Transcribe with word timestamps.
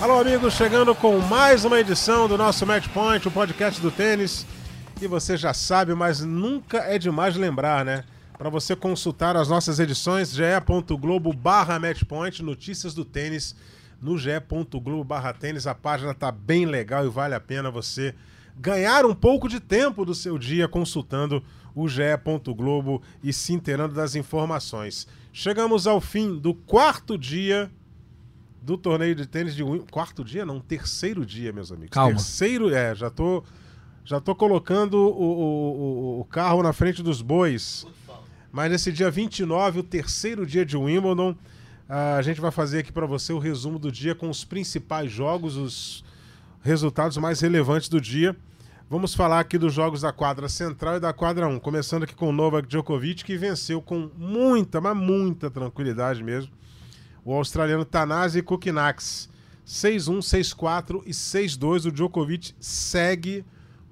Alô, 0.00 0.18
amigos, 0.18 0.54
chegando 0.54 0.94
com 0.94 1.18
mais 1.18 1.62
uma 1.62 1.78
edição 1.78 2.26
do 2.26 2.38
nosso 2.38 2.64
Match 2.64 2.88
Point, 2.88 3.28
o 3.28 3.30
podcast 3.30 3.78
do 3.82 3.90
tênis. 3.90 4.46
E 4.98 5.06
você 5.06 5.36
já 5.36 5.52
sabe, 5.52 5.94
mas 5.94 6.22
nunca 6.22 6.78
é 6.78 6.98
demais 6.98 7.36
lembrar, 7.36 7.84
né? 7.84 8.04
Para 8.38 8.48
você 8.48 8.74
consultar 8.74 9.36
as 9.36 9.50
nossas 9.50 9.78
edições, 9.78 10.32
ge.globo 10.32 11.34
barra 11.34 11.78
matchpoint, 11.78 12.42
notícias 12.42 12.94
do 12.94 13.04
tênis 13.04 13.54
no 14.00 14.16
ge.globo 14.16 15.04
barra 15.04 15.34
tênis. 15.34 15.66
A 15.66 15.74
página 15.74 16.14
tá 16.14 16.32
bem 16.32 16.64
legal 16.64 17.04
e 17.04 17.10
vale 17.10 17.34
a 17.34 17.40
pena 17.40 17.70
você 17.70 18.14
ganhar 18.56 19.04
um 19.04 19.14
pouco 19.14 19.50
de 19.50 19.60
tempo 19.60 20.06
do 20.06 20.14
seu 20.14 20.38
dia 20.38 20.66
consultando 20.66 21.44
o 21.74 21.86
ge.globo 21.86 23.02
e 23.22 23.34
se 23.34 23.52
inteirando 23.52 23.92
das 23.92 24.14
informações. 24.14 25.06
Chegamos 25.30 25.86
ao 25.86 26.00
fim 26.00 26.38
do 26.38 26.54
quarto 26.54 27.18
dia 27.18 27.70
do 28.70 28.78
torneio 28.78 29.16
de 29.16 29.26
tênis 29.26 29.54
de 29.54 29.64
Wimbledon. 29.64 29.86
Quarto 29.90 30.24
dia, 30.24 30.46
não, 30.46 30.60
terceiro 30.60 31.26
dia, 31.26 31.52
meus 31.52 31.72
amigos. 31.72 31.90
Calma. 31.90 32.14
Terceiro, 32.14 32.72
é, 32.72 32.94
já 32.94 33.10
tô, 33.10 33.42
já 34.04 34.20
tô 34.20 34.32
colocando 34.32 34.94
o, 34.94 36.18
o, 36.18 36.20
o, 36.20 36.24
carro 36.24 36.62
na 36.62 36.72
frente 36.72 37.02
dos 37.02 37.20
bois. 37.20 37.84
Mas 38.52 38.70
nesse 38.70 38.92
dia 38.92 39.10
29, 39.10 39.80
o 39.80 39.82
terceiro 39.82 40.46
dia 40.46 40.64
de 40.64 40.76
Wimbledon, 40.76 41.36
a 41.88 42.22
gente 42.22 42.40
vai 42.40 42.52
fazer 42.52 42.78
aqui 42.78 42.92
para 42.92 43.06
você 43.06 43.32
o 43.32 43.38
resumo 43.40 43.76
do 43.76 43.90
dia 43.90 44.14
com 44.14 44.30
os 44.30 44.44
principais 44.44 45.10
jogos, 45.10 45.56
os 45.56 46.04
resultados 46.62 47.16
mais 47.16 47.40
relevantes 47.40 47.88
do 47.88 48.00
dia. 48.00 48.36
Vamos 48.88 49.14
falar 49.14 49.40
aqui 49.40 49.58
dos 49.58 49.72
jogos 49.72 50.02
da 50.02 50.12
quadra 50.12 50.48
central 50.48 50.96
e 50.96 51.00
da 51.00 51.12
quadra 51.12 51.48
1, 51.48 51.58
começando 51.58 52.04
aqui 52.04 52.14
com 52.14 52.28
o 52.28 52.32
Novak 52.32 52.68
Djokovic, 52.68 53.24
que 53.24 53.36
venceu 53.36 53.82
com 53.82 54.10
muita, 54.16 54.80
mas 54.80 54.96
muita 54.96 55.50
tranquilidade 55.50 56.22
mesmo 56.22 56.60
o 57.24 57.34
australiano 57.34 57.84
Tanasi 57.84 58.42
Kokinax. 58.42 59.28
6-1, 59.66 60.18
6-4 60.18 61.02
e 61.06 61.10
6-2. 61.10 61.86
O 61.86 61.92
Djokovic 61.92 62.54
segue 62.58 63.44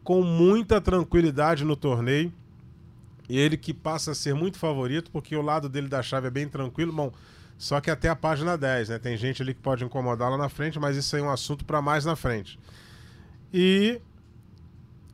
com 0.03 0.23
muita 0.23 0.81
tranquilidade 0.81 1.65
no 1.65 1.77
torneio. 1.77 2.33
E 3.29 3.39
ele 3.39 3.57
que 3.57 3.75
passa 3.75 4.13
a 4.13 4.15
ser 4.15 4.35
muito 4.35 4.59
favorito, 4.59 5.11
porque 5.11 5.37
o 5.37 5.43
lado 5.43 5.69
dele 5.69 5.87
da 5.87 6.03
chave 6.03 6.29
é 6.29 6.31
bem 6.31 6.49
tranquilo. 6.49 6.93
Bom, 6.93 7.13
só 7.59 7.81
que 7.81 7.91
até 7.91 8.09
a 8.09 8.17
página 8.17 8.57
10, 8.57 8.89
né? 8.89 8.99
Tem 8.99 9.17
gente 9.17 9.43
ali 9.43 9.53
que 9.53 9.61
pode 9.61 9.85
incomodar 9.85 10.31
lá 10.31 10.39
na 10.39 10.49
frente, 10.49 10.79
mas 10.79 10.97
isso 10.97 11.15
aí 11.15 11.23
é 11.23 11.25
um 11.25 11.31
assunto 11.31 11.65
para 11.65 11.83
mais 11.83 12.05
na 12.05 12.17
frente. 12.17 12.59
E 13.53 14.01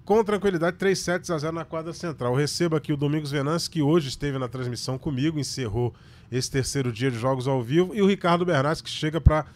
com 0.05 0.23
tranquilidade, 0.23 0.77
3 0.77 0.99
sets 0.99 1.31
a 1.31 1.39
0 1.39 1.55
na 1.55 1.65
quadra 1.65 1.93
central. 1.93 2.33
Eu 2.33 2.39
recebo 2.39 2.77
aqui 2.77 2.93
o 2.93 2.97
Domingos 2.97 3.31
Venâncio, 3.31 3.71
que 3.71 3.83
hoje 3.83 4.09
esteve 4.09 4.39
na 4.39 4.49
transmissão 4.49 4.99
comigo, 4.99 5.39
encerrou 5.39 5.95
esse 6.31 6.51
terceiro 6.51 6.93
dia 6.93 7.11
de 7.11 7.19
jogos 7.19 7.49
ao 7.49 7.63
vivo, 7.63 7.95
e 7.95 8.03
o 8.03 8.07
Ricardo 8.07 8.45
Bernardes, 8.45 8.83
que 8.83 8.91
chega 8.91 9.21
para 9.21 9.47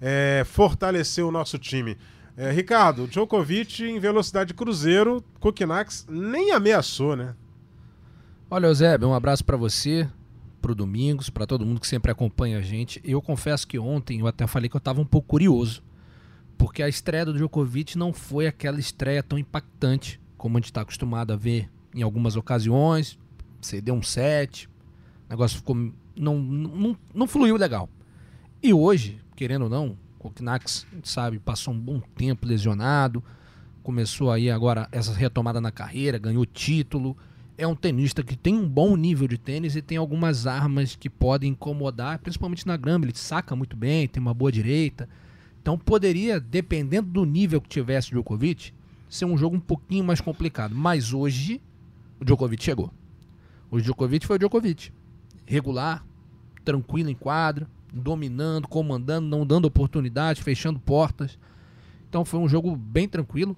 é, 0.00 0.42
fortalecer 0.44 1.24
o 1.24 1.30
nosso 1.30 1.58
time. 1.58 1.96
É, 2.36 2.50
Ricardo, 2.50 3.06
Djokovic 3.06 3.84
em 3.84 3.98
velocidade 3.98 4.52
cruzeiro, 4.52 5.24
Kokinax 5.38 6.06
nem 6.08 6.50
ameaçou, 6.50 7.14
né? 7.14 7.34
Olha, 8.50 8.66
Eusébio, 8.66 9.08
um 9.08 9.14
abraço 9.14 9.44
para 9.44 9.56
você, 9.56 10.08
pro 10.60 10.74
Domingos, 10.74 11.30
para 11.30 11.46
todo 11.46 11.64
mundo 11.64 11.80
que 11.80 11.86
sempre 11.86 12.10
acompanha 12.10 12.58
a 12.58 12.60
gente. 12.60 13.00
Eu 13.04 13.22
confesso 13.22 13.66
que 13.66 13.78
ontem 13.78 14.20
eu 14.20 14.26
até 14.26 14.46
falei 14.46 14.68
que 14.68 14.76
eu 14.76 14.78
estava 14.78 15.00
um 15.00 15.04
pouco 15.04 15.28
curioso, 15.28 15.82
porque 16.64 16.82
a 16.82 16.88
estreia 16.88 17.26
do 17.26 17.34
Djokovic 17.34 17.98
não 17.98 18.10
foi 18.10 18.46
aquela 18.46 18.80
estreia 18.80 19.22
tão 19.22 19.38
impactante 19.38 20.18
como 20.34 20.56
a 20.56 20.60
gente 20.60 20.70
está 20.70 20.80
acostumado 20.80 21.30
a 21.30 21.36
ver 21.36 21.70
em 21.94 22.00
algumas 22.00 22.36
ocasiões. 22.36 23.18
Cedeu 23.60 23.94
um 23.94 24.02
set, 24.02 24.66
o 24.66 25.28
negócio 25.28 25.58
ficou 25.58 25.76
não, 26.16 26.38
não, 26.38 26.96
não 27.12 27.26
fluiu 27.26 27.58
legal. 27.58 27.86
E 28.62 28.72
hoje, 28.72 29.20
querendo 29.36 29.64
ou 29.64 29.68
não, 29.68 29.88
o 29.88 30.20
Kokinax, 30.20 30.86
sabe, 31.02 31.38
passou 31.38 31.74
um 31.74 31.78
bom 31.78 32.00
tempo 32.00 32.46
lesionado, 32.46 33.22
começou 33.82 34.30
aí 34.30 34.50
agora 34.50 34.88
essa 34.90 35.12
retomada 35.12 35.60
na 35.60 35.70
carreira, 35.70 36.16
ganhou 36.16 36.46
título. 36.46 37.14
É 37.58 37.66
um 37.66 37.76
tenista 37.76 38.22
que 38.22 38.36
tem 38.36 38.54
um 38.54 38.66
bom 38.66 38.96
nível 38.96 39.28
de 39.28 39.36
tênis 39.36 39.76
e 39.76 39.82
tem 39.82 39.98
algumas 39.98 40.46
armas 40.46 40.96
que 40.96 41.10
podem 41.10 41.50
incomodar, 41.50 42.20
principalmente 42.20 42.66
na 42.66 42.78
grama. 42.78 43.04
Ele 43.04 43.14
saca 43.14 43.54
muito 43.54 43.76
bem, 43.76 44.08
tem 44.08 44.18
uma 44.18 44.32
boa 44.32 44.50
direita. 44.50 45.06
Então 45.64 45.78
poderia, 45.78 46.38
dependendo 46.38 47.08
do 47.08 47.24
nível 47.24 47.58
que 47.58 47.70
tivesse 47.70 48.08
o 48.08 48.10
Djokovic, 48.10 48.74
ser 49.08 49.24
um 49.24 49.34
jogo 49.34 49.56
um 49.56 49.60
pouquinho 49.60 50.04
mais 50.04 50.20
complicado. 50.20 50.74
Mas 50.74 51.14
hoje, 51.14 51.58
o 52.20 52.24
Djokovic 52.24 52.62
chegou. 52.62 52.92
O 53.70 53.80
Djokovic 53.80 54.26
foi 54.26 54.36
o 54.36 54.38
Djokovic 54.38 54.92
regular, 55.46 56.04
tranquilo 56.66 57.08
em 57.08 57.14
quadra, 57.14 57.66
dominando, 57.90 58.68
comandando, 58.68 59.26
não 59.26 59.46
dando 59.46 59.64
oportunidades, 59.64 60.42
fechando 60.42 60.78
portas. 60.78 61.38
Então 62.10 62.26
foi 62.26 62.40
um 62.40 62.48
jogo 62.48 62.76
bem 62.76 63.08
tranquilo. 63.08 63.56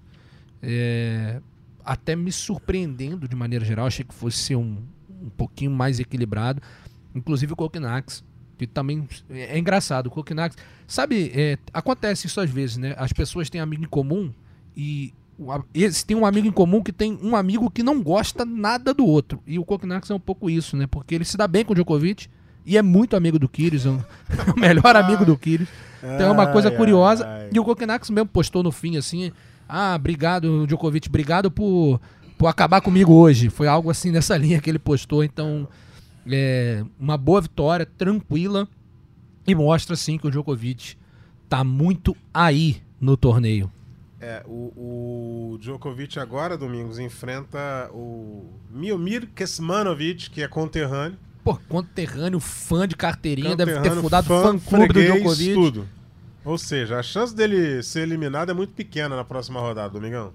É, 0.62 1.42
até 1.84 2.14
me 2.14 2.30
surpreendendo 2.30 3.26
de 3.26 3.34
maneira 3.34 3.64
geral. 3.64 3.84
Achei 3.84 4.04
que 4.04 4.14
fosse 4.14 4.36
ser 4.36 4.54
um, 4.54 4.80
um 5.10 5.30
pouquinho 5.30 5.72
mais 5.72 5.98
equilibrado. 5.98 6.62
Inclusive 7.12 7.52
o 7.52 7.56
Kokinax, 7.56 8.22
que 8.56 8.66
também 8.66 9.08
é, 9.30 9.56
é 9.56 9.58
engraçado. 9.58 10.06
O 10.06 10.10
Kokinax, 10.10 10.56
sabe, 10.86 11.32
é, 11.34 11.58
acontece 11.72 12.26
isso 12.26 12.40
às 12.40 12.50
vezes, 12.50 12.76
né? 12.76 12.94
As 12.98 13.12
pessoas 13.12 13.50
têm 13.50 13.60
amigo 13.60 13.84
em 13.84 13.88
comum 13.88 14.32
e 14.76 15.12
eles 15.74 16.02
têm 16.02 16.16
um 16.16 16.24
amigo 16.24 16.46
em 16.46 16.52
comum 16.52 16.82
que 16.82 16.92
tem 16.92 17.18
um 17.22 17.36
amigo 17.36 17.70
que 17.70 17.82
não 17.82 18.02
gosta 18.02 18.44
nada 18.44 18.94
do 18.94 19.04
outro. 19.04 19.42
E 19.46 19.58
o 19.58 19.64
Kokinax 19.64 20.10
é 20.10 20.14
um 20.14 20.20
pouco 20.20 20.48
isso, 20.48 20.76
né? 20.76 20.86
Porque 20.86 21.14
ele 21.14 21.24
se 21.24 21.36
dá 21.36 21.46
bem 21.46 21.64
com 21.64 21.72
o 21.72 21.74
Djokovic 21.74 22.28
e 22.64 22.76
é 22.76 22.82
muito 22.82 23.16
amigo 23.16 23.38
do 23.38 23.48
Kyrgios, 23.48 23.86
é 23.86 24.50
o 24.50 24.58
melhor 24.58 24.96
amigo 24.96 25.24
do 25.24 25.36
Kyrgios. 25.36 25.68
Então 26.02 26.28
é 26.28 26.30
uma 26.30 26.46
coisa 26.46 26.70
curiosa. 26.70 27.48
E 27.52 27.58
o 27.58 27.64
Kokinax 27.64 28.10
mesmo 28.10 28.28
postou 28.28 28.62
no 28.62 28.72
fim 28.72 28.96
assim: 28.96 29.32
"Ah, 29.68 29.94
obrigado 29.94 30.66
Djokovic, 30.66 31.08
obrigado 31.08 31.50
por 31.50 32.00
por 32.38 32.46
acabar 32.46 32.80
comigo 32.80 33.12
hoje". 33.12 33.50
Foi 33.50 33.66
algo 33.66 33.90
assim 33.90 34.10
nessa 34.10 34.36
linha 34.38 34.60
que 34.60 34.70
ele 34.70 34.78
postou, 34.78 35.22
então 35.22 35.68
é 36.34 36.84
uma 36.98 37.16
boa 37.16 37.40
vitória, 37.40 37.86
tranquila 37.86 38.68
e 39.46 39.54
mostra 39.54 39.94
assim 39.94 40.18
que 40.18 40.26
o 40.26 40.30
Djokovic 40.30 40.96
tá 41.48 41.62
muito 41.62 42.16
aí 42.32 42.82
no 43.00 43.16
torneio. 43.16 43.70
É, 44.20 44.42
o, 44.46 45.52
o 45.54 45.58
Djokovic 45.58 46.18
agora, 46.18 46.56
Domingos, 46.56 46.98
enfrenta 46.98 47.90
o 47.92 48.50
Miomir 48.70 49.28
Kesmanovic, 49.34 50.30
que 50.30 50.42
é 50.42 50.48
conterrâneo. 50.48 51.18
Pô, 51.44 51.56
conterrâneo, 51.68 52.40
fã 52.40 52.88
de 52.88 52.96
carteirinha, 52.96 53.54
deve 53.54 53.78
ter 53.80 53.92
fundado 53.92 54.26
fã, 54.26 54.58
fã-clube 54.58 54.92
do 54.94 55.02
Djokovic. 55.02 55.54
tudo. 55.54 55.88
Ou 56.44 56.56
seja, 56.56 56.98
a 56.98 57.02
chance 57.02 57.34
dele 57.34 57.82
ser 57.82 58.00
eliminado 58.00 58.50
é 58.50 58.54
muito 58.54 58.72
pequena 58.72 59.14
na 59.14 59.24
próxima 59.24 59.60
rodada, 59.60 59.90
Domingão. 59.90 60.32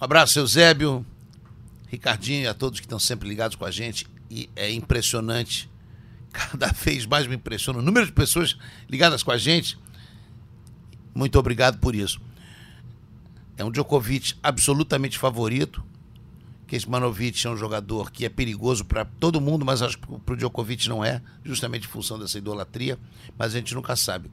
Um 0.00 0.04
abraço, 0.04 0.38
Eusébio, 0.38 1.04
Ricardinho 1.88 2.44
e 2.44 2.46
a 2.46 2.54
todos 2.54 2.78
que 2.78 2.86
estão 2.86 2.98
sempre 2.98 3.28
ligados 3.28 3.56
com 3.56 3.64
a 3.64 3.70
gente. 3.70 4.06
E 4.30 4.48
é 4.54 4.70
impressionante, 4.70 5.68
cada 6.32 6.68
vez 6.68 7.04
mais 7.04 7.26
me 7.26 7.34
impressiona 7.34 7.80
o 7.80 7.82
número 7.82 8.06
de 8.06 8.12
pessoas 8.12 8.56
ligadas 8.88 9.22
com 9.22 9.32
a 9.32 9.38
gente 9.38 9.76
muito 11.14 11.38
obrigado 11.38 11.78
por 11.78 11.94
isso. 11.94 12.20
É 13.56 13.64
um 13.64 13.70
Djokovic 13.70 14.34
absolutamente 14.42 15.18
favorito. 15.18 15.84
Que 16.66 16.76
esse 16.76 16.88
Manovic 16.88 17.44
é 17.44 17.50
um 17.50 17.56
jogador 17.56 18.12
que 18.12 18.24
é 18.24 18.28
perigoso 18.28 18.84
para 18.84 19.04
todo 19.04 19.40
mundo, 19.40 19.64
mas 19.64 19.82
acho 19.82 19.98
que 19.98 20.06
para 20.06 20.34
o 20.34 20.36
Djokovic 20.36 20.88
não 20.88 21.04
é, 21.04 21.20
justamente 21.44 21.86
em 21.86 21.90
função 21.90 22.16
dessa 22.16 22.38
idolatria. 22.38 22.96
Mas 23.36 23.54
a 23.54 23.58
gente 23.58 23.74
nunca 23.74 23.96
sabe. 23.96 24.30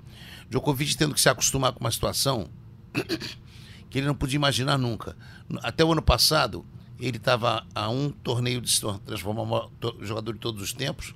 Djokovic 0.49 0.95
tendo 0.95 1.15
que 1.15 1.21
se 1.21 1.29
acostumar 1.29 1.73
com 1.73 1.79
uma 1.79 1.91
situação 1.91 2.47
que 3.89 3.97
ele 3.97 4.07
não 4.07 4.15
podia 4.15 4.35
imaginar 4.35 4.77
nunca. 4.77 5.17
Até 5.63 5.83
o 5.83 5.91
ano 5.91 6.01
passado, 6.01 6.63
ele 6.99 7.17
estava 7.17 7.65
a 7.75 7.89
um 7.89 8.09
torneio 8.09 8.59
de 8.59 8.71
se 8.71 8.81
transformar 9.05 9.43
um 9.43 10.05
jogador 10.05 10.33
de 10.33 10.39
todos 10.39 10.61
os 10.63 10.73
tempos. 10.73 11.13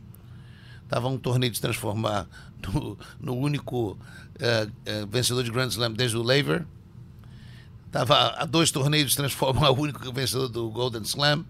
Estava 0.84 1.08
a 1.08 1.10
um 1.10 1.18
torneio 1.18 1.52
de 1.52 1.58
se 1.58 1.62
transformar 1.62 2.28
no, 2.62 2.98
no 3.20 3.36
único 3.36 3.92
uh, 3.92 3.96
uh, 3.96 5.08
vencedor 5.08 5.44
de 5.44 5.52
Grand 5.52 5.70
Slam 5.70 5.94
desde 5.94 6.18
o 6.18 6.24
Laver. 6.24 6.66
Estava 7.88 8.36
a 8.38 8.46
dois 8.46 8.72
torneios 8.72 9.16
transformar 9.16 9.72
o 9.72 9.80
único 9.80 10.12
vencedor 10.12 10.48
do 10.48 10.70
Golden 10.70 11.02
Slam. 11.02 11.46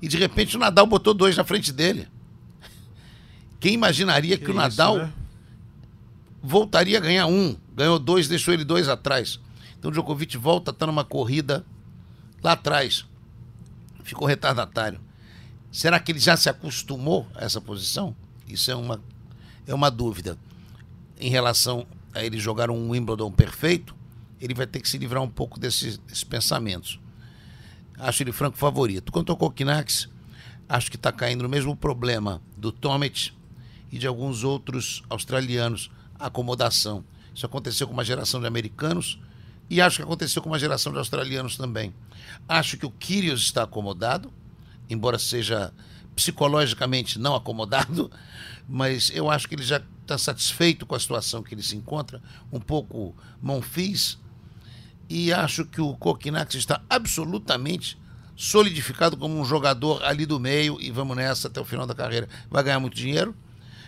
E 0.00 0.08
de 0.08 0.16
repente 0.18 0.56
o 0.56 0.60
Nadal 0.60 0.86
botou 0.86 1.14
dois 1.14 1.36
na 1.36 1.44
frente 1.44 1.72
dele. 1.72 2.08
Quem 3.58 3.72
imaginaria 3.72 4.36
que, 4.36 4.44
que 4.44 4.50
o 4.50 4.54
Nadal 4.54 4.96
isso, 4.96 5.06
né? 5.06 5.12
voltaria 6.42 6.98
a 6.98 7.00
ganhar 7.00 7.26
um? 7.26 7.56
Ganhou 7.74 7.98
dois, 7.98 8.28
deixou 8.28 8.52
ele 8.52 8.64
dois 8.64 8.88
atrás. 8.88 9.40
Então 9.78 9.90
o 9.90 9.92
Djokovic 9.92 10.36
volta 10.36 10.70
a 10.70 10.72
estar 10.72 10.86
numa 10.86 11.04
corrida 11.04 11.64
lá 12.42 12.52
atrás, 12.52 13.06
ficou 14.04 14.28
retardatário. 14.28 15.00
Será 15.72 15.98
que 15.98 16.12
ele 16.12 16.20
já 16.20 16.36
se 16.36 16.48
acostumou 16.48 17.26
a 17.34 17.44
essa 17.44 17.60
posição? 17.60 18.14
Isso 18.46 18.70
é 18.70 18.76
uma, 18.76 19.02
é 19.66 19.74
uma 19.74 19.90
dúvida. 19.90 20.38
Em 21.18 21.30
relação 21.30 21.86
a 22.14 22.22
ele 22.22 22.38
jogar 22.38 22.70
um 22.70 22.90
Wimbledon 22.90 23.32
perfeito, 23.32 23.96
ele 24.40 24.54
vai 24.54 24.66
ter 24.66 24.80
que 24.80 24.88
se 24.88 24.98
livrar 24.98 25.22
um 25.22 25.28
pouco 25.28 25.58
desses, 25.58 25.98
desses 25.98 26.22
pensamentos. 26.22 27.00
Acho 27.98 28.22
ele 28.22 28.30
franco 28.30 28.56
favorito. 28.56 29.10
Quanto 29.10 29.32
ao 29.32 29.36
Kokinax, 29.36 30.08
acho 30.68 30.90
que 30.90 30.96
está 30.96 31.10
caindo 31.10 31.42
no 31.42 31.48
mesmo 31.48 31.74
problema 31.74 32.40
do 32.56 32.70
Tomic 32.70 33.32
e 33.90 33.98
de 33.98 34.06
alguns 34.06 34.44
outros 34.44 35.02
australianos, 35.08 35.90
acomodação. 36.18 37.04
Isso 37.34 37.46
aconteceu 37.46 37.86
com 37.86 37.92
uma 37.92 38.04
geração 38.04 38.40
de 38.40 38.46
americanos 38.46 39.18
e 39.68 39.80
acho 39.80 39.96
que 39.96 40.02
aconteceu 40.02 40.42
com 40.42 40.50
uma 40.50 40.58
geração 40.58 40.92
de 40.92 40.98
australianos 40.98 41.56
também. 41.56 41.94
Acho 42.48 42.76
que 42.76 42.86
o 42.86 42.90
Kyrgios 42.90 43.42
está 43.42 43.62
acomodado, 43.62 44.32
embora 44.88 45.18
seja 45.18 45.72
psicologicamente 46.14 47.18
não 47.18 47.34
acomodado, 47.34 48.10
mas 48.68 49.10
eu 49.14 49.30
acho 49.30 49.48
que 49.48 49.54
ele 49.54 49.62
já 49.62 49.82
está 50.02 50.18
satisfeito 50.18 50.86
com 50.86 50.94
a 50.94 51.00
situação 51.00 51.42
que 51.42 51.54
ele 51.54 51.62
se 51.62 51.76
encontra, 51.76 52.22
um 52.52 52.60
pouco 52.60 53.14
monfis, 53.40 54.18
e 55.08 55.32
acho 55.32 55.64
que 55.64 55.80
o 55.80 55.94
Kokinax 55.96 56.54
está 56.54 56.82
absolutamente 56.88 57.98
solidificado 58.36 59.16
como 59.16 59.38
um 59.38 59.44
jogador 59.44 60.02
ali 60.02 60.26
do 60.26 60.40
meio 60.40 60.80
e 60.80 60.90
vamos 60.90 61.16
nessa 61.16 61.48
até 61.48 61.60
o 61.60 61.64
final 61.64 61.86
da 61.86 61.94
carreira. 61.94 62.28
Vai 62.50 62.62
ganhar 62.62 62.80
muito 62.80 62.96
dinheiro, 62.96 63.34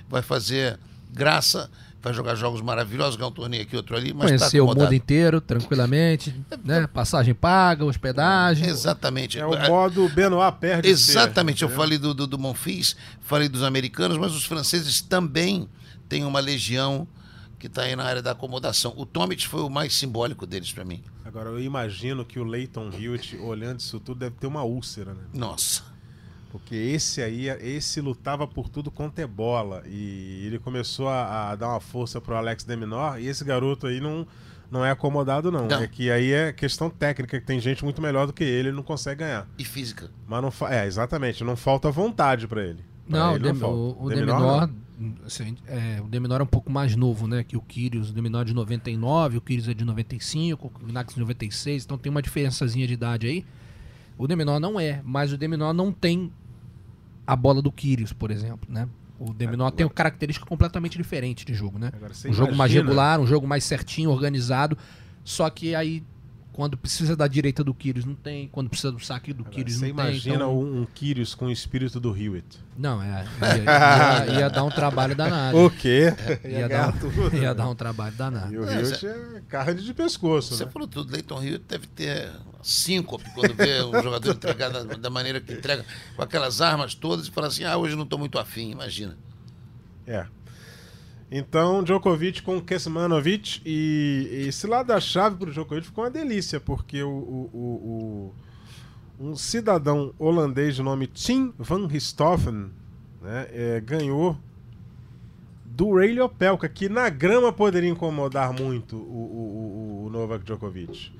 vai 0.08 0.22
fazer 0.22 0.78
graça, 1.10 1.70
vai 2.06 2.14
jogar 2.14 2.36
jogos 2.36 2.60
maravilhosos, 2.60 3.16
ganhar 3.16 3.28
um 3.28 3.32
torneio 3.32 3.64
aqui, 3.64 3.76
outro 3.76 3.96
ali, 3.96 4.14
mas 4.14 4.30
tá 4.30 4.38
Conhecer 4.38 4.60
o 4.60 4.64
acomodado. 4.64 4.84
mundo 4.84 4.94
inteiro, 4.94 5.40
tranquilamente, 5.40 6.32
né? 6.62 6.86
Passagem 6.86 7.34
paga, 7.34 7.84
hospedagem. 7.84 8.68
Exatamente. 8.68 9.40
É 9.40 9.44
o 9.44 9.58
modo 9.68 10.08
Benoit 10.10 10.56
perde 10.60 10.88
Exatamente, 10.88 11.64
eu 11.64 11.68
falei 11.68 11.98
do, 11.98 12.14
do, 12.14 12.28
do 12.28 12.38
Monfils, 12.38 12.96
falei 13.22 13.48
dos 13.48 13.64
americanos, 13.64 14.16
mas 14.18 14.32
os 14.36 14.44
franceses 14.44 15.00
também 15.00 15.68
têm 16.08 16.24
uma 16.24 16.38
legião 16.38 17.08
que 17.58 17.66
está 17.66 17.82
aí 17.82 17.96
na 17.96 18.04
área 18.04 18.22
da 18.22 18.30
acomodação. 18.30 18.94
O 18.96 19.04
Tomic 19.04 19.48
foi 19.48 19.62
o 19.62 19.68
mais 19.68 19.92
simbólico 19.92 20.46
deles 20.46 20.70
para 20.70 20.84
mim. 20.84 21.02
Agora, 21.24 21.48
eu 21.50 21.60
imagino 21.60 22.24
que 22.24 22.38
o 22.38 22.44
Leighton 22.44 22.88
Hewitt, 22.96 23.36
olhando 23.38 23.80
isso 23.80 23.98
tudo, 23.98 24.20
deve 24.20 24.36
ter 24.36 24.46
uma 24.46 24.62
úlcera, 24.62 25.12
né? 25.12 25.22
Nossa. 25.34 25.82
Porque 26.58 26.74
esse 26.74 27.22
aí, 27.22 27.48
esse 27.60 28.00
lutava 28.00 28.46
por 28.46 28.68
tudo 28.68 28.90
quanto 28.90 29.18
é 29.18 29.26
bola. 29.26 29.82
E 29.86 30.44
ele 30.46 30.58
começou 30.58 31.08
a, 31.08 31.50
a 31.50 31.54
dar 31.56 31.68
uma 31.68 31.80
força 31.80 32.20
pro 32.20 32.34
Alex 32.36 32.64
Deminor. 32.64 33.18
E 33.20 33.26
esse 33.26 33.44
garoto 33.44 33.86
aí 33.86 34.00
não, 34.00 34.26
não 34.70 34.84
é 34.84 34.90
acomodado, 34.90 35.50
não. 35.52 35.66
Não. 35.66 35.82
É 35.82 35.86
que 35.86 36.10
aí 36.10 36.32
é 36.32 36.52
questão 36.52 36.88
técnica, 36.90 37.38
que 37.38 37.46
tem 37.46 37.60
gente 37.60 37.84
muito 37.84 38.00
melhor 38.00 38.26
do 38.26 38.32
que 38.32 38.42
ele, 38.44 38.68
ele 38.68 38.76
não 38.76 38.82
consegue 38.82 39.20
ganhar. 39.20 39.46
E 39.58 39.64
física. 39.64 40.10
Mas 40.26 40.42
não 40.42 40.50
fa- 40.50 40.74
É, 40.74 40.86
exatamente. 40.86 41.44
Não 41.44 41.56
falta 41.56 41.90
vontade 41.90 42.46
pra 42.48 42.62
ele. 42.64 42.84
Pra 43.08 43.18
Não, 43.18 43.32
o, 43.32 43.36
ele 43.36 43.44
Dem- 43.44 43.54
falta. 43.54 43.76
o, 43.76 44.04
o 44.04 44.08
Deminor, 44.08 44.66
não. 44.98 45.14
assim, 45.24 45.56
é, 45.68 46.00
o 46.00 46.08
Deminor 46.08 46.40
é 46.40 46.42
um 46.42 46.46
pouco 46.48 46.70
mais 46.70 46.96
novo, 46.96 47.28
né? 47.28 47.44
Que 47.44 47.56
o 47.56 47.60
Kyrgios. 47.60 48.10
O 48.10 48.12
Deminor 48.12 48.42
é 48.42 48.44
de 48.46 48.54
99, 48.54 49.36
o 49.36 49.40
Kyrgios 49.40 49.68
é 49.68 49.74
de 49.74 49.84
95, 49.84 50.72
o 50.82 50.92
Nax 50.92 51.14
de 51.14 51.20
96, 51.20 51.84
então 51.84 51.96
tem 51.98 52.10
uma 52.10 52.20
diferençazinha 52.22 52.86
de 52.86 52.94
idade 52.94 53.26
aí. 53.28 53.44
O 54.18 54.26
Deminor 54.26 54.58
não 54.58 54.80
é, 54.80 55.02
mas 55.04 55.30
o 55.32 55.36
Deminor 55.36 55.74
não 55.74 55.92
tem 55.92 56.32
a 57.26 57.34
bola 57.36 57.60
do 57.60 57.72
Kyrgios, 57.72 58.12
por 58.12 58.30
exemplo, 58.30 58.72
né? 58.72 58.88
O 59.18 59.32
Deminor 59.32 59.70
tem 59.70 59.86
uma 59.86 59.92
característica 59.92 60.44
completamente 60.46 60.98
diferente 60.98 61.44
de 61.44 61.54
jogo, 61.54 61.78
né? 61.78 61.90
Agora, 61.94 62.12
Um 62.12 62.32
jogo 62.32 62.54
mais 62.54 62.70
imagina- 62.70 62.82
regular, 62.82 63.20
um 63.20 63.26
jogo 63.26 63.46
mais 63.46 63.64
certinho, 63.64 64.10
organizado. 64.10 64.76
Só 65.24 65.48
que 65.48 65.74
aí, 65.74 66.04
quando 66.56 66.74
precisa 66.74 67.14
da 67.14 67.26
direita 67.28 67.62
do 67.62 67.74
Kyrgios, 67.74 68.06
não 68.06 68.14
tem. 68.14 68.48
Quando 68.48 68.70
precisa 68.70 68.90
do 68.90 68.98
saque 68.98 69.30
do 69.34 69.44
Kyrgios, 69.44 69.78
Você 69.78 69.88
não 69.88 69.94
tem. 69.96 70.04
imagina 70.06 70.34
então- 70.36 70.58
um, 70.58 70.80
um 70.80 70.86
Kyrgios 70.86 71.34
com 71.34 71.44
o 71.46 71.50
espírito 71.52 72.00
do 72.00 72.16
Hewitt. 72.16 72.58
Não, 72.78 73.02
é. 73.02 73.26
Ia, 74.26 74.32
ia- 74.32 74.40
ia 74.40 74.48
dar 74.48 74.64
um 74.64 74.70
trabalho 74.70 75.14
danado. 75.14 75.58
O 75.58 75.70
quê? 75.70 76.06
Ia 76.42 76.66
dar, 76.66 76.94
um- 76.94 77.36
ia 77.36 77.54
dar 77.54 77.68
um 77.68 77.74
trabalho 77.74 78.16
danado. 78.16 78.54
E 78.54 78.58
o 78.58 78.66
É, 78.68 78.80
Hewitt 78.80 79.06
é 79.06 79.42
carne 79.48 79.82
de 79.82 79.92
pescoço, 79.92 80.54
Você 80.54 80.64
né? 80.64 80.70
falou 80.70 80.88
tudo. 80.88 81.12
Leighton 81.12 81.42
Hill 81.42 81.58
deve 81.58 81.86
ter 81.88 82.32
síncope 82.62 83.24
quando 83.34 83.54
vê 83.54 83.82
um 83.82 84.02
jogador 84.02 84.32
entregar 84.32 84.70
da, 84.70 84.82
da 84.82 85.10
maneira 85.10 85.40
que 85.42 85.52
entrega, 85.52 85.84
com 86.16 86.22
aquelas 86.22 86.62
armas 86.62 86.94
todas, 86.94 87.26
e 87.26 87.30
fala 87.30 87.48
assim: 87.48 87.64
ah, 87.64 87.76
hoje 87.76 87.92
eu 87.92 87.96
não 87.98 88.04
estou 88.04 88.18
muito 88.18 88.38
afim, 88.38 88.70
imagina. 88.70 89.16
É. 90.06 90.26
Então, 91.30 91.82
Djokovic 91.82 92.40
com 92.42 92.60
Kesmanovic 92.60 93.60
e 93.66 94.44
esse 94.48 94.66
lado 94.66 94.86
da 94.88 95.00
chave 95.00 95.36
pro 95.36 95.50
Djokovic 95.50 95.86
ficou 95.86 96.04
uma 96.04 96.10
delícia, 96.10 96.60
porque 96.60 97.02
o, 97.02 97.08
o- 97.10 97.50
o- 97.52 98.32
o- 99.20 99.28
um 99.28 99.34
cidadão 99.36 100.14
holandês 100.18 100.76
de 100.76 100.82
nome 100.82 101.06
Tim 101.06 101.52
van 101.58 101.86
Richthofen 101.88 102.70
né, 103.22 103.48
é, 103.50 103.80
ganhou 103.80 104.36
do 105.64 105.94
Ray 105.96 106.18
Opelka, 106.20 106.68
que 106.68 106.88
na 106.88 107.08
grama 107.08 107.52
poderia 107.52 107.90
incomodar 107.90 108.52
muito 108.52 108.96
o, 108.96 109.00
o- 109.00 110.02
o- 110.04 110.06
o 110.06 110.10
Novak 110.10 110.44
Djokovic. 110.44 111.12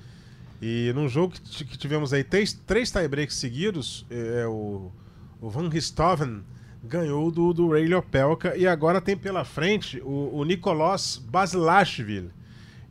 E 0.62 0.93
num 0.94 1.09
jogo 1.09 1.35
que, 1.35 1.64
que 1.64 1.76
tivemos 1.76 2.12
aí 2.12 2.23
três, 2.23 2.52
três 2.52 2.91
tiebreaks 2.93 3.37
seguidos, 3.37 4.06
é, 4.09 4.47
o, 4.47 4.91
o 5.41 5.50
Van 5.50 5.69
Richthofen 5.69 6.43
ganhou 6.87 7.31
do, 7.31 7.53
do 7.53 7.71
Ray 7.71 7.93
Opelka 7.93 8.56
e 8.56 8.67
agora 8.67 9.00
tem 9.00 9.17
pela 9.17 9.44
frente 9.44 10.00
o, 10.00 10.31
o 10.38 10.44
Nicolas 10.44 11.17
Basilashvili. 11.19 12.31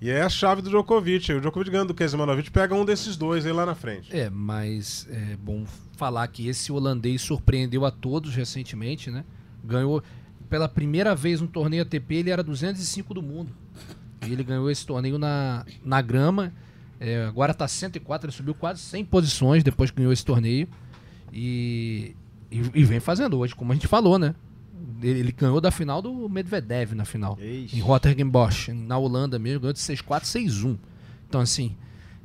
E 0.02 0.10
é 0.10 0.22
a 0.22 0.30
chave 0.30 0.62
do 0.62 0.70
Djokovic. 0.70 1.32
O 1.34 1.40
Djokovic 1.40 1.72
ganhando 1.72 1.88
do 1.88 1.94
Kesmanovic 1.94 2.52
pega 2.52 2.76
um 2.76 2.86
desses 2.86 3.16
dois 3.16 3.46
aí 3.46 3.52
lá 3.52 3.66
na 3.66 3.74
frente. 3.74 4.16
É, 4.16 4.30
mas 4.30 5.08
é 5.10 5.36
bom 5.38 5.66
falar 5.96 6.28
que 6.28 6.48
esse 6.48 6.72
holandês 6.72 7.22
surpreendeu 7.22 7.86
a 7.86 7.92
todos 7.92 8.36
recentemente, 8.36 9.10
né? 9.10 9.24
Ganhou 9.64 10.04
pela 10.50 10.68
primeira 10.68 11.16
vez 11.16 11.42
no 11.42 11.48
torneio 11.48 11.84
ATP, 11.84 12.16
ele 12.16 12.30
era 12.30 12.44
205 12.44 13.14
do 13.14 13.22
mundo. 13.22 13.52
E 14.28 14.32
ele 14.32 14.44
ganhou 14.44 14.70
esse 14.70 14.86
torneio 14.86 15.18
na, 15.18 15.66
na 15.84 16.02
grama. 16.02 16.54
É, 17.00 17.26
agora 17.26 17.54
tá 17.54 17.68
104, 17.68 18.28
ele 18.28 18.36
subiu 18.36 18.54
quase 18.54 18.82
100 18.82 19.06
posições 19.06 19.64
depois 19.64 19.90
que 19.90 19.98
ganhou 19.98 20.14
esse 20.14 20.26
torneio. 20.26 20.68
E, 21.34 22.16
e, 22.60 22.80
e 22.82 22.84
vem 22.84 23.00
fazendo 23.00 23.38
hoje, 23.38 23.56
como 23.56 23.72
a 23.72 23.76
gente 23.76 23.88
falou, 23.88 24.18
né? 24.20 24.34
Ele, 25.02 25.20
ele 25.20 25.32
ganhou 25.32 25.60
da 25.60 25.72
final 25.72 26.02
do 26.02 26.30
Medvedev 26.30 26.94
na 26.94 27.06
final. 27.06 27.38
Ixi. 27.42 27.78
Em 27.78 27.80
Rotterdam 27.82 28.30
Bosch, 28.30 28.70
na 28.70 28.98
Holanda 28.98 29.38
mesmo, 29.38 29.62
ganhou 29.62 29.74
de 29.74 29.80
6-4, 29.80 30.22
6-1. 30.24 30.78
Então, 31.28 31.42
assim, 31.42 31.76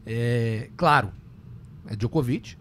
é, 0.07 0.69
claro, 0.77 1.11
é 1.89 1.97
Djokovic. 1.97 2.57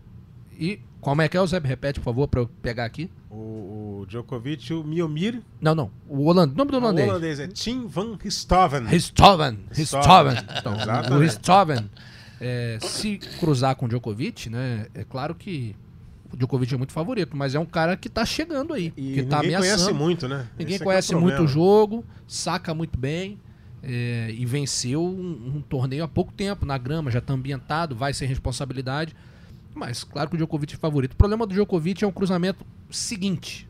E 0.58 0.80
como 1.00 1.22
é 1.22 1.30
que 1.30 1.38
é 1.38 1.42
o 1.42 1.48
Zé? 1.48 1.60
Repete, 1.60 2.00
por 2.00 2.06
favor, 2.06 2.28
pra 2.28 2.42
eu 2.42 2.48
pegar 2.62 2.86
aqui. 2.86 3.10
O, 3.30 4.02
o 4.02 4.06
Djokovic 4.08 4.72
e 4.72 4.74
o 4.74 4.84
Miomir. 4.84 5.42
Não, 5.62 5.76
não. 5.76 5.92
O 6.08 6.26
holandês. 6.26 6.58
nome 6.58 6.72
do 6.72 6.78
O 6.78 6.82
holandês. 6.82 7.08
holandês 7.10 7.40
é 7.40 7.48
Tim 7.48 7.86
van 7.88 8.18
Richthofen. 8.20 8.86
Richthofen. 8.86 9.60
Richthofen. 9.72 10.38
Então, 10.58 10.74
o. 11.16 11.20
Richthofen, 11.20 11.90
é, 12.42 12.80
se 12.82 13.20
cruzar 13.40 13.76
com 13.76 13.86
o 13.86 13.90
Djokovic, 13.90 14.50
né? 14.50 14.88
É 14.94 15.04
claro 15.04 15.36
que 15.36 15.76
o 16.32 16.38
Djokovic 16.38 16.74
é 16.74 16.78
muito 16.78 16.94
favorito, 16.94 17.36
mas 17.36 17.56
é 17.56 17.60
um 17.60 17.66
cara 17.66 17.98
que 17.98 18.10
tá 18.10 18.26
chegando 18.26 18.74
aí. 18.74 18.94
E 18.96 19.14
que 19.14 19.24
tá 19.24 19.38
ninguém 19.38 19.56
ameaçando. 19.56 19.84
conhece 19.84 19.94
muito, 19.94 20.28
né? 20.28 20.48
Ninguém 20.58 20.76
Esse 20.76 20.76
é 20.76 20.78
que 20.78 20.84
é 20.84 20.86
conhece 20.86 21.16
o 21.16 21.22
muito 21.22 21.44
o 21.44 21.48
jogo, 21.48 22.06
saca 22.28 22.74
muito 22.74 22.98
bem 22.98 23.40
é, 23.82 24.34
e 24.38 24.46
venceu 24.46 25.04
um, 25.04 25.56
um 25.56 25.62
torneio 25.62 26.04
há 26.04 26.08
pouco 26.08 26.32
tempo 26.34 26.66
na 26.66 26.78
grama, 26.78 27.10
já 27.12 27.20
está 27.20 27.34
ambientado, 27.34 27.96
vai 27.96 28.14
ser 28.14 28.26
responsabilidade. 28.26 29.16
Mas 29.74 30.04
claro 30.04 30.30
que 30.30 30.36
o 30.36 30.38
Djokovic 30.38 30.74
é 30.74 30.78
favorito. 30.78 31.14
O 31.14 31.16
problema 31.16 31.46
do 31.46 31.54
Djokovic 31.54 32.04
é 32.04 32.08
um 32.08 32.12
cruzamento 32.12 32.66
seguinte, 32.90 33.68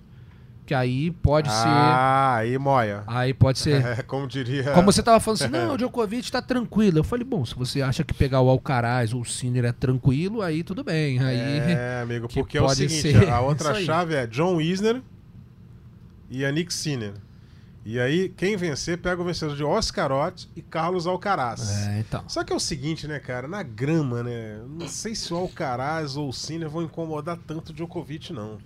que 0.70 0.74
aí 0.76 1.10
pode 1.10 1.48
ser, 1.50 1.68
Ah, 1.68 2.36
aí 2.36 2.56
moia. 2.60 3.04
aí 3.08 3.34
pode 3.34 3.58
ser. 3.58 3.84
É, 3.84 3.96
como 4.06 4.28
diria. 4.28 4.72
Como 4.72 4.92
você 4.92 5.02
tava 5.02 5.20
falando 5.20 5.42
assim, 5.42 5.52
não, 5.52 5.74
o 5.74 5.78
Djokovic 5.80 6.32
tá 6.32 6.44
tranquilo. 6.44 7.00
Eu 7.00 7.04
falei, 7.04 7.26
bom, 7.26 7.44
se 7.44 7.56
você 7.56 7.82
acha 7.82 8.04
que 8.04 8.14
pegar 8.14 8.40
o 8.42 8.50
Alcaraz 8.50 9.12
ou 9.12 9.22
o 9.22 9.26
Sinner 9.26 9.66
é 9.66 9.72
tranquilo, 9.72 10.44
aí 10.44 10.64
tudo 10.64 10.84
bem. 10.84 11.18
Aí 11.24 11.40
É, 11.40 12.02
amigo, 12.04 12.28
que 12.28 12.36
porque 12.40 12.56
é 12.60 12.62
o 12.62 12.70
seguinte, 12.70 13.16
a 13.28 13.42
outra 13.42 13.82
chave 13.82 14.14
é 14.14 14.28
John 14.28 14.62
Isner 14.62 15.02
e 16.30 16.44
Yannick 16.44 16.72
Sinner. 16.72 17.14
E 17.84 18.00
aí, 18.00 18.30
quem 18.30 18.56
vencer, 18.56 19.00
pega 19.00 19.20
o 19.20 19.26
vencedor 19.26 19.56
de 19.56 19.64
Oscar 19.64 20.12
Ott 20.12 20.48
e 20.56 20.62
Carlos 20.62 21.08
Alcaraz. 21.08 21.88
É, 21.88 22.00
então. 22.02 22.24
Só 22.28 22.44
que 22.44 22.54
é 22.54 22.56
o 22.56 22.60
seguinte, 22.60 23.08
né, 23.08 23.18
cara? 23.18 23.48
Na 23.48 23.64
grama, 23.64 24.22
né? 24.22 24.60
Não 24.70 24.88
sei 24.88 25.16
se 25.16 25.34
o 25.34 25.38
Alcaraz 25.38 26.16
ou 26.16 26.30
o 26.30 26.34
Sinner 26.34 26.70
vão 26.70 26.84
incomodar 26.84 27.38
tanto 27.48 27.70
o 27.70 27.74
Djokovic, 27.74 28.32
não. 28.32 28.60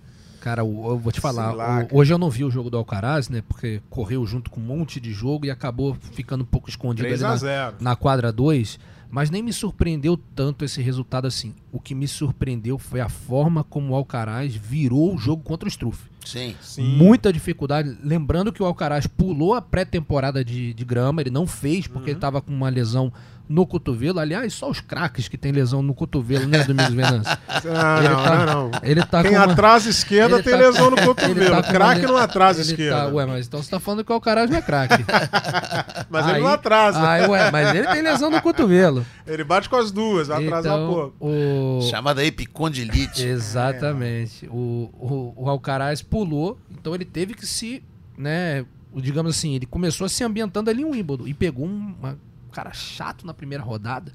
Cara, 0.44 0.62
o- 0.62 0.90
eu 0.90 0.98
vou 0.98 1.10
te 1.10 1.22
falar, 1.22 1.52
lá, 1.52 1.86
hoje 1.90 2.12
eu 2.12 2.18
não 2.18 2.28
vi 2.28 2.44
o 2.44 2.50
jogo 2.50 2.68
do 2.68 2.76
Alcaraz, 2.76 3.30
né? 3.30 3.42
Porque 3.48 3.80
correu 3.88 4.26
junto 4.26 4.50
com 4.50 4.60
um 4.60 4.64
monte 4.64 5.00
de 5.00 5.10
jogo 5.10 5.46
e 5.46 5.50
acabou 5.50 5.96
ficando 6.12 6.42
um 6.42 6.46
pouco 6.46 6.68
escondido 6.68 7.06
ali 7.06 7.14
3 7.16 7.22
a 7.24 7.28
na, 7.30 7.36
0 7.36 7.76
na 7.80 7.96
quadra 7.96 8.30
2. 8.30 8.78
Mas 9.10 9.30
nem 9.30 9.42
me 9.42 9.52
surpreendeu 9.54 10.18
tanto 10.34 10.62
esse 10.64 10.82
resultado 10.82 11.26
assim. 11.26 11.54
O 11.72 11.80
que 11.80 11.94
me 11.94 12.06
surpreendeu 12.06 12.76
foi 12.78 13.00
a 13.00 13.08
forma 13.08 13.64
como 13.64 13.92
o 13.92 13.96
Alcaraz 13.96 14.54
virou 14.54 15.14
o 15.14 15.18
jogo 15.18 15.42
contra 15.42 15.66
o 15.66 15.70
Struff. 15.70 16.10
Sim. 16.24 16.54
Sim. 16.60 16.96
Muita 16.96 17.32
dificuldade. 17.32 17.96
Lembrando 18.02 18.52
que 18.52 18.62
o 18.62 18.66
Alcaraz 18.66 19.06
pulou 19.06 19.54
a 19.54 19.62
pré-temporada 19.62 20.44
de, 20.44 20.74
de 20.74 20.84
grama, 20.84 21.22
ele 21.22 21.30
não 21.30 21.46
fez 21.46 21.86
porque 21.86 22.10
ele 22.10 22.18
estava 22.18 22.42
com 22.42 22.52
uma 22.52 22.68
lesão 22.68 23.10
no 23.48 23.66
cotovelo. 23.66 24.18
Aliás, 24.20 24.52
só 24.54 24.70
os 24.70 24.80
craques 24.80 25.28
que 25.28 25.36
tem 25.36 25.52
lesão 25.52 25.82
no 25.82 25.94
cotovelo, 25.94 26.46
né, 26.46 26.64
Domingos 26.64 26.94
Venâncio? 26.94 27.38
Ah, 27.66 27.98
Ele 27.98 28.08
não, 28.08 28.22
tá- 28.22 28.46
não, 28.46 28.46
não. 28.70 28.70
Ele 28.82 29.02
tá 29.04 29.22
Quem 29.22 29.36
uma- 29.36 29.44
atrasa 29.52 29.88
esquerda 29.88 30.34
ele 30.36 30.42
tem 30.42 30.52
tá- 30.52 30.58
lesão 30.58 30.90
no 30.90 30.96
ele 30.98 31.06
cotovelo. 31.06 31.50
tá 31.50 31.52
uma 31.56 31.62
Craque 31.62 32.02
não 32.06 32.16
atrasa 32.16 32.60
ele 32.60 32.70
esquerda. 32.70 32.96
Tá, 33.00 33.06
ué, 33.08 33.26
mas 33.26 33.46
então 33.46 33.62
você 33.62 33.70
tá 33.70 33.80
falando 33.80 34.04
que 34.04 34.10
o 34.10 34.14
Alcaraz 34.14 34.50
não 34.50 34.58
é 34.58 34.62
craque. 34.62 35.04
Mas 36.10 36.26
ele 36.26 36.36
Aí- 36.36 36.42
não 36.42 36.48
atrasa. 36.50 37.08
Aí, 37.10 37.26
ué, 37.26 37.50
mas 37.50 37.74
ele 37.74 37.86
tem 37.88 38.02
lesão 38.02 38.30
no 38.30 38.40
cotovelo. 38.42 39.04
Ele 39.26 39.42
bate 39.44 39.68
com 39.68 39.76
as 39.76 39.90
duas, 39.90 40.28
vai 40.28 40.44
atrasar 40.46 40.72
então, 40.76 40.92
pouco. 40.92 41.16
o... 41.26 41.80
Chamada 41.90 42.24
epicondilite. 42.24 43.24
Exatamente. 43.24 44.46
O, 44.48 44.90
o, 44.92 45.44
o 45.44 45.48
Alcaraz 45.50 46.02
pulou, 46.02 46.58
então 46.70 46.94
ele 46.94 47.04
teve 47.04 47.34
que 47.34 47.46
se, 47.46 47.82
né, 48.16 48.64
digamos 48.94 49.36
assim, 49.36 49.54
ele 49.54 49.66
começou 49.66 50.08
se 50.08 50.22
ambientando 50.22 50.70
ali 50.70 50.82
em 50.82 50.84
Wimbledon 50.84 51.26
e 51.26 51.34
pegou 51.34 51.66
um 51.66 51.94
uma- 51.98 52.12
um 52.12 52.16
cara 52.54 52.72
chato 52.72 53.26
na 53.26 53.34
primeira 53.34 53.62
rodada, 53.62 54.12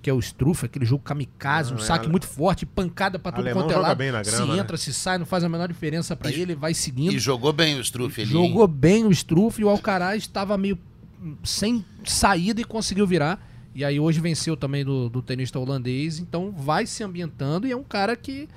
que 0.00 0.08
é 0.08 0.12
o 0.12 0.18
Struff, 0.20 0.64
aquele 0.64 0.84
jogo 0.84 1.02
kamikaze, 1.02 1.72
um 1.72 1.76
é, 1.76 1.80
saque 1.80 2.04
ale- 2.04 2.10
muito 2.12 2.26
forte, 2.26 2.64
pancada 2.64 3.18
pra 3.18 3.32
tudo 3.32 3.50
quanto 3.50 3.70
é 3.70 3.74
joga 3.74 3.88
lado. 3.88 3.98
bem 3.98 4.12
na 4.12 4.22
grama, 4.22 4.46
se 4.46 4.52
né? 4.52 4.58
entra, 4.58 4.76
se 4.76 4.94
sai, 4.94 5.18
não 5.18 5.26
faz 5.26 5.42
a 5.42 5.48
menor 5.48 5.66
diferença 5.68 6.14
pra 6.14 6.30
E- 6.30 6.40
ele, 6.40 6.54
vai 6.54 6.72
seguindo. 6.74 7.12
E 7.12 7.18
jogou 7.18 7.52
bem 7.52 7.76
o 7.76 7.80
Struff 7.80 8.20
ali. 8.20 8.30
hein? 8.30 8.48
Jogou 8.48 8.68
bem 8.68 9.04
o 9.04 9.10
Struff 9.10 9.60
e 9.60 9.64
o 9.64 9.68
Alcaraz 9.68 10.22
estava 10.22 10.56
meio 10.56 10.78
sem 11.42 11.84
saída 12.04 12.60
e 12.60 12.64
conseguiu 12.64 13.06
virar. 13.06 13.44
E 13.74 13.84
aí 13.84 13.98
hoje 14.00 14.20
venceu 14.20 14.56
também 14.56 14.84
do, 14.84 15.08
do 15.08 15.20
tenista 15.22 15.58
holandês, 15.58 16.18
então 16.18 16.52
vai 16.52 16.86
se 16.86 17.02
ambientando 17.04 17.66
e 17.66 17.72
é 17.72 17.76
um 17.76 17.82
cara 17.84 18.16
que 18.16 18.48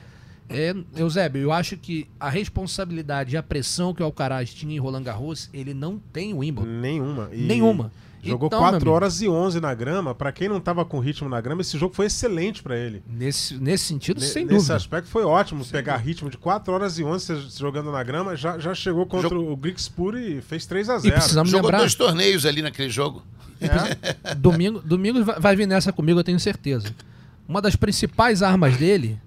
é, 0.49 0.75
Eusébio, 0.95 1.41
eu 1.41 1.51
acho 1.51 1.77
que 1.77 2.07
a 2.19 2.29
responsabilidade 2.29 3.35
e 3.35 3.37
a 3.37 3.43
pressão 3.43 3.93
que 3.93 4.01
o 4.01 4.05
Alcaraz 4.05 4.53
tinha 4.53 4.75
em 4.75 4.79
Roland 4.79 5.03
Garros, 5.03 5.49
ele 5.53 5.73
não 5.73 5.97
tem 6.11 6.33
o 6.33 6.39
Wimbledon. 6.39 6.69
Nenhuma. 6.81 7.29
E 7.31 7.41
Nenhuma. 7.41 7.91
Jogou 8.23 8.47
Então, 8.47 8.59
meu 8.59 8.69
4 8.69 8.77
amigo, 8.77 8.91
horas 8.91 9.21
e 9.21 9.27
11 9.27 9.59
na 9.59 9.73
grama. 9.73 10.13
Pra 10.13 10.31
quem 10.31 10.47
não 10.47 10.59
tava 10.59 10.85
com 10.85 10.99
ritmo 10.99 11.27
na 11.27 11.41
grama, 11.41 11.61
esse 11.61 11.77
jogo 11.77 11.95
foi 11.95 12.05
excelente 12.05 12.61
pra 12.61 12.77
ele. 12.77 13.01
Nesse, 13.07 13.55
nesse 13.55 13.85
sentido, 13.85 14.19
Ne- 14.19 14.25
sem 14.27 14.43
Nesse 14.45 14.55
dúvida. 14.57 14.75
aspecto 14.75 15.07
foi 15.09 15.23
ótimo 15.23 15.65
pegar 15.65 15.97
ritmo 15.97 16.29
de 16.29 16.37
4 16.37 16.71
horas 16.73 16.99
e 16.99 17.03
11 17.03 17.25
se- 17.25 17.51
se 17.51 17.59
jogando 17.59 17.91
na 17.91 18.03
grama. 18.03 18.35
Já, 18.35 18.59
já 18.59 18.73
chegou 18.75 19.05
contra 19.05 19.37
o 19.37 19.55
Grigspur 19.55 20.15
e 20.17 20.41
fez 20.41 20.65
3 20.65 20.89
a 20.89 20.97
E 20.97 20.99
0 21.01 21.13
precisamos 21.15 21.49
Jogou 21.51 21.65
lembrar, 21.67 21.79
dois 21.79 21.95
torneios 21.95 22.45
ali 22.45 22.61
naquele 22.61 22.89
jogo. 22.89 23.23
É. 23.59 24.33
domingo, 24.35 24.79
domingo 24.81 25.23
vai- 25.23 25.55
vir 25.55 25.67
nessa 25.67 25.91
comigo, 25.93 26.19
eu 26.19 26.23
tenho 26.23 26.39
certeza. 26.39 26.93
Uma 27.47 27.61
das 27.61 27.75
principais 27.75 28.41
armas 28.41 28.77
dele, 28.77 29.19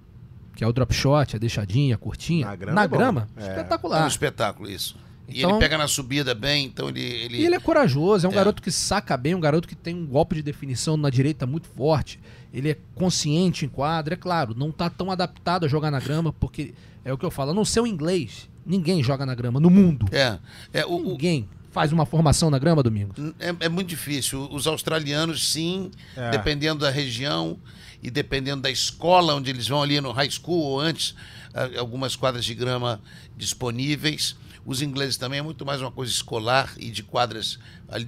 que 0.55 0.63
é 0.63 0.67
o 0.67 0.73
drop 0.73 0.93
shot, 0.93 1.35
a 1.35 1.39
deixadinha, 1.39 1.95
a 1.95 1.97
curtinha, 1.97 2.45
Na 2.45 2.51
na 2.51 2.55
grama 2.57 2.87
grama, 2.87 3.27
é 3.37 3.39
bom. 3.39 3.41
É. 3.41 3.43
É 3.45 3.47
um 3.47 3.51
espetacular. 3.51 4.07
espetáculo 4.07 4.69
isso. 4.69 4.97
E 5.27 5.39
Então- 5.39 5.51
ele 5.51 5.59
pega 5.59 5.77
na 5.77 5.87
subida 5.87 6.35
bem, 6.35 6.65
então 6.65 6.87
ele. 6.89 7.01
ele... 7.01 7.37
E 7.37 7.45
ele 7.45 7.55
é 7.55 7.59
corajoso, 7.59 8.25
é 8.25 8.29
um 8.29 8.31
É. 8.31 8.35
garoto 8.35 8.61
que 8.61 8.71
saca 8.71 9.17
bem, 9.17 9.33
um 9.35 9.39
garoto 9.39 9.67
que 9.67 9.75
tem 9.75 9.95
um 9.95 10.05
golpe 10.05 10.35
de 10.35 10.43
definição 10.43 10.95
na 10.97 11.09
direita 11.09 11.45
muito 11.47 11.67
forte. 11.69 12.19
Ele 12.53 12.69
é 12.69 12.77
consciente 12.93 13.65
em 13.65 13.69
quadra, 13.69 14.13
é 14.13 14.17
claro, 14.17 14.53
não 14.55 14.71
tá 14.71 14.89
tão 14.89 15.09
adaptado 15.11 15.65
a 15.65 15.67
jogar 15.67 15.89
na 15.91 15.99
grama, 15.99 16.31
porque 16.31 16.73
é 17.03 17.11
o 17.11 17.17
que 17.17 17.25
eu 17.25 17.31
falo, 17.31 17.53
no 17.53 17.65
seu 17.65 17.85
inglês, 17.87 18.47
ninguém 18.65 19.03
joga 19.03 19.25
na 19.25 19.35
grama 19.35 19.59
no 19.59 19.69
mundo. 19.69 20.05
É. 20.11 20.37
é 20.73 20.85
o, 20.85 20.95
o- 20.95 21.03
Ninguém 21.11 21.49
faz 21.71 21.91
uma 21.91 22.05
formação 22.05 22.49
na 22.49 22.57
grama, 22.57 22.81
Domingos. 22.81 23.17
É, 23.39 23.53
é 23.65 23.67
muito 23.69 23.87
difícil. 23.89 24.47
Os 24.51 24.65
australianos, 24.67 25.51
sim, 25.51 25.91
É. 26.15 26.29
dependendo 26.29 26.79
da 26.81 26.89
região 26.89 27.57
e 28.01 28.09
dependendo 28.09 28.61
da 28.61 28.71
escola 28.71 29.35
onde 29.35 29.49
eles 29.49 29.67
vão 29.67 29.81
ali 29.83 29.99
no 29.99 30.11
high 30.13 30.29
school 30.29 30.61
ou 30.63 30.79
antes, 30.79 31.13
algumas 31.77 32.15
quadras 32.15 32.45
de 32.45 32.53
grama 32.53 33.01
disponíveis. 33.35 34.35
Os 34.65 34.81
ingleses 34.81 35.17
também 35.17 35.39
é 35.39 35.41
muito 35.41 35.65
mais 35.65 35.81
uma 35.81 35.91
coisa 35.91 36.11
escolar 36.11 36.73
e 36.77 36.89
de 36.89 37.03
quadras 37.03 37.59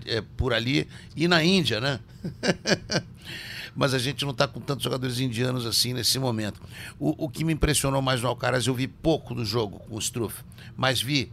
eh, 0.05 0.23
por 0.35 0.53
ali. 0.53 0.87
E 1.15 1.27
na 1.27 1.43
Índia, 1.43 1.79
né? 1.79 1.99
Mas 3.75 3.93
a 3.93 3.99
gente 3.99 4.25
não 4.25 4.31
está 4.31 4.47
com 4.47 4.59
tantos 4.59 4.83
jogadores 4.83 5.19
indianos 5.19 5.65
assim 5.65 5.93
nesse 5.93 6.17
momento. 6.17 6.59
O, 6.97 7.25
o 7.25 7.29
que 7.29 7.43
me 7.43 7.53
impressionou 7.53 8.01
mais 8.01 8.21
no 8.21 8.27
Alcaraz, 8.27 8.65
eu 8.65 8.73
vi 8.73 8.87
pouco 8.87 9.35
do 9.35 9.45
jogo 9.45 9.79
com 9.79 9.95
o 9.95 9.99
Struff, 9.99 10.43
mas 10.75 10.99
vi 10.99 11.31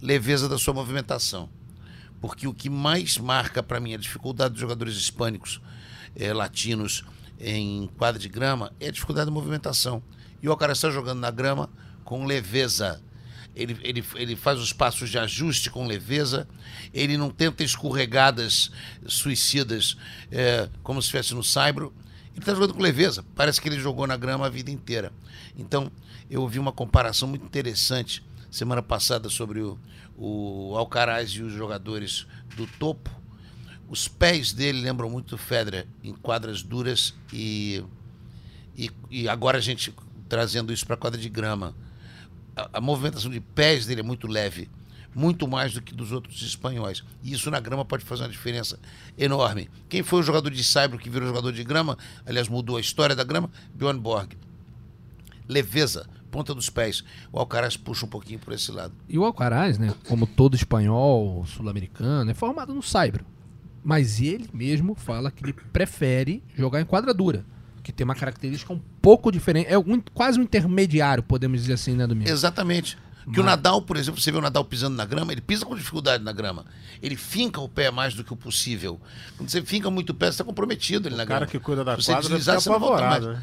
leveza 0.00 0.48
da 0.48 0.56
sua 0.56 0.72
movimentação 0.72 1.48
porque 2.20 2.46
o 2.46 2.54
que 2.54 2.68
mais 2.68 3.16
marca 3.16 3.62
para 3.62 3.80
mim 3.80 3.94
a 3.94 3.96
dificuldade 3.96 4.52
dos 4.52 4.60
jogadores 4.60 4.94
hispânicos, 4.94 5.60
eh, 6.14 6.32
latinos, 6.32 7.04
em 7.38 7.88
quadra 7.96 8.20
de 8.20 8.28
grama, 8.28 8.72
é 8.78 8.88
a 8.88 8.90
dificuldade 8.90 9.30
de 9.30 9.32
movimentação. 9.32 10.02
E 10.42 10.48
o 10.48 10.50
Alcaraz 10.50 10.78
está 10.78 10.90
jogando 10.90 11.20
na 11.20 11.30
grama 11.30 11.70
com 12.04 12.26
leveza. 12.26 13.02
Ele, 13.54 13.76
ele, 13.82 14.04
ele 14.14 14.36
faz 14.36 14.58
os 14.58 14.72
passos 14.72 15.10
de 15.10 15.18
ajuste 15.18 15.70
com 15.70 15.86
leveza, 15.86 16.48
ele 16.94 17.16
não 17.16 17.30
tenta 17.30 17.64
escorregadas 17.64 18.70
suicidas 19.06 19.96
eh, 20.30 20.68
como 20.82 21.02
se 21.02 21.06
estivesse 21.06 21.34
no 21.34 21.42
saibro. 21.42 21.92
Ele 22.30 22.38
está 22.38 22.54
jogando 22.54 22.74
com 22.74 22.82
leveza. 22.82 23.24
Parece 23.34 23.60
que 23.60 23.68
ele 23.68 23.78
jogou 23.78 24.06
na 24.06 24.16
grama 24.16 24.46
a 24.46 24.48
vida 24.48 24.70
inteira. 24.70 25.12
Então, 25.58 25.90
eu 26.30 26.42
ouvi 26.42 26.58
uma 26.58 26.72
comparação 26.72 27.28
muito 27.28 27.44
interessante 27.44 28.22
semana 28.50 28.82
passada 28.82 29.28
sobre 29.28 29.60
o, 29.60 29.78
o 30.16 30.76
Alcaraz 30.76 31.30
e 31.30 31.42
os 31.42 31.52
jogadores 31.52 32.26
do 32.56 32.66
topo. 32.66 33.10
Os 33.88 34.06
pés 34.06 34.52
dele 34.52 34.80
lembram 34.80 35.10
muito 35.10 35.34
o 35.34 35.38
em 36.02 36.14
quadras 36.14 36.62
duras 36.62 37.14
e, 37.32 37.84
e, 38.76 38.90
e 39.10 39.28
agora 39.28 39.58
a 39.58 39.60
gente 39.60 39.92
trazendo 40.28 40.72
isso 40.72 40.86
para 40.86 40.94
a 40.94 40.98
quadra 40.98 41.20
de 41.20 41.28
grama. 41.28 41.74
A, 42.72 42.80
movimentação 42.80 43.30
de 43.30 43.40
pés 43.40 43.86
dele 43.86 44.00
é 44.00 44.02
muito 44.02 44.26
leve, 44.26 44.68
muito 45.14 45.46
mais 45.48 45.72
do 45.72 45.82
que 45.82 45.94
dos 45.94 46.12
outros 46.12 46.42
espanhóis. 46.42 47.02
E 47.22 47.32
isso 47.32 47.50
na 47.50 47.60
grama 47.60 47.84
pode 47.84 48.04
fazer 48.04 48.22
uma 48.22 48.28
diferença 48.28 48.78
enorme. 49.18 49.68
Quem 49.88 50.02
foi 50.02 50.20
o 50.20 50.22
jogador 50.22 50.50
de 50.50 50.62
saibro 50.64 50.98
que 50.98 51.10
virou 51.10 51.28
jogador 51.28 51.52
de 51.52 51.64
grama, 51.64 51.96
aliás, 52.26 52.48
mudou 52.48 52.76
a 52.76 52.80
história 52.80 53.14
da 53.16 53.24
grama? 53.24 53.50
Bjorn 53.74 54.00
Borg. 54.00 54.32
Leveza, 55.48 56.06
ponta 56.30 56.54
dos 56.54 56.70
pés. 56.70 57.04
O 57.32 57.38
Alcaraz 57.38 57.76
puxa 57.76 58.06
um 58.06 58.08
pouquinho 58.08 58.38
por 58.38 58.52
esse 58.52 58.70
lado. 58.70 58.94
E 59.08 59.18
o 59.18 59.24
Alcaraz, 59.24 59.78
né, 59.78 59.94
como 60.08 60.26
todo 60.26 60.54
espanhol, 60.54 61.44
sul-americano, 61.46 62.30
é 62.30 62.34
formado 62.34 62.72
no 62.72 62.82
saibro. 62.82 63.24
Mas 63.82 64.20
ele 64.20 64.48
mesmo 64.52 64.94
fala 64.94 65.30
que 65.30 65.44
ele 65.44 65.52
prefere 65.52 66.42
jogar 66.54 66.80
em 66.80 66.84
quadra 66.84 67.14
dura, 67.14 67.44
que 67.82 67.92
tem 67.92 68.04
uma 68.04 68.14
característica 68.14 68.72
um 68.72 68.80
pouco 69.00 69.30
diferente, 69.32 69.68
é 69.70 69.78
um- 69.78 70.00
quase 70.14 70.38
um 70.38 70.42
intermediário, 70.42 71.22
podemos 71.22 71.60
dizer 71.62 71.74
assim, 71.74 71.94
né, 71.94 72.06
Domingos? 72.06 72.30
Exatamente. 72.30 72.96
Que 73.24 73.38
o 73.38 73.44
Mas- 73.44 73.52
Nadal, 73.52 73.82
por 73.82 73.96
exemplo, 73.96 74.20
você 74.20 74.32
vê 74.32 74.38
o 74.38 74.40
Nadal 74.40 74.64
pisando 74.64 74.96
na 74.96 75.04
grama, 75.04 75.30
ele 75.30 75.40
pisa 75.42 75.64
com 75.66 75.76
dificuldade 75.76 76.24
na 76.24 76.32
grama. 76.32 76.64
Ele 77.02 77.16
finca 77.16 77.60
o 77.60 77.68
pé 77.68 77.90
mais 77.90 78.14
do 78.14 78.24
que 78.24 78.32
o 78.32 78.36
possível. 78.36 78.98
Quando 79.36 79.48
você 79.50 79.62
finca 79.62 79.90
muito 79.90 80.10
o 80.10 80.14
pé, 80.14 80.26
você 80.26 80.30
está 80.32 80.44
comprometido 80.44 81.06
ali 81.06 81.16
na 81.16 81.24
O 81.24 81.26
cara 81.26 81.40
grama. 81.40 81.50
que 81.52 81.58
cuida 81.60 81.84
da 81.84 81.96
Se 81.96 82.02
você 82.04 82.12
quadra 82.12 82.28
deslizar, 82.28 82.60
ficar 82.60 82.60
você 82.60 82.84
apavorado, 82.84 83.32
né? 83.34 83.42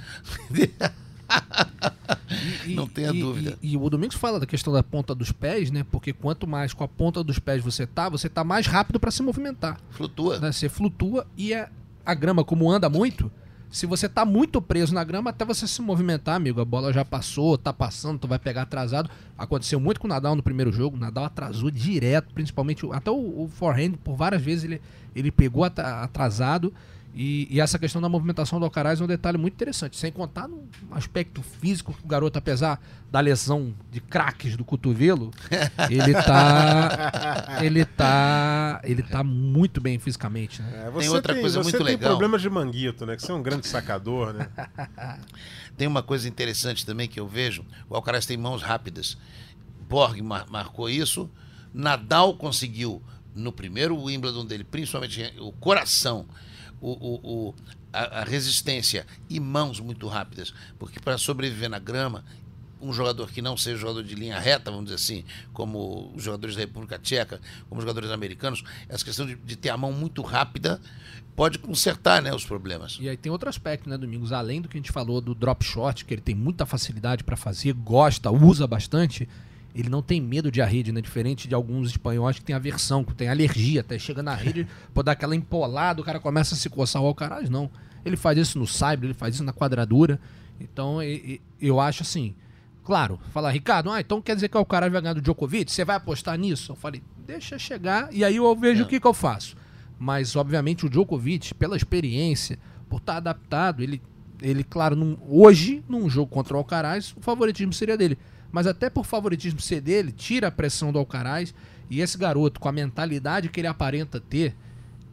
E- 2.65 2.73
Não 2.75 2.87
tenha 2.87 3.09
e- 3.11 3.19
dúvida. 3.21 3.57
E, 3.61 3.73
e 3.73 3.77
o 3.77 3.89
Domingos 3.89 4.15
fala 4.15 4.39
da 4.39 4.45
questão 4.45 4.71
da 4.73 4.83
ponta 4.83 5.13
dos 5.15 5.31
pés, 5.31 5.71
né? 5.71 5.85
Porque 5.91 6.11
quanto 6.13 6.47
mais 6.47 6.73
com 6.73 6.83
a 6.83 6.87
ponta 6.87 7.23
dos 7.23 7.39
pés 7.39 7.63
você 7.63 7.85
tá, 7.85 8.09
você 8.09 8.27
tá 8.29 8.43
mais 8.43 8.65
rápido 8.67 8.99
para 8.99 9.11
se 9.11 9.21
movimentar. 9.21 9.79
Flutua. 9.91 10.39
né? 10.39 10.51
Você 10.51 10.67
flutua 10.69 11.25
e 11.37 11.53
a, 11.53 11.69
a 12.05 12.13
grama, 12.13 12.43
como 12.43 12.69
anda 12.71 12.89
muito, 12.89 13.31
se 13.69 13.85
você 13.85 14.07
tá 14.07 14.23
muito 14.25 14.61
preso 14.61 14.93
na 14.93 15.03
grama, 15.03 15.29
até 15.29 15.43
você 15.43 15.67
se 15.67 15.81
movimentar, 15.81 16.35
amigo, 16.35 16.61
a 16.61 16.65
bola 16.65 16.93
já 16.93 17.03
passou, 17.03 17.57
tá 17.57 17.73
passando, 17.73 18.19
tu 18.19 18.27
vai 18.27 18.39
pegar 18.39 18.63
atrasado. 18.63 19.09
Aconteceu 19.37 19.79
muito 19.79 19.99
com 19.99 20.07
o 20.07 20.09
Nadal 20.09 20.35
no 20.35 20.43
primeiro 20.43 20.71
jogo, 20.71 20.95
o 20.97 20.99
Nadal 20.99 21.25
atrasou 21.25 21.69
direto, 21.69 22.33
principalmente 22.33 22.85
até 22.91 23.11
o, 23.11 23.43
o 23.43 23.49
forehand, 23.53 23.93
por 24.03 24.15
várias 24.15 24.41
vezes 24.41 24.63
ele, 24.63 24.81
ele 25.15 25.31
pegou 25.31 25.63
atra- 25.63 26.03
atrasado. 26.03 26.73
E, 27.19 27.47
e 27.49 27.59
essa 27.59 27.79
questão 27.79 27.99
da 27.99 28.07
movimentação 28.07 28.59
do 28.59 28.65
Alcaraz 28.65 29.01
é 29.01 29.03
um 29.03 29.07
detalhe 29.07 29.39
muito 29.39 29.55
interessante, 29.55 29.97
sem 29.97 30.11
contar 30.11 30.47
no 30.47 30.69
aspecto 30.91 31.41
físico 31.41 31.91
que 31.91 32.05
o 32.05 32.07
garoto, 32.07 32.37
apesar 32.37 32.79
da 33.11 33.19
lesão 33.19 33.73
de 33.91 33.99
craques 33.99 34.55
do 34.55 34.63
cotovelo, 34.63 35.31
ele 35.89 36.13
tá 36.13 37.57
ele 37.63 37.83
tá 37.85 38.79
ele 38.83 39.01
tá 39.01 39.23
muito 39.23 39.81
bem 39.81 39.97
fisicamente, 39.97 40.61
né? 40.61 40.83
É, 40.85 40.89
você 40.91 41.09
outra 41.09 41.33
coisa 41.33 41.57
você 41.57 41.63
muito 41.71 41.77
tem 41.77 41.95
legal. 41.95 42.11
problema 42.11 42.37
de 42.37 42.47
manguito, 42.51 43.03
né? 43.03 43.15
Que 43.15 43.23
você 43.23 43.31
é 43.31 43.35
um 43.35 43.41
grande 43.41 43.65
sacador, 43.65 44.33
né? 44.33 44.47
Tem 45.75 45.87
uma 45.87 46.03
coisa 46.03 46.27
interessante 46.27 46.85
também 46.85 47.07
que 47.07 47.19
eu 47.19 47.27
vejo: 47.27 47.65
o 47.89 47.95
Alcaraz 47.95 48.25
tem 48.25 48.35
mãos 48.37 48.61
rápidas. 48.61 49.17
Borg 49.87 50.21
mar- 50.21 50.45
marcou 50.49 50.89
isso. 50.89 51.29
Nadal 51.73 52.35
conseguiu, 52.35 53.01
no 53.35 53.51
primeiro 53.51 53.95
Wimbledon 53.99 54.45
dele, 54.45 54.63
principalmente 54.63 55.33
o 55.39 55.51
coração, 55.51 56.25
o, 56.81 56.91
o- 56.91 57.47
o- 57.49 57.55
a, 57.93 58.21
a 58.21 58.23
resistência 58.23 59.05
e 59.29 59.39
mãos 59.39 59.79
muito 59.79 60.07
rápidas. 60.07 60.53
Porque 60.77 60.99
para 60.99 61.17
sobreviver 61.17 61.69
na 61.69 61.79
grama, 61.79 62.23
um 62.79 62.93
jogador 62.93 63.29
que 63.31 63.41
não 63.41 63.57
seja 63.57 63.77
jogador 63.77 64.03
de 64.03 64.13
linha 64.13 64.39
reta, 64.39 64.69
vamos 64.69 64.85
dizer 64.85 64.95
assim, 64.95 65.23
como 65.53 66.11
os 66.15 66.23
jogadores 66.23 66.55
da 66.55 66.61
República 66.61 66.99
Tcheca, 66.99 67.41
como 67.67 67.79
os 67.79 67.83
jogadores 67.83 68.11
americanos, 68.11 68.63
essa 68.87 69.03
questão 69.03 69.25
de, 69.25 69.35
de 69.35 69.55
ter 69.55 69.69
a 69.69 69.77
mão 69.77 69.91
muito 69.91 70.21
rápida 70.21 70.79
pode 71.35 71.59
consertar 71.59 72.21
né, 72.21 72.33
os 72.33 72.45
problemas. 72.45 72.97
E 72.99 73.07
aí 73.09 73.15
tem 73.17 73.31
outro 73.31 73.47
aspecto, 73.49 73.87
né, 73.89 73.97
Domingos? 73.97 74.31
Além 74.31 74.59
do 74.61 74.67
que 74.67 74.77
a 74.77 74.79
gente 74.79 74.91
falou 74.91 75.21
do 75.21 75.33
drop 75.35 75.63
shot, 75.63 76.03
que 76.05 76.13
ele 76.13 76.21
tem 76.21 76.33
muita 76.35 76.65
facilidade 76.65 77.23
para 77.23 77.37
fazer, 77.37 77.73
gosta, 77.73 78.31
usa 78.31 78.65
bastante, 78.67 79.27
ele 79.77 79.89
não 79.89 80.01
tem 80.01 80.19
medo 80.19 80.51
de 80.51 80.61
a 80.61 80.65
rede, 80.65 80.91
né? 80.91 80.99
Diferente 81.01 81.47
de 81.47 81.53
alguns 81.55 81.89
espanhóis 81.91 82.37
que 82.39 82.43
tem 82.45 82.55
aversão, 82.55 83.03
que 83.03 83.13
tem 83.13 83.29
alergia, 83.29 83.81
até 83.81 83.97
chega 83.99 84.23
na 84.23 84.33
rede, 84.33 84.67
pode 84.93 85.05
dar 85.05 85.11
aquela 85.13 85.35
empolada, 85.35 86.01
o 86.01 86.03
cara 86.03 86.19
começa 86.19 86.55
a 86.55 86.57
se 86.57 86.69
coçar 86.69 87.01
o 87.01 87.05
Alcaraz, 87.05 87.49
não. 87.49 87.69
Ele 88.05 88.17
faz 88.17 88.37
isso 88.37 88.57
no 88.57 88.65
cyber, 88.67 89.05
ele 89.05 89.13
faz 89.13 89.35
isso 89.35 89.43
na 89.43 89.53
quadradura. 89.53 90.19
Então, 90.59 90.97
eu 91.61 91.79
acho 91.79 92.01
assim, 92.03 92.33
claro, 92.83 93.19
falar, 93.31 93.51
Ricardo, 93.51 93.91
ah, 93.91 93.99
então 94.01 94.21
quer 94.21 94.33
dizer 94.35 94.49
que 94.49 94.55
o 94.55 94.59
Alcaraz 94.59 94.91
vai 94.91 95.01
ganhar 95.01 95.13
do 95.13 95.21
Djokovic? 95.21 95.71
Você 95.71 95.85
vai 95.85 95.95
apostar 95.97 96.37
nisso? 96.37 96.71
Eu 96.71 96.75
falei, 96.75 97.01
deixa 97.27 97.59
chegar 97.59 98.09
e 98.13 98.23
aí 98.23 98.37
eu 98.37 98.55
vejo 98.55 98.81
É. 98.81 98.85
o 98.85 98.87
que, 98.87 98.99
que 98.99 99.05
eu 99.07 99.13
faço. 99.13 99.55
Mas, 99.99 100.35
obviamente, 100.35 100.85
o 100.85 100.89
Djokovic, 100.89 101.53
pela 101.53 101.75
experiência, 101.75 102.57
por 102.89 102.97
estar 102.97 103.17
adaptado, 103.17 103.83
ele, 103.83 104.01
ele 104.41 104.63
claro, 104.63 104.95
num- 104.95 105.17
hoje, 105.27 105.83
num 105.89 106.09
jogo 106.09 106.31
contra 106.31 106.53
o 106.55 106.57
Alcaraz, 106.57 107.13
o 107.17 107.21
favoritismo 107.21 107.73
seria 107.73 107.97
dele. 107.97 108.17
Mas 108.51 108.67
até 108.67 108.89
por 108.89 109.05
favoritismo 109.05 109.59
ser 109.59 109.81
dele, 109.81 110.11
tira 110.11 110.47
a 110.47 110.51
pressão 110.51 110.91
do 110.91 110.99
Alcaraz. 110.99 111.53
E 111.89 112.01
esse 112.01 112.17
garoto, 112.17 112.59
com 112.59 112.67
a 112.67 112.71
mentalidade 112.71 113.49
que 113.49 113.59
ele 113.59 113.67
aparenta 113.67 114.19
ter, 114.19 114.55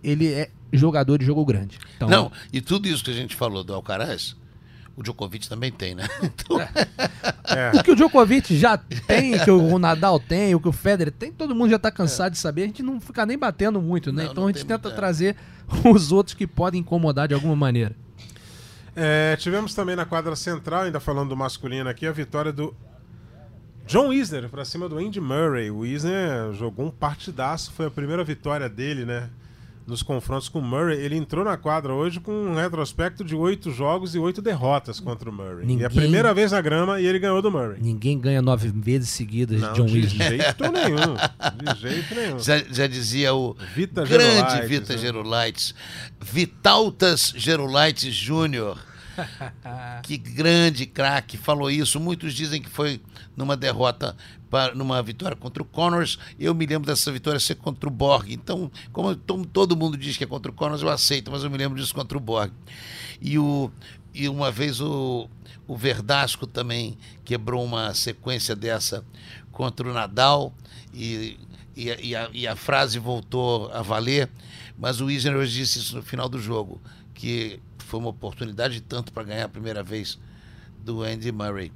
ele 0.03 0.33
é 0.33 0.51
jogador 0.73 1.19
de 1.19 1.25
jogo 1.25 1.45
grande. 1.45 1.79
Então, 1.97 2.09
Não, 2.09 2.33
e 2.53 2.61
tudo 2.61 2.89
isso 2.89 3.05
que 3.05 3.11
a 3.11 3.15
gente 3.15 3.37
falou 3.37 3.63
do 3.63 3.73
Alcaraz, 3.73 4.35
o 4.97 5.03
Djokovic 5.03 5.49
também 5.49 5.71
tem, 5.71 5.95
né? 5.95 6.09
Então, 6.23 6.61
É. 6.61 7.71
O 7.79 7.83
que 7.85 7.91
o 7.93 7.95
Djokovic 7.97 8.57
já 8.57 8.77
tem, 8.77 9.39
que 9.39 9.51
o 9.51 9.79
Nadal 9.79 10.19
tem, 10.19 10.55
o 10.55 10.61
que 10.61 10.69
o 10.69 10.73
Federer 10.73 11.13
tem, 11.13 11.31
todo 11.31 11.55
mundo 11.55 11.71
já 11.71 11.79
tá 11.79 11.91
cansado 11.93 12.33
de 12.33 12.39
saber. 12.39 12.63
A 12.63 12.67
gente 12.67 12.83
não 12.83 13.01
fica 13.01 13.25
nem 13.25 13.39
batendo 13.39 13.81
muito, 13.81 14.13
né? 14.13 14.25
Não, 14.25 14.31
então 14.33 14.43
não 14.43 14.49
a 14.49 14.53
gente 14.53 14.63
tenta 14.65 14.89
muita- 14.89 14.97
trazer 14.97 15.37
os 15.85 16.11
outros 16.11 16.35
que 16.35 16.47
podem 16.47 16.81
incomodar 16.81 17.29
de 17.29 17.35
alguma 17.35 17.55
maneira. 17.55 17.95
É, 18.97 19.37
tivemos 19.37 19.75
também 19.75 19.95
na 19.97 20.05
quadra 20.05 20.35
central, 20.37 20.83
ainda 20.83 21.01
falando 21.01 21.31
do 21.31 21.37
masculino 21.37 21.89
aqui, 21.89 22.07
a 22.07 22.13
vitória 22.13 22.53
do 22.53 22.75
John 23.87 24.13
Isner 24.13 24.49
pra 24.49 24.65
cima 24.65 24.89
do 24.89 24.99
Andy 24.99 25.21
Murray. 25.21 25.71
O 25.71 25.85
Isner 25.85 26.53
jogou 26.55 26.87
um 26.87 26.91
partidaço, 26.91 27.71
foi 27.73 27.87
a 27.87 27.91
primeira 27.91 28.25
vitória 28.25 28.69
dele, 28.69 29.05
né? 29.05 29.29
Nos 29.87 30.03
confrontos 30.03 30.49
com 30.49 30.61
o 30.61 30.63
Murray. 30.63 30.97
Ele 30.99 31.15
entrou 31.15 31.45
na 31.45 31.59
quadra 31.59 31.93
hoje 31.93 32.19
com 32.19 32.33
um 32.33 32.55
retrospecto 32.55 33.23
de 33.23 33.35
oito 33.35 33.71
jogos 33.71 34.15
e 34.15 34.19
oito 34.19 34.41
derrotas 34.41 34.99
contra 34.99 35.29
o 35.29 35.33
Murray. 35.33 35.65
E 35.65 35.67
Ninguém- 35.67 35.85
a 35.87 35.91
primeira 35.91 36.33
vez 36.33 36.53
na 36.53 36.61
grama 36.63 36.99
e 36.99 37.07
ele 37.07 37.19
ganhou 37.19 37.43
do 37.43 37.51
Murray. 37.51 37.77
Ninguém 37.83 38.19
ganha 38.19 38.41
nove 38.41 38.73
vezes 38.75 39.11
seguidas 39.11 39.61
Não, 39.61 39.75
de 39.75 39.81
John 39.81 39.87
de 39.87 39.99
Isner. 40.01 40.29
jeito 40.31 40.63
nenhum. 40.73 41.15
De 41.75 41.81
jeito 41.81 42.15
nenhum. 42.15 42.39
já, 42.39 42.59
já 42.71 42.87
dizia 42.87 43.35
o 43.35 43.55
Vita 43.75 44.07
grande 44.07 44.25
Gerolaitis, 44.35 44.69
Vita 44.71 44.93
né? 44.95 44.99
Gerolaitis, 44.99 45.75
Vitaltas 46.19 47.35
Gerolaitis 47.37 48.15
Júnior. 48.15 48.79
que 50.03 50.17
grande 50.17 50.87
craque, 50.87 51.37
falou 51.37 51.71
isso. 51.71 51.99
Muitos 52.01 52.35
dizem 52.35 52.61
que 52.61 52.69
foi 52.69 53.01
numa 53.37 53.57
derrota, 53.57 54.17
para, 54.51 54.75
numa 54.75 55.03
vitória 55.03 55.37
contra 55.37 55.63
o 55.63 55.67
Connors. 55.67 56.19
Eu 56.39 56.55
me 56.55 56.67
lembro 56.67 56.87
dessa 56.87 57.11
vitória 57.13 57.41
ser 57.41 57.57
contra 57.57 57.89
o 57.89 57.93
Borg. 57.93 58.31
Então, 58.33 58.71
como 58.93 59.15
to- 59.17 59.45
todo 59.47 59.77
mundo 59.77 59.97
diz 59.97 60.17
que 60.17 60.25
é 60.25 60.27
contra 60.27 60.51
o 60.51 60.55
Connors, 60.55 60.83
eu 60.83 60.89
aceito, 60.89 61.31
mas 61.31 61.43
eu 61.45 61.51
me 61.51 61.59
lembro 61.59 61.79
disso 61.81 61.95
contra 61.95 62.17
o 62.17 62.21
Borg. 62.21 62.53
E, 63.21 63.39
o, 63.39 63.71
e 64.13 64.29
uma 64.29 64.51
vez 64.51 64.81
o, 64.81 65.29
o 65.67 65.77
Verdasco 65.77 66.47
também 66.47 66.97
quebrou 67.25 67.65
uma 67.65 67.95
sequência 67.95 68.55
dessa 68.55 69.05
contra 69.51 69.89
o 69.89 69.93
Nadal. 69.93 70.53
E, 70.93 71.39
e, 71.77 71.91
a- 71.91 72.01
e 72.01 72.15
a, 72.17 72.31
e 72.33 72.47
a 72.47 72.55
frase 72.57 72.99
voltou 72.99 73.71
a 73.73 73.83
valer. 73.83 74.31
Mas 74.79 75.01
o 75.01 75.09
Isner 75.11 75.37
hoje 75.37 75.53
disse 75.55 75.79
isso 75.79 75.97
no 75.97 76.03
final 76.03 76.29
do 76.29 76.41
jogo, 76.41 76.81
que 77.15 77.61
foi 77.85 78.01
uma 78.01 78.09
oportunidade 78.11 78.81
tanto 78.81 79.13
para 79.13 79.23
ganhar 79.25 79.45
a 79.45 79.49
primeira 79.49 79.83
vez 79.83 80.19
do 80.85 81.03
Andy 81.03 81.31
Murray. 81.33 81.73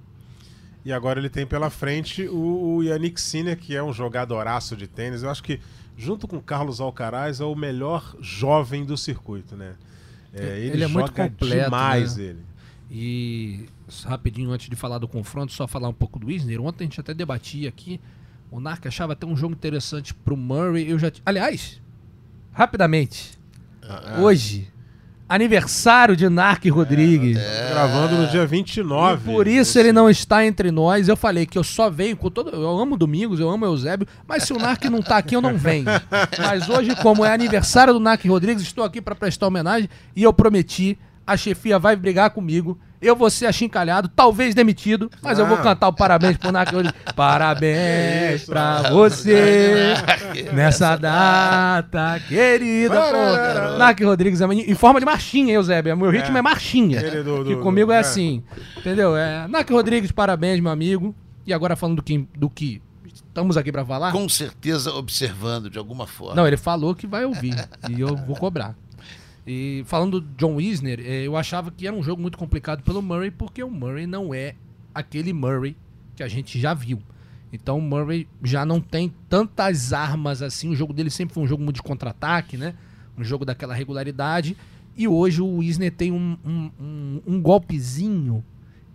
E 0.85 0.93
agora 0.93 1.19
ele 1.19 1.29
tem 1.29 1.47
pela 1.47 1.71
frente 1.71 2.27
o, 2.29 2.77
o 2.77 2.83
Yannick 2.83 3.21
Sinner, 3.21 3.57
que 3.59 3.75
é 3.75 3.83
um 3.83 3.93
jogadoraço 3.93 4.77
de 4.77 4.87
tênis. 4.87 5.23
Eu 5.23 5.31
acho 5.31 5.43
que, 5.43 5.61
junto 5.97 6.27
com 6.29 6.37
o 6.37 6.43
Carlos 6.43 6.81
Alcaraz, 6.81 7.41
é 7.41 7.45
o 7.45 7.55
melhor 7.55 8.17
jovem 8.21 8.85
do 8.85 8.97
circuito, 8.97 9.57
né? 9.57 9.75
É, 10.33 10.59
ele, 10.59 10.71
Ele 10.75 10.85
é 10.85 10.87
muito 10.89 11.09
joga 11.09 11.25
completo, 11.31 11.65
demais, 11.65 12.17
né? 12.17 12.25
ele. 12.25 12.43
E 12.91 13.67
rapidinho, 14.05 14.51
antes 14.51 14.69
de 14.69 14.77
falar 14.77 14.99
do 14.99 15.07
confronto, 15.09 15.53
só 15.53 15.67
falar 15.67 15.89
um 15.89 15.93
pouco 15.95 16.19
do 16.19 16.31
Isner. 16.31 16.61
Ontem 16.63 16.85
a 16.85 16.87
gente 16.87 17.01
até 17.01 17.13
debatia 17.13 17.69
aqui. 17.69 18.01
O 18.51 18.61
Narc 18.61 18.87
achava 18.87 19.13
até 19.13 19.27
um 19.27 19.37
jogo 19.37 19.53
interessante 19.55 20.15
pro 20.15 20.37
Murray. 20.37 20.89
Eu 20.89 20.99
já. 20.99 21.11
t- 21.11 21.21
Aliás, 21.27 21.81
rapidamente. 22.53 23.39
Ah, 23.83 24.21
Hoje, 24.21 24.71
aniversário 25.29 26.17
de 26.17 26.29
Narc 26.29 26.65
Rodrigues. 26.71 27.39
Gravando 27.71 28.17
no 28.17 28.27
dia 28.29 28.47
29. 28.47 29.31
E 29.31 29.35
por 29.35 29.47
isso 29.47 29.79
ele 29.79 29.93
não 29.93 30.09
está 30.09 30.47
entre 30.47 30.71
nós. 30.71 31.09
Eu 31.09 31.17
falei 31.17 31.45
que 31.45 31.59
eu 31.59 31.65
só 31.65 31.91
venho 31.91 32.17
com 32.17 32.31
todo. 32.31 32.51
Eu 32.51 32.79
amo 32.79 32.97
Domingos, 32.97 33.39
eu 33.39 33.51
amo 33.51 33.67
Eusébio, 33.67 34.09
mas 34.27 34.45
se 34.45 34.53
o 34.53 34.59
Narc 34.59 34.85
não 34.85 35.03
tá 35.03 35.19
aqui, 35.19 35.37
eu 35.37 35.43
não 35.43 35.57
venho. 35.57 35.87
Mas 36.39 36.69
hoje, 36.69 36.95
como 36.97 37.25
é 37.25 37.33
aniversário 37.33 37.93
do 37.93 38.01
Narc 38.01 38.25
Rodrigues, 38.25 38.63
estou 38.63 38.85
aqui 38.85 39.01
para 39.01 39.15
prestar 39.15 39.47
homenagem 39.47 39.89
e 40.17 40.23
eu 40.23 40.33
prometi. 40.33 40.99
A 41.27 41.37
chefia 41.37 41.79
vai 41.79 41.95
brigar 41.95 42.31
comigo. 42.31 42.79
Eu 43.01 43.15
vou 43.15 43.31
ser 43.31 43.47
achincalhado, 43.47 44.09
talvez 44.09 44.55
demitido, 44.55 45.09
mas 45.23 45.39
eu 45.39 45.47
vou 45.47 45.57
Ah. 45.57 45.63
cantar 45.63 45.89
o 45.89 45.93
parabéns 45.93 46.37
pro 46.37 46.51
Narc 46.51 46.73
Rodrigues. 46.73 47.01
Que 47.07 47.13
Parabéns 47.15 48.43
isso, 48.43 48.51
pra 48.51 48.79
ah. 48.79 48.91
você 48.91 49.95
nessa 50.53 50.97
data 50.97 52.21
querida. 52.29 53.77
Narc 53.79 54.01
Rodrigues 54.03 54.41
é 54.41 54.47
em 54.47 54.75
forma 54.75 54.99
de 55.01 55.07
marchinha, 55.07 55.55
Eusébio. 55.55 55.97
Meu 55.97 56.11
ritmo 56.11 56.37
é, 56.37 56.41
É. 56.41 56.43
marchinha. 56.43 57.01
Que 57.03 57.23
do- 57.23 57.61
comigo 57.63 57.87
do- 57.89 57.93
é 57.93 57.97
é. 57.97 58.01
assim. 58.01 58.43
Entendeu? 58.77 59.17
É, 59.17 59.47
Nac 59.49 59.71
Rodrigues, 59.71 60.11
parabéns, 60.13 60.61
meu 60.61 60.73
amigo. 60.73 61.15
E 61.47 61.53
agora 61.53 61.77
falando 61.77 61.97
do 61.97 62.03
que, 62.03 62.29
do 62.37 62.51
que 62.51 62.83
estamos 63.15 63.57
aqui 63.57 63.71
pra 63.73 63.85
falar. 63.85 64.13
Com 64.13 64.29
certeza 64.29 64.93
observando 64.93 65.71
de 65.71 65.79
alguma 65.79 66.07
forma. 66.07 66.35
Não, 66.35 66.47
ele 66.47 66.57
falou 66.57 66.95
que 66.95 67.07
vai 67.07 67.25
ouvir. 67.25 67.55
e 67.89 68.01
eu 68.01 68.17
vou 68.17 68.37
cobrar. 68.37 68.75
E 69.51 69.83
falando 69.87 70.21
do 70.21 70.29
John 70.37 70.57
Wisner, 70.57 71.01
eh, 71.01 71.27
eu 71.27 71.35
achava 71.37 71.71
que 71.71 71.87
era 71.87 71.97
um 71.97 72.03
jogo 72.03 72.21
muito 72.21 72.37
complicado 72.37 72.83
pelo 72.83 73.01
Murray, 73.01 73.31
porque 73.31 73.63
o 73.65 73.71
Murray 73.71 74.07
não 74.07 74.35
é 74.35 74.55
aquele 74.95 75.33
Murray 75.33 75.75
que 76.15 76.23
a 76.23 76.29
gente 76.29 76.61
já 76.61 76.75
viu. 76.75 77.01
Então 77.51 77.79
o 77.79 77.83
Murray 77.83 78.29
já 78.45 78.67
não 78.67 78.79
tem 78.79 79.11
tantas 79.27 79.93
armas 79.95 80.43
assim. 80.43 80.69
O 80.69 80.77
jogo 80.77 80.93
dele 80.93 81.09
sempre 81.09 81.33
foi 81.33 81.43
um 81.43 81.47
jogo 81.47 81.63
muito 81.63 81.77
de 81.77 81.83
contra-ataque, 81.83 82.59
né? 82.59 82.75
Um 83.17 83.25
jogo 83.25 83.45
daquela 83.47 83.73
regularidade. 83.75 84.55
E 84.95 85.09
hoje 85.09 85.41
o 85.41 85.57
Wisner 85.59 85.93
tem 85.93 86.13
um, 86.13 86.37
um, 86.45 86.71
um- 86.79 87.23
um 87.27 87.41
golpezinho 87.41 88.45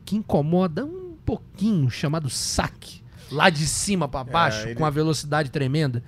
que 0.06 0.16
incomoda 0.16 0.86
um 0.86 1.16
pouquinho, 1.26 1.90
chamado 1.90 2.30
saque. 2.30 3.02
Lá 3.32 3.50
de 3.50 3.66
cima 3.66 4.08
pra 4.08 4.24
baixo, 4.24 4.68
ele- 4.68 4.76
com 4.76 4.86
a 4.86 4.90
velocidade 4.92 5.50
tremenda. 5.50 6.04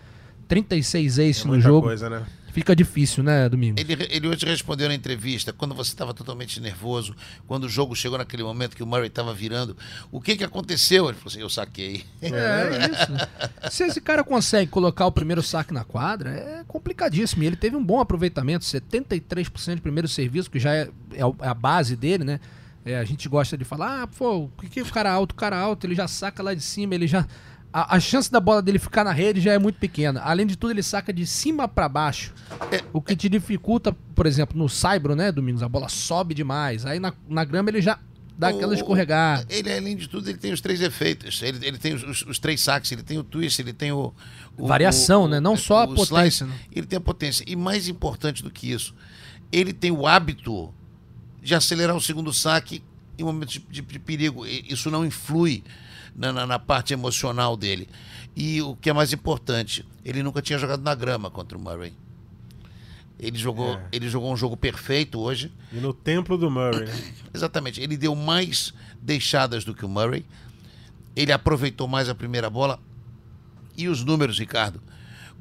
36 0.48 1.18
É 1.18 1.24
ace 1.24 1.42
no 1.46 1.54
muita 1.54 1.68
jogo. 1.68 1.88
coisa, 1.88 2.10
né? 2.12 2.24
Fica 2.56 2.74
difícil, 2.74 3.22
né, 3.22 3.50
Domingo? 3.50 3.78
Ele, 3.78 4.08
ele 4.10 4.30
hoje 4.30 4.46
respondeu 4.46 4.88
na 4.88 4.96
entrevista, 4.96 5.52
quando 5.52 5.76
você 5.76 5.92
estava 5.92 6.14
totalmente 6.14 6.62
nervoso, 6.62 7.14
quando 7.46 7.66
o 7.66 7.70
jogo 7.70 7.94
chegou 7.94 8.18
naquele 8.18 8.44
momento 8.44 8.78
que 8.78 8.82
o 8.82 8.86
Murray 8.86 9.08
estava 9.08 9.34
virando, 9.34 9.76
o 10.10 10.22
que, 10.22 10.38
que 10.38 10.44
aconteceu? 10.46 11.10
Ele 11.10 11.18
falou 11.18 11.32
assim, 11.34 11.42
eu 11.42 11.50
saquei. 11.50 12.06
É, 12.22 12.30
é 12.30 12.92
isso. 12.92 13.76
Se 13.76 13.84
esse 13.84 14.00
cara 14.00 14.24
consegue 14.24 14.72
colocar 14.72 15.06
o 15.06 15.12
primeiro 15.12 15.44
saque 15.44 15.74
na 15.74 15.84
quadra, 15.84 16.30
é 16.30 16.64
complicadíssimo. 16.66 17.44
E 17.44 17.48
ele 17.48 17.58
teve 17.58 17.76
um 17.76 17.84
bom 17.84 18.00
aproveitamento, 18.00 18.64
73% 18.64 19.76
de 19.76 19.82
primeiro 19.82 20.08
serviço, 20.08 20.50
que 20.50 20.58
já 20.58 20.74
é, 20.74 20.90
é 21.12 21.26
é 21.42 21.48
a 21.50 21.54
base 21.54 21.98
dele, 21.98 22.24
né? 22.24 22.40
É, 22.86 22.98
a 22.98 23.04
gente 23.04 23.28
gosta 23.28 23.58
de 23.58 23.66
falar, 23.66 24.04
ah, 24.04 24.08
pô, 24.08 24.46
o 24.46 24.50
que, 24.62 24.70
que 24.70 24.82
o 24.82 24.86
cara 24.86 25.12
alto, 25.12 25.34
o 25.34 25.36
cara 25.36 25.60
alto, 25.60 25.86
ele 25.86 25.96
já 25.96 26.08
saca 26.08 26.42
lá 26.42 26.54
de 26.54 26.62
cima, 26.62 26.96
ele 26.96 27.06
já. 27.06 27.28
A, 27.78 27.98
a 27.98 28.00
chance 28.00 28.32
da 28.32 28.40
bola 28.40 28.62
dele 28.62 28.80
ficar 28.80 29.04
na 29.04 29.12
rede 29.12 29.42
já 29.42 29.52
é 29.52 29.60
muito 29.60 29.78
pequena. 29.78 30.22
Além 30.22 30.48
de 30.48 30.56
tudo, 30.56 30.72
ele 30.72 30.82
saca 30.82 31.12
de 31.12 31.26
cima 31.28 31.68
pra 31.68 31.90
baixo. 31.90 32.34
O 32.94 33.02
que 33.02 33.18
te 33.18 33.28
dificulta, 33.28 33.92
por 34.16 34.26
exemplo, 34.26 34.58
no 34.58 34.70
Saibro, 34.70 35.14
né, 35.14 35.30
Domingos? 35.30 35.62
A 35.62 35.68
bola 35.68 35.90
sobe 35.90 36.34
demais. 36.34 36.86
Aí 36.86 37.00
na, 37.02 37.14
na 37.28 37.44
grama 37.44 37.70
ele 37.70 37.82
já 37.82 38.00
dá 38.38 38.48
aquela 38.48 38.72
O- 38.72 38.76
escorregada. 38.76 39.46
Ele, 39.50 39.70
além 39.74 39.98
de 39.98 40.08
tudo, 40.08 40.30
ele 40.30 40.38
tem 40.38 40.54
os 40.54 40.62
três 40.62 40.80
efeitos. 40.80 41.42
Ele, 41.42 41.68
ele 41.68 41.78
tem 41.78 41.94
os, 41.94 42.04
os- 42.04 42.22
os 42.22 42.40
três 42.40 42.62
saques, 42.62 42.90
ele 42.94 43.04
tem 43.04 43.18
o 43.20 43.24
twist, 43.26 43.62
ele 43.62 43.74
tem 43.74 43.92
o. 43.92 44.14
o- 44.58 44.68
Variação, 44.68 45.24
o- 45.26 45.28
né? 45.28 45.42
Não 45.42 45.58
só 45.58 45.80
a 45.80 45.84
o 45.84 45.96
potência, 45.96 46.16
slice, 46.16 46.44
né? 46.46 46.56
Ele 46.72 46.88
tem 46.88 46.96
a 46.96 47.02
potência. 47.02 47.44
E 47.46 47.58
mais 47.58 47.90
importante 47.90 48.42
do 48.42 48.50
que 48.50 48.72
isso, 48.72 48.96
ele 49.52 49.74
tem 49.74 49.92
o 49.92 50.08
hábito 50.08 50.74
de 51.44 51.54
acelerar 51.54 51.94
o 51.94 52.00
segundo 52.02 52.32
saque 52.32 52.82
em 53.18 53.24
momentos 53.26 53.54
de, 53.56 53.60
de- 53.60 53.82
de 53.82 54.00
perigo. 54.00 54.46
Isso 54.48 54.90
não 54.90 55.06
influi 55.06 55.62
na, 56.16 56.32
na- 56.32 56.48
na 56.48 56.60
parte 56.60 56.94
emocional 56.94 57.56
dele. 57.58 57.88
E 58.36 58.62
o 58.62 58.76
que 58.76 58.90
é 58.90 58.94
mais 58.94 59.14
importante, 59.14 59.86
ele 60.04 60.22
nunca 60.24 60.42
tinha 60.42 60.58
jogado 60.60 60.82
na 60.82 60.94
grama 60.96 61.30
contra 61.30 61.58
o 61.58 61.62
Murray. 61.62 61.94
Ele 63.18 63.38
jogou, 63.38 63.76
É. 63.76 63.88
ele 63.94 64.10
jogou 64.10 64.32
um 64.32 64.36
jogo 64.36 64.58
perfeito 64.58 65.20
hoje. 65.20 65.52
E 65.72 65.78
no 65.78 65.94
templo 65.94 66.38
do 66.38 66.52
Murray. 66.52 66.86
né? 66.86 67.14
Exatamente. 67.34 67.80
Ele 67.80 67.96
deu 67.96 68.14
mais 68.16 68.74
deixadas 69.02 69.64
do 69.64 69.74
que 69.74 69.86
o 69.86 69.90
Murray. 69.90 70.26
Ele 71.16 71.32
aproveitou 71.32 71.88
mais 71.88 72.10
a 72.10 72.16
primeira 72.16 72.50
bola. 72.50 72.78
E 73.78 73.88
os 73.88 74.04
números, 74.04 74.38
Ricardo? 74.38 74.82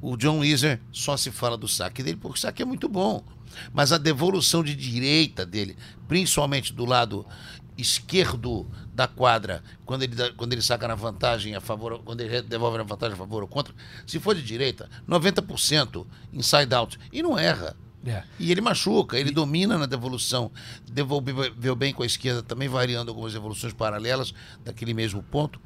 O 0.00 0.16
John 0.16 0.40
Weiser 0.40 0.80
só 0.92 1.16
se 1.16 1.30
fala 1.32 1.56
do 1.56 1.66
saque 1.66 2.02
dele, 2.02 2.16
porque 2.20 2.38
o 2.38 2.40
saque 2.40 2.62
é 2.62 2.64
muito 2.64 2.88
bom. 2.88 3.24
Mas 3.72 3.90
a 3.92 3.98
devolução 3.98 4.62
de 4.62 4.74
direita 4.74 5.44
dele, 5.46 5.76
principalmente 6.06 6.72
do 6.72 6.84
lado 6.84 7.26
esquerdo 7.76 8.66
da 8.92 9.06
quadra, 9.06 9.62
quando 9.84 10.02
ele, 10.02 10.32
quando 10.32 10.52
ele 10.52 10.62
saca 10.62 10.86
na 10.86 10.94
vantagem 10.94 11.54
a 11.54 11.60
favor, 11.60 12.00
quando 12.04 12.20
ele 12.20 12.42
devolve 12.42 12.78
na 12.78 12.84
vantagem 12.84 13.14
a 13.14 13.18
favor 13.18 13.42
ou 13.42 13.48
contra, 13.48 13.74
se 14.06 14.20
for 14.20 14.34
de 14.34 14.42
direita, 14.42 14.88
90% 15.08 16.06
inside 16.32 16.74
out. 16.74 16.98
E 17.12 17.22
não 17.22 17.38
erra. 17.38 17.76
É. 18.06 18.22
E 18.38 18.52
ele 18.52 18.60
machuca, 18.60 19.18
ele 19.18 19.30
domina 19.30 19.78
na 19.78 19.86
devolução. 19.86 20.52
Devolveu 20.90 21.74
bem 21.74 21.92
com 21.92 22.02
a 22.02 22.06
esquerda, 22.06 22.42
também 22.42 22.68
variando 22.68 23.08
algumas 23.08 23.32
devoluções 23.32 23.72
paralelas 23.72 24.34
daquele 24.62 24.92
mesmo 24.92 25.22
ponto. 25.22 25.60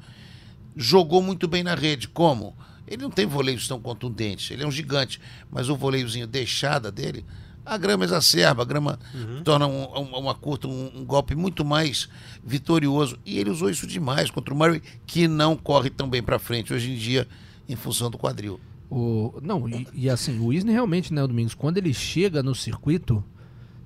Jogou 0.75 1.21
muito 1.21 1.47
bem 1.47 1.63
na 1.63 1.75
rede. 1.75 2.07
Como? 2.07 2.55
Ele 2.87 3.03
não 3.03 3.11
tem 3.11 3.27
voleios 3.27 3.67
tão 3.67 3.79
contundentes, 3.79 4.49
ele 4.49 4.63
é 4.63 4.67
um 4.67 4.71
gigante, 4.71 5.21
mas 5.51 5.69
o 5.69 5.75
voleiozinho 5.75 6.25
deixada 6.25 6.91
dele, 6.91 7.23
a 7.69 7.77
grama 7.77 8.03
exacerba, 8.03 8.61
a 8.63 8.65
grama 8.65 8.99
torna 9.43 9.67
um- 9.67 9.83
um- 9.99 10.17
uma 10.19 10.33
curta 10.35 10.67
um, 10.67 10.91
um 10.95 11.05
golpe 11.05 11.35
muito 11.35 11.63
mais 11.63 12.09
vitorioso. 12.43 13.17
E 13.25 13.37
ele 13.37 13.49
usou 13.49 13.69
isso 13.69 13.85
demais 13.85 14.31
contra 14.31 14.53
o 14.53 14.57
Murray, 14.57 14.81
que 15.05 15.27
não 15.27 15.55
corre 15.55 15.89
tão 15.89 16.09
bem 16.09 16.21
para 16.23 16.39
frente 16.39 16.73
hoje 16.73 16.91
em 16.91 16.95
dia, 16.95 17.27
em 17.67 17.75
função 17.75 18.09
do 18.09 18.17
quadril. 18.17 18.59
O, 18.89 19.39
não, 19.43 19.69
e, 19.69 19.87
e 19.93 20.09
assim, 20.09 20.39
o 20.39 20.51
Isner 20.51 20.73
realmente, 20.73 21.13
né, 21.13 21.23
o 21.23 21.27
Domingos, 21.27 21.53
quando 21.53 21.77
ele 21.77 21.93
chega 21.93 22.41
no 22.41 22.55
circuito, 22.55 23.23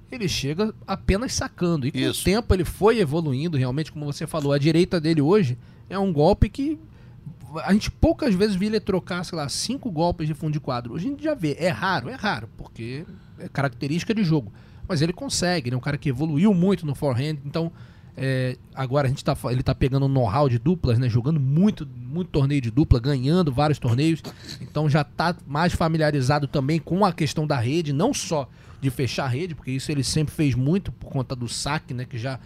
ele 0.10 0.30
chega 0.30 0.74
apenas 0.88 1.34
sacando. 1.34 1.86
E 1.86 1.92
com 1.92 1.98
Isso. 1.98 2.22
o 2.22 2.24
tempo 2.24 2.54
ele 2.54 2.64
foi 2.64 3.00
evoluindo, 3.00 3.58
realmente, 3.58 3.92
como 3.92 4.06
você 4.06 4.26
falou. 4.26 4.54
A 4.54 4.58
direita 4.58 5.02
dele 5.02 5.22
hoje 5.22 5.58
é 5.90 6.00
um 6.00 6.14
golpe 6.14 6.48
que 6.48 6.80
a 7.64 7.74
gente 7.74 7.92
poucas 7.92 8.34
vezes 8.34 8.56
viu 8.56 8.70
ele 8.70 8.80
trocar, 8.80 9.24
sei 9.24 9.38
lá, 9.38 9.48
cinco 9.50 9.92
golpes 9.92 10.28
de 10.28 10.34
fundo 10.34 10.54
de 10.54 10.60
quadro. 10.60 10.94
Hoje 10.94 11.08
a 11.08 11.10
gente 11.12 11.24
já 11.24 11.34
vê. 11.34 11.56
É 11.60 11.70
raro, 11.70 12.10
é 12.10 12.16
raro, 12.16 12.50
porque 12.58 13.06
é 13.38 13.48
característica 13.48 14.14
de 14.14 14.24
jogo. 14.24 14.52
Mas 14.88 15.02
ele 15.02 15.14
consegue, 15.14 15.70
ele 15.70 15.76
é 15.76 15.78
um 15.78 15.82
cara 15.82 15.98
que 15.98 16.10
evoluiu 16.10 16.54
muito 16.54 16.86
no 16.86 16.94
forehand, 16.96 17.38
então. 17.46 17.72
é, 18.16 18.58
agora 18.76 19.08
a 19.08 19.10
gente 19.10 19.24
tá, 19.24 19.36
ele 19.46 19.64
tá 19.64 19.74
pegando 19.74 20.06
um 20.06 20.10
know-how 20.10 20.48
de 20.48 20.60
duplas, 20.60 21.00
né? 21.00 21.10
Jogando 21.10 21.40
muito, 21.40 21.88
muito 21.88 22.30
torneio 22.30 22.62
de 22.62 22.70
dupla, 22.70 23.00
ganhando 23.00 23.52
vários 23.52 23.80
torneios. 23.80 24.22
Então 24.62 24.90
já 24.90 25.04
tá 25.04 25.36
mais 25.48 25.74
familiarizado 25.74 26.48
também 26.48 26.80
com 26.80 27.06
a 27.06 27.12
questão 27.12 27.48
da 27.48 27.60
rede, 27.60 27.92
não 27.92 28.14
só 28.14 28.48
de 28.80 28.90
fechar 28.90 29.26
a 29.26 29.28
rede, 29.28 29.56
porque 29.56 29.72
isso 29.72 29.92
ele 29.92 30.04
sempre 30.04 30.34
fez 30.34 30.54
muito 30.54 30.92
por 30.92 31.10
conta 31.10 31.36
do 31.36 31.48
saque, 31.48 31.94
né? 31.94 32.06
Que 32.06 32.18
já 32.18 32.40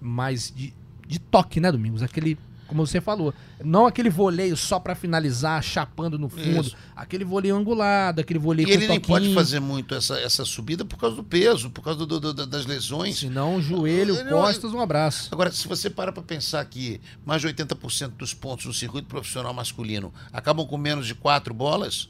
mais 0.00 0.52
de, 0.54 0.74
de 1.06 1.20
toque, 1.20 1.60
né, 1.60 1.70
Domingos? 1.70 2.02
Aquele, 2.02 2.36
como 2.72 2.86
você 2.86 3.00
falou, 3.00 3.34
não 3.62 3.86
aquele 3.86 4.08
voleio 4.10 4.56
só 4.56 4.80
pra 4.80 4.94
finalizar, 4.94 5.62
chapando 5.62 6.18
no 6.18 6.28
fundo, 6.28 6.60
Isso. 6.68 6.76
aquele 6.96 7.24
voleio 7.24 7.54
angulado, 7.54 8.20
aquele 8.20 8.38
voleio 8.38 8.66
E 8.66 8.72
com 8.72 8.78
ele 8.78 8.88
nem 8.88 9.00
pode 9.00 9.34
fazer 9.34 9.60
muito 9.60 9.94
essa, 9.94 10.18
essa 10.18 10.44
subida 10.44 10.84
por 10.84 10.96
causa 10.98 11.14
do 11.16 11.22
peso, 11.22 11.70
por 11.70 11.82
causa 11.82 11.98
do- 12.04 12.18
do- 12.18 12.32
do- 12.32 12.46
das 12.46 12.66
lesões. 12.66 13.18
senão 13.18 13.60
joelho, 13.60 14.16
Ele 14.16 14.30
costas, 14.30 14.72
um 14.72 14.80
abraço. 14.80 15.28
Agora, 15.32 15.52
se 15.52 15.68
você 15.68 15.90
para 15.90 16.10
para 16.12 16.22
pensar 16.22 16.64
que 16.64 17.00
mais 17.24 17.40
de 17.42 17.48
80% 17.48 18.16
dos 18.16 18.32
pontos 18.34 18.64
no 18.66 18.72
circuito 18.72 19.06
profissional 19.08 19.52
masculino 19.52 20.12
acabam 20.32 20.66
com 20.66 20.76
menos 20.78 21.06
de 21.06 21.14
quatro 21.14 21.52
bolas, 21.54 22.08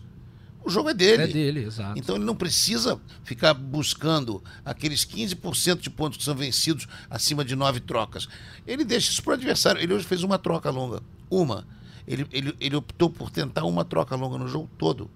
o 0.64 0.70
jogo 0.70 0.88
é 0.90 0.94
dele. 0.94 1.22
É 1.22 1.26
dele, 1.26 1.64
exato. 1.64 1.98
Então 1.98 2.16
ele 2.16 2.24
não 2.24 2.34
precisa 2.34 3.00
ficar 3.24 3.54
buscando 3.54 4.42
aqueles 4.64 5.04
15% 5.04 5.80
de 5.80 5.90
pontos 5.90 6.18
que 6.18 6.24
são 6.24 6.34
vencidos 6.34 6.86
acima 7.10 7.44
de 7.44 7.54
nove 7.56 7.80
trocas. 7.80 8.28
Ele 8.66 8.84
deixa 8.84 9.10
isso 9.12 9.22
para 9.22 9.30
o 9.30 9.34
adversário. 9.34 9.80
Ele 9.80 9.92
hoje 9.94 10.04
fez 10.04 10.22
uma 10.22 10.38
troca 10.38 10.70
longa. 10.70 11.02
Uma. 11.30 11.66
Ele, 12.06 12.26
ele, 12.32 12.54
ele 12.60 12.76
optou 12.76 13.08
por 13.10 13.30
tentar 13.30 13.64
uma 13.64 13.84
troca 13.84 14.14
longa 14.16 14.38
no 14.38 14.48
jogo 14.48 14.68
todo. 14.78 15.10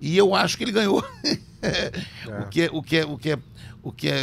E 0.00 0.16
eu 0.16 0.34
acho 0.34 0.56
que 0.58 0.64
ele 0.64 0.72
ganhou. 0.72 1.04
O 2.42 2.48
que 2.48 2.62
é, 2.62 2.70
o 2.72 2.82
que 2.82 2.96
é, 2.96 3.04
o 3.04 3.16
que 3.16 3.30
é, 3.30 3.38
o 3.84 3.92
que 3.92 4.08
é, 4.08 4.22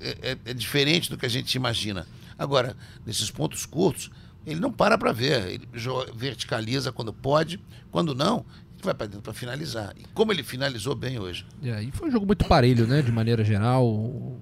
é, 0.00 0.16
é- 0.32 0.38
é 0.46 0.54
diferente 0.54 1.10
do 1.10 1.18
que 1.18 1.26
a 1.26 1.28
gente 1.28 1.54
imagina. 1.54 2.06
Agora, 2.38 2.74
nesses 3.04 3.30
pontos 3.30 3.66
curtos, 3.66 4.10
ele 4.46 4.58
não 4.60 4.72
para 4.72 4.96
para 4.96 5.12
ver. 5.12 5.46
Ele 5.50 5.68
verticaliza 6.14 6.90
quando 6.90 7.12
pode, 7.12 7.60
quando 7.90 8.14
não, 8.14 8.46
vai 8.84 8.94
para 8.94 9.06
dentro 9.06 9.22
para 9.22 9.32
finalizar. 9.32 9.94
E 9.96 10.04
como 10.14 10.32
ele 10.32 10.42
finalizou 10.42 10.94
bem 10.94 11.18
hoje. 11.18 11.46
É, 11.62 11.82
e 11.82 11.90
foi 11.90 12.08
um 12.08 12.10
jogo 12.10 12.26
muito 12.26 12.44
parelho, 12.44 12.86
né? 12.86 13.02
De 13.02 13.12
maneira 13.12 13.44
geral. 13.44 14.36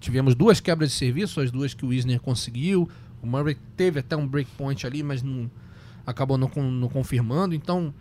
Tivemos 0.00 0.34
duas 0.34 0.60
quebras 0.60 0.90
de 0.90 0.96
serviço, 0.96 1.40
as 1.40 1.50
duas 1.50 1.74
que 1.74 1.84
o 1.84 1.88
Wisner 1.88 2.20
conseguiu. 2.20 2.88
O 3.22 3.26
Murray 3.26 3.56
teve 3.76 4.00
até 4.00 4.16
um 4.16 4.26
breakpoint 4.26 4.84
ali, 4.86 5.02
mas 5.02 5.22
não, 5.22 5.50
acabou 6.06 6.36
não, 6.36 6.50
não 6.70 6.88
confirmando. 6.88 7.54
Então, 7.54 7.94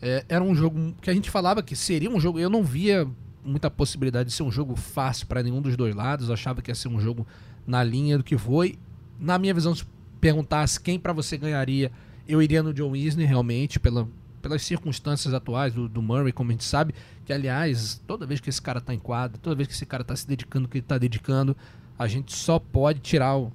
é, 0.00 0.24
era 0.28 0.42
um 0.42 0.54
jogo 0.54 0.94
que 1.02 1.10
a 1.10 1.14
gente 1.14 1.30
falava 1.30 1.62
que 1.62 1.74
seria 1.74 2.08
um 2.10 2.20
jogo. 2.20 2.38
Eu 2.38 2.48
não 2.48 2.62
via 2.62 3.06
muita 3.44 3.70
possibilidade 3.70 4.28
de 4.28 4.34
ser 4.34 4.42
um 4.42 4.52
jogo 4.52 4.76
fácil 4.76 5.26
para 5.26 5.42
nenhum 5.42 5.60
dos 5.60 5.76
dois 5.76 5.94
lados. 5.94 6.30
Achava 6.30 6.62
que 6.62 6.70
ia 6.70 6.74
ser 6.74 6.88
um 6.88 7.00
jogo 7.00 7.26
na 7.66 7.82
linha 7.82 8.18
do 8.18 8.24
que 8.24 8.38
foi. 8.38 8.78
Na 9.18 9.38
minha 9.38 9.52
visão, 9.52 9.74
se 9.74 9.84
perguntasse 10.20 10.80
quem 10.80 10.98
para 10.98 11.12
você 11.12 11.36
ganharia, 11.36 11.90
eu 12.26 12.42
iria 12.42 12.62
no 12.62 12.72
John 12.72 12.90
Wisner, 12.90 13.26
realmente, 13.26 13.80
pela, 13.80 14.08
pelas 14.48 14.62
circunstâncias 14.62 15.34
atuais 15.34 15.74
do, 15.74 15.86
do 15.86 16.00
Murray, 16.00 16.32
como 16.32 16.50
a 16.50 16.52
gente 16.52 16.64
sabe. 16.64 16.94
Que, 17.26 17.32
aliás, 17.32 18.02
toda 18.06 18.26
vez 18.26 18.40
que 18.40 18.48
esse 18.48 18.60
cara 18.60 18.80
tá 18.80 18.94
em 18.94 18.98
quadra, 18.98 19.38
toda 19.42 19.54
vez 19.54 19.68
que 19.68 19.74
esse 19.74 19.84
cara 19.84 20.02
tá 20.02 20.16
se 20.16 20.26
dedicando 20.26 20.66
o 20.66 20.68
que 20.68 20.78
ele 20.78 20.86
tá 20.86 20.96
dedicando, 20.96 21.54
a 21.98 22.06
gente 22.06 22.34
só 22.34 22.58
pode 22.58 23.00
tirar 23.00 23.36
o, 23.36 23.52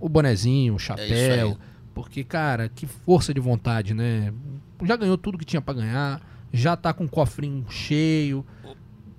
o 0.00 0.08
bonezinho, 0.08 0.74
o 0.74 0.78
chapéu. 0.78 1.48
aí. 1.50 1.56
porque, 1.94 2.24
cara, 2.24 2.70
que 2.70 2.86
força 2.86 3.34
de 3.34 3.40
vontade, 3.40 3.92
né? 3.92 4.32
Já 4.82 4.96
ganhou 4.96 5.18
tudo 5.18 5.36
que 5.36 5.44
tinha 5.44 5.60
para 5.60 5.74
ganhar, 5.74 6.22
já 6.50 6.74
tá 6.74 6.94
com 6.94 7.04
o 7.04 7.08
cofrinho 7.08 7.66
cheio. 7.68 8.44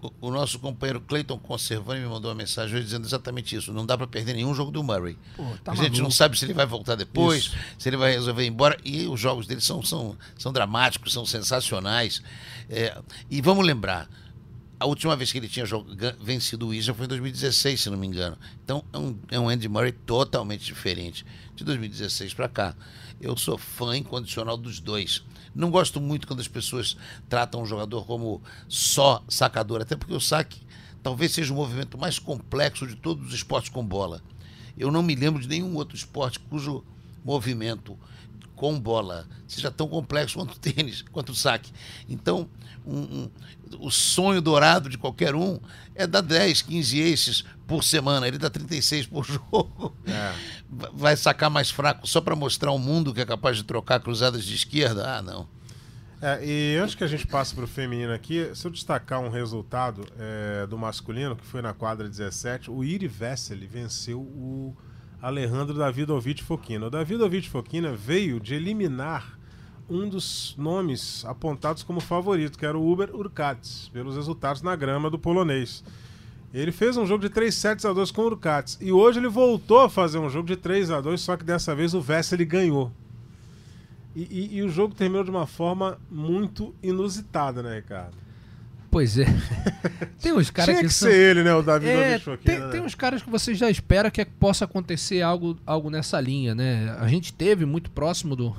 O, 0.02 0.28
o 0.28 0.32
nosso 0.32 0.60
companheiro 0.60 1.02
Clayton 1.02 1.40
Conservani 1.40 2.02
me 2.02 2.08
mandou 2.08 2.30
uma 2.30 2.36
mensagem 2.36 2.76
hoje 2.76 2.86
dizendo 2.86 3.06
exatamente 3.06 3.56
isso. 3.56 3.74
Não 3.74 3.86
dá 3.86 3.98
para 3.98 4.08
perder 4.08 4.34
nenhum 4.34 4.54
jogo 4.54 4.72
do 4.72 4.84
Murray. 4.84 5.18
Pô, 5.36 5.44
tá 5.64 5.72
a 5.72 5.76
gente 5.76 5.94
não 5.94 6.04
maluco. 6.04 6.12
sabe 6.12 6.38
se 6.38 6.46
ele 6.46 6.54
vai 6.54 6.66
voltar 6.66 6.96
depois, 6.96 7.46
Isso. 7.46 7.58
se 7.80 7.90
ele 7.90 7.98
vai 7.98 8.12
resolver 8.12 8.44
ir 8.44 8.48
embora. 8.48 8.78
E 8.86 9.08
os 9.08 9.20
jogos 9.20 9.48
dele 9.48 9.62
são, 9.62 9.82
são, 9.84 10.16
são 10.38 10.54
dramáticos, 10.54 11.14
são 11.14 11.26
sensacionais. 11.26 12.22
É, 12.70 12.96
e 13.30 13.42
vamos 13.42 13.66
lembrar, 13.66 14.08
a 14.80 14.86
última 14.86 15.16
vez 15.16 15.32
que 15.32 15.40
ele 15.40 15.48
tinha 15.48 15.66
vencido 16.22 16.68
o 16.68 16.74
Isla 16.74 16.94
foi 16.94 17.06
em 17.06 17.10
2016, 17.10 17.82
se 17.82 17.90
não 17.90 17.98
me 17.98 18.06
engano. 18.06 18.38
Então 18.64 18.84
é 18.94 18.98
um, 18.98 19.20
é 19.32 19.40
um 19.40 19.50
Andy 19.50 19.68
Murray 19.68 19.92
totalmente 19.92 20.64
diferente. 20.64 21.26
De 21.56 21.64
2016 21.64 22.36
para 22.36 22.48
cá. 22.48 22.76
Eu 23.20 23.36
sou 23.36 23.58
fã 23.58 23.98
incondicional 23.98 24.58
dos 24.58 24.80
dois. 24.80 25.24
Não 25.56 25.72
gosto 25.72 26.00
muito 26.00 26.28
quando 26.28 26.40
as 26.40 26.48
pessoas 26.48 26.96
tratam 27.28 27.62
um 27.62 27.66
jogador 27.66 28.06
como 28.06 28.42
só 28.68 29.24
sacador, 29.28 29.82
até 29.82 29.96
porque 29.96 30.14
o 30.14 30.22
saque 30.22 30.62
talvez 31.02 31.32
seja 31.32 31.54
o 31.54 31.56
movimento 31.56 31.98
mais 31.98 32.20
complexo 32.20 32.86
de 32.86 32.96
todos 32.96 33.28
os 33.28 33.34
esportes 33.34 33.72
com 33.72 33.84
bola. 33.84 34.22
Eu 34.78 34.92
não 34.92 35.02
me 35.02 35.16
lembro 35.16 35.42
de 35.42 35.48
nenhum 35.48 35.76
outro 35.76 35.96
esporte 35.96 36.40
cujo 36.40 36.84
movimento 37.24 37.98
com 38.58 38.78
bola 38.78 39.26
seja 39.48 39.72
tão 39.72 39.88
complexo 39.88 40.38
quanto 40.38 40.52
o 40.54 40.60
tênis, 40.60 41.02
quanto 41.14 41.32
o 41.32 41.36
saque. 41.36 41.72
Então, 42.10 42.50
um- 42.86 42.98
um- 43.24 43.30
o 43.80 43.90
sonho 43.92 44.42
dourado 44.42 44.90
de 44.90 44.98
qualquer 44.98 45.36
um 45.36 45.60
é 45.96 46.06
dar 46.08 46.22
10, 46.22 46.62
15 46.64 47.14
aces 47.14 47.44
por 47.66 47.84
semana. 47.84 48.28
Ele 48.28 48.38
dá 48.38 48.50
36 48.50 49.06
por 49.08 49.24
jogo. 49.28 49.96
É. 50.06 50.34
Va- 50.70 50.90
Vai 50.94 51.16
sacar 51.16 51.50
mais 51.50 51.70
fraco 51.70 52.06
só 52.08 52.20
para 52.20 52.36
mostrar 52.36 52.70
ao 52.72 52.80
mundo 52.80 53.14
que 53.14 53.22
é 53.22 53.26
capaz 53.26 53.56
de 53.58 53.64
trocar 53.64 54.00
cruzadas 54.02 54.44
de 54.44 54.56
esquerda? 54.56 55.18
Ah, 55.18 55.22
não. 55.22 55.48
É, 56.20 56.44
e 56.44 56.78
antes 56.78 56.96
que 56.96 57.04
a 57.04 57.08
gente 57.08 57.28
passe 57.28 57.54
para 57.54 57.64
o 57.64 57.68
feminino 57.68 58.12
aqui, 58.12 58.50
se 58.56 58.66
eu 58.66 58.72
destacar 58.72 59.20
um 59.20 59.30
resultado 59.30 60.04
é, 60.18 60.66
do 60.66 60.76
masculino, 60.78 61.36
que 61.36 61.46
foi 61.46 61.62
na 61.62 61.74
quadra 61.74 62.10
17, 62.10 62.72
o 62.72 62.84
Iri 62.84 63.08
Vesely 63.08 63.68
venceu 63.68 64.20
o 64.22 64.76
Alejandro 65.22 65.74
Davidovich 65.78 66.44
Fokina. 66.44 66.88
O 66.88 66.90
Davidovich 66.90 67.50
Fokina 67.50 67.92
veio 67.94 68.40
de 68.40 68.54
eliminar 68.56 69.38
um 69.90 70.08
dos 70.08 70.54
nomes 70.58 71.24
apontados 71.26 71.82
como 71.82 72.00
favorito, 72.00 72.58
que 72.60 72.66
era 72.66 72.78
o 72.78 72.92
Uber 72.92 73.16
Urkats, 73.16 73.90
pelos 73.94 74.16
resultados 74.16 74.62
na 74.62 74.76
grama 74.76 75.10
do 75.10 75.18
polonês. 75.18 75.84
Ele 76.54 76.72
fez 76.72 76.98
um 76.98 77.06
jogo 77.06 77.22
de 77.22 77.30
3 77.30 77.54
sets 77.54 77.86
a 77.86 77.94
2 77.94 78.12
com 78.12 78.22
o 78.22 78.26
Urkats. 78.26 78.78
E 78.82 78.92
hoje 78.92 79.20
ele 79.20 79.28
voltou 79.28 79.82
a 79.82 79.90
fazer 79.90 80.18
um 80.18 80.30
jogo 80.30 80.48
de 80.48 80.56
3 80.56 80.92
a 80.92 81.02
2 81.02 81.20
só 81.22 81.36
que 81.38 81.44
dessa 81.44 81.74
vez 81.76 81.94
o 81.94 82.02
Vesely 82.02 82.46
ganhou. 82.46 82.92
E, 84.16 84.24
e- 84.24 84.58
e 84.58 84.62
o 84.64 84.70
jogo 84.70 84.94
terminou 84.96 85.24
de 85.24 85.30
uma 85.30 85.46
forma 85.46 86.00
muito 86.10 86.74
inusitada, 86.82 87.62
né, 87.62 87.76
Ricardo? 87.76 88.16
Pois 88.98 89.16
é. 89.16 89.26
tem 90.20 90.34
uns 90.34 90.50
caras 90.50 90.74
Tinha 90.74 90.82
que, 90.82 90.88
que 90.88 90.94
são... 90.94 91.08
ser 91.08 91.16
ele, 91.16 91.44
né, 91.44 91.54
o 91.54 91.62
David 91.62 91.88
É, 91.88 92.18
Fokina, 92.18 92.38
tem, 92.44 92.60
né? 92.60 92.72
tem 92.72 92.82
uns 92.82 92.96
caras 92.96 93.22
que 93.22 93.30
você 93.30 93.54
já 93.54 93.70
espera 93.70 94.10
que 94.10 94.26
possa 94.26 94.66
acontecer 94.66 95.22
algo, 95.22 95.56
algo 95.68 95.92
nessa 95.92 96.20
linha, 96.20 96.56
né? 96.56 96.98
A 97.00 97.08
gente 97.08 97.32
teve 97.32 97.64
muito 97.64 97.92
próximo 97.92 98.36
do, 98.36 98.56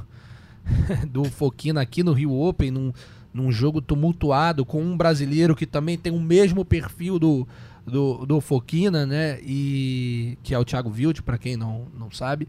do 1.10 1.24
Foquina 1.24 1.80
aqui 1.80 2.04
no 2.04 2.12
Rio 2.12 2.32
Open, 2.32 2.70
num, 2.70 2.92
num 3.34 3.50
jogo 3.50 3.80
tumultuado, 3.80 4.64
com 4.64 4.80
um 4.80 4.96
brasileiro 4.96 5.56
que 5.56 5.66
também 5.66 5.98
tem 5.98 6.12
o 6.12 6.20
mesmo 6.20 6.64
perfil 6.64 7.18
do, 7.18 7.48
do, 7.84 8.24
do 8.24 8.40
Foquina, 8.40 9.04
né? 9.04 9.40
E, 9.42 10.38
que 10.44 10.54
é 10.54 10.58
o 10.60 10.64
Thiago 10.64 10.88
Wild, 10.88 11.20
para 11.24 11.36
quem 11.36 11.56
não, 11.56 11.88
não 11.98 12.12
sabe. 12.12 12.46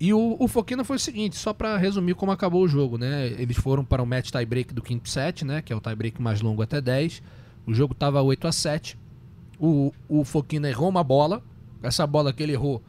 E 0.00 0.12
o, 0.12 0.36
o 0.38 0.46
Foquina 0.46 0.84
foi 0.84 0.96
o 0.96 1.00
seguinte, 1.00 1.36
só 1.36 1.52
para 1.52 1.76
resumir 1.76 2.14
como 2.14 2.30
acabou 2.30 2.62
o 2.62 2.68
jogo, 2.68 2.96
né? 2.96 3.26
Eles 3.38 3.56
foram 3.56 3.84
para 3.84 4.02
o 4.02 4.06
match 4.06 4.30
tie-break 4.30 4.72
do 4.72 4.80
quinto 4.82 5.08
set, 5.08 5.44
né? 5.44 5.60
Que 5.60 5.72
é 5.72 5.76
o 5.76 5.80
tie-break 5.80 6.22
mais 6.22 6.40
longo 6.40 6.62
até 6.62 6.80
10. 6.80 7.22
O 7.66 7.74
jogo 7.74 7.94
tava 7.94 8.22
8 8.22 8.46
a 8.46 8.52
7 8.52 8.96
o, 9.58 9.92
o 10.08 10.24
Foquina 10.24 10.68
errou 10.68 10.88
uma 10.88 11.02
bola. 11.02 11.42
Essa 11.82 12.06
bola 12.06 12.32
que 12.32 12.42
ele 12.42 12.52
errou, 12.52 12.82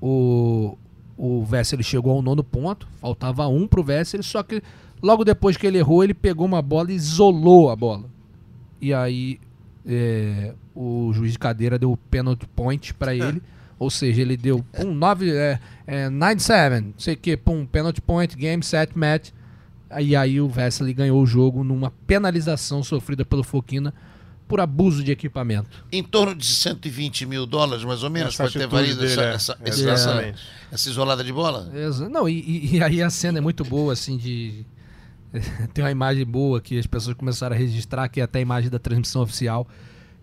o, 0.00 0.76
o 1.16 1.44
Vesely 1.44 1.82
chegou 1.82 2.12
ao 2.12 2.22
nono 2.22 2.42
ponto, 2.42 2.88
faltava 3.00 3.46
um 3.46 3.68
pro 3.68 3.84
Vesely, 3.84 4.22
só 4.22 4.42
que 4.42 4.62
logo 5.00 5.24
depois 5.24 5.56
que 5.56 5.66
ele 5.66 5.78
errou, 5.78 6.02
ele 6.02 6.14
pegou 6.14 6.46
uma 6.46 6.62
bola 6.62 6.90
e 6.90 6.96
isolou 6.96 7.70
a 7.70 7.76
bola. 7.76 8.04
E 8.80 8.92
aí 8.92 9.38
é, 9.86 10.54
o 10.74 11.12
juiz 11.12 11.32
de 11.32 11.38
cadeira 11.38 11.78
deu 11.78 11.92
o 11.92 11.96
penalty 11.96 12.46
point 12.48 12.94
para 12.94 13.14
ele. 13.14 13.42
Ou 13.82 13.90
seja, 13.90 14.22
ele 14.22 14.36
deu 14.36 14.64
um 14.78 14.94
9, 14.94 15.30
é, 15.30 15.58
é, 15.86 16.08
9-7, 16.08 16.80
não 16.80 16.94
sei 16.98 17.14
o 17.14 17.16
que, 17.16 17.36
pum, 17.36 17.66
penalty 17.66 18.00
point, 18.00 18.36
game, 18.36 18.62
set, 18.62 18.96
match. 18.96 19.30
E 20.00 20.14
aí 20.16 20.40
o 20.40 20.48
Vesely 20.48 20.94
ganhou 20.94 21.20
o 21.22 21.26
jogo 21.26 21.62
numa 21.64 21.90
penalização 22.06 22.82
sofrida 22.82 23.24
pelo 23.24 23.42
Foquina 23.42 23.92
por 24.48 24.60
abuso 24.60 25.02
de 25.02 25.10
equipamento. 25.10 25.84
Em 25.90 26.02
torno 26.02 26.34
de 26.34 26.44
120 26.46 27.26
mil 27.26 27.44
dólares, 27.46 27.84
mais 27.84 28.02
ou 28.02 28.10
menos, 28.10 28.34
Essa 28.34 28.44
pode 28.44 28.58
ter 28.58 28.66
valido 28.66 29.00
dele, 29.00 29.12
essa, 29.20 29.58
é. 29.62 29.68
essa, 29.68 29.90
essa- 29.90 30.34
essa 30.70 30.88
isolada 30.88 31.24
de 31.24 31.32
bola? 31.32 31.70
Exa- 31.74 32.08
Não, 32.08 32.28
e, 32.28 32.38
e- 32.40 32.76
e 32.76 32.82
aí 32.82 33.02
a 33.02 33.10
cena 33.10 33.38
é 33.38 33.40
muito 33.40 33.64
boa, 33.64 33.92
assim, 33.92 34.16
de. 34.16 34.64
Tem 35.72 35.82
uma 35.84 35.90
imagem 35.90 36.24
boa 36.26 36.60
que 36.60 36.78
as 36.78 36.86
pessoas 36.86 37.16
começaram 37.16 37.56
a 37.56 37.58
registrar, 37.58 38.08
que 38.08 38.20
é 38.20 38.24
até 38.24 38.38
a 38.38 38.42
imagem 38.42 38.70
da 38.70 38.78
transmissão 38.78 39.22
oficial. 39.22 39.66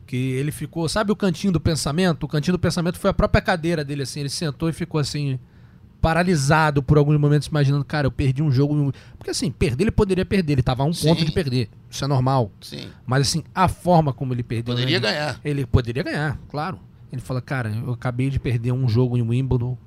Que 0.10 0.32
ele 0.32 0.52
ficou, 0.52 0.90
sabe 0.90 1.12
o 1.12 1.16
cantinho 1.16 1.54
do 1.54 1.60
pensamento? 1.60 2.24
O 2.24 2.28
cantinho 2.28 2.54
do 2.54 2.60
pensamento 2.60 2.98
foi 2.98 3.12
a 3.12 3.14
própria 3.14 3.40
cadeira 3.40 3.86
dele, 3.86 4.02
assim. 4.02 4.22
Ele 4.22 4.30
sentou 4.30 4.68
e 4.68 4.74
ficou 4.74 5.00
assim, 5.00 5.38
paralisado 6.02 6.82
por 6.82 6.98
alguns 6.98 7.20
momentos, 7.20 7.48
imaginando, 7.48 7.86
cara, 7.86 8.08
eu 8.08 8.12
perdi 8.12 8.42
um 8.42 8.52
jogo. 8.52 8.92
Porque 9.20 9.30
assim, 9.30 9.52
perder 9.52 9.84
ele 9.84 9.92
poderia 9.92 10.26
perder, 10.26 10.54
ele 10.54 10.64
tava 10.64 10.82
a 10.82 10.86
um 10.88 10.94
Sim. 10.94 11.10
ponto 11.10 11.24
de 11.24 11.32
perder. 11.32 11.70
Isso 11.88 12.04
é 12.04 12.08
normal. 12.08 12.52
Sim. 12.60 12.88
Mas 13.06 13.28
assim, 13.28 13.44
a 13.54 13.68
forma 13.68 14.12
como 14.12 14.34
ele 14.34 14.42
perdeu. 14.42 14.74
Poderia 14.74 15.00
né? 15.00 15.12
ganhar. 15.12 15.40
Ele 15.46 15.64
poderia 15.68 16.02
ganhar, 16.02 16.40
claro. 16.50 16.80
Ele 17.14 17.22
fala, 17.22 17.40
cara, 17.40 17.70
eu 17.70 17.94
acabei 17.94 18.32
de 18.32 18.40
perder 18.40 18.72
um 18.72 18.90
jogo 18.90 19.16
em 19.16 19.22
Wimbledon, 19.22 19.78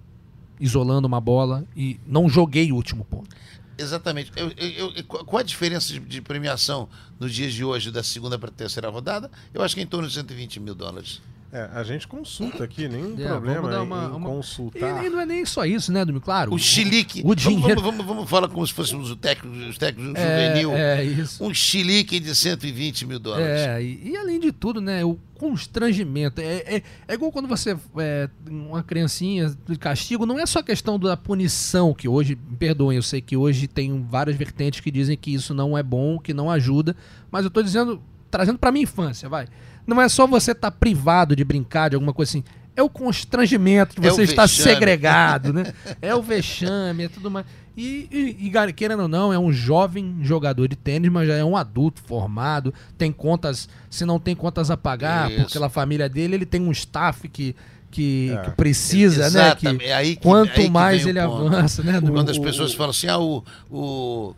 isolando 0.61 1.09
uma 1.09 1.21
bola, 1.21 1.65
e 1.77 1.99
não 2.07 2.29
joguei 2.29 2.71
o 2.71 2.77
último 2.77 3.05
ponto. 3.05 3.29
Exatamente. 3.83 4.31
Eu- 4.37 4.51
eu- 4.57 4.93
eu- 4.97 5.05
qual 5.05 5.41
a 5.41 5.43
diferença 5.43 5.93
de, 5.93 5.99
de 5.99 6.21
premiação 6.21 6.89
nos 7.19 7.35
dias 7.35 7.53
de 7.53 7.65
hoje, 7.65 7.91
da 7.91 8.03
segunda 8.03 8.39
para 8.39 8.49
a 8.49 8.53
terceira 8.53 8.89
rodada? 8.89 9.31
Eu 9.53 9.63
acho 9.63 9.75
que 9.75 9.81
é 9.81 9.85
em 9.85 9.87
torno 9.87 10.09
de 10.09 10.15
120 10.15 10.61
mil 10.61 10.75
dólares. 10.75 11.21
É, 11.55 11.69
a 11.75 11.83
gente 11.83 12.09
consulta 12.09 12.65
aqui, 12.65 12.89
nenhum 12.89 13.15
É, 13.21 13.27
problema 13.29 13.83
uma- 13.83 14.05
em 14.05 14.11
uma- 14.17 14.27
consultar. 14.31 15.03
E, 15.03 15.07
e 15.07 15.11
não 15.11 15.21
é 15.21 15.27
nem 15.27 15.45
só 15.45 15.67
isso, 15.67 15.93
né, 15.93 16.03
Domingo? 16.03 16.25
Claro. 16.25 16.51
O 16.55 16.59
chilique. 16.59 17.21
O 17.21 17.25
Vamos- 17.25 17.43
dinheiro. 17.43 17.79
Vamos, 17.83 17.99
vamos, 17.99 18.07
vamos 18.07 18.31
falar 18.31 18.49
como 18.49 18.67
se 18.67 18.73
fôssemos 18.73 19.11
o 19.11 19.17
técnico, 19.17 19.55
os 19.69 19.77
técnicos 19.77 20.15
é, 20.19 20.47
juvenil. 20.49 20.73
é 20.73 21.05
isso. 21.05 21.45
Um 21.45 21.53
chilique 21.53 22.19
de 22.19 22.35
120 22.35 23.05
mil 23.05 23.19
dólares. 23.19 23.47
É, 23.47 23.83
e, 23.83 24.13
e 24.13 24.17
além 24.17 24.41
de 24.41 24.51
tudo, 24.51 24.81
né, 24.81 25.05
o 25.05 25.19
constrangimento. 25.35 26.41
É, 26.41 26.77
é, 26.77 26.83
é 27.07 27.15
igual 27.15 27.31
quando 27.31 27.47
você. 27.49 27.77
É, 27.99 28.31
uma 28.49 28.83
criancinha 28.83 29.55
de 29.69 29.77
castigo, 29.79 30.25
não 30.25 30.39
é 30.39 30.47
só 30.47 30.63
questão 30.63 30.99
da 30.99 31.19
punição, 31.19 31.93
que 31.93 32.09
hoje, 32.09 32.35
me 32.49 32.57
perdoem, 32.57 32.97
eu 32.97 33.03
sei 33.03 33.21
que 33.21 33.37
hoje 33.37 33.67
tem 33.69 34.03
várias 34.09 34.37
vertentes 34.37 34.81
que 34.81 34.91
dizem 34.91 35.19
que 35.19 35.35
isso 35.35 35.53
não 35.53 35.77
é 35.77 35.83
bom, 35.83 36.19
que 36.19 36.33
não 36.33 36.51
ajuda, 36.51 36.97
mas 37.31 37.45
eu 37.45 37.51
tô 37.51 37.63
dizendo, 37.63 38.01
trazendo 38.31 38.59
pra 38.59 38.73
minha 38.73 38.85
infância, 38.85 39.29
vai. 39.29 39.47
Não 39.87 40.01
é 40.01 40.09
só 40.09 40.27
você 40.27 40.53
estar 40.53 40.71
privado 40.71 41.35
de 41.37 41.45
brincar, 41.45 41.91
de 41.91 41.97
alguma 41.97 42.13
coisa 42.13 42.31
assim. 42.31 42.45
É 42.75 42.83
o 42.83 42.89
constrangimento 42.89 44.01
de 44.01 44.07
É 44.07 44.11
você 44.11 44.23
estar 44.23 44.47
vexame. 44.47 44.71
segregado, 44.75 45.53
né? 45.53 45.73
É 46.01 46.15
o 46.15 46.23
vexame, 46.23 47.05
é 47.05 47.09
tudo 47.09 47.31
mais. 47.31 47.45
E, 47.77 48.09
e, 48.41 48.49
e, 48.49 48.73
querendo 48.73 49.01
ou 49.03 49.09
não, 49.09 49.33
é 49.33 49.39
um 49.39 49.51
jovem 49.53 50.17
jogador 50.23 50.69
de 50.69 50.77
tênis, 50.77 51.11
mas 51.11 51.27
já 51.27 51.35
é 51.35 51.45
um 51.45 51.57
adulto 51.57 52.03
formado, 52.03 52.73
tem 52.99 53.11
contas, 53.11 53.69
se 53.91 54.05
não 54.05 54.19
tem 54.19 54.35
contas 54.37 54.71
a 54.71 54.77
pagar, 54.77 55.31
Isso. 55.31 55.41
porque 55.41 55.53
pela 55.55 55.69
família 55.71 56.07
dele, 56.09 56.35
ele 56.35 56.47
tem 56.47 56.61
um 56.61 56.71
staff 56.71 57.27
que, 57.29 57.57
que, 57.91 58.31
É. 58.31 58.43
que 58.43 58.51
precisa, 58.53 59.23
né? 59.23 59.27
Exatamente. 59.27 59.81
Que, 59.85 59.87
É 59.91 59.95
aí 59.95 60.17
que- 60.17 60.23
quanto 60.23 60.59
aí 60.61 60.65
que 60.67 60.71
mais 60.71 61.07
ele 61.07 61.19
avança, 61.19 61.83
né? 61.83 61.99
do- 62.01 62.13
Quando 62.13 62.31
as 62.31 62.37
o- 62.37 62.43
pessoas 62.43 62.73
o- 62.73 62.77
falam 62.77 62.91
assim, 62.91 63.07
ah, 63.09 63.19
o, 63.19 63.43
o, 63.71 64.35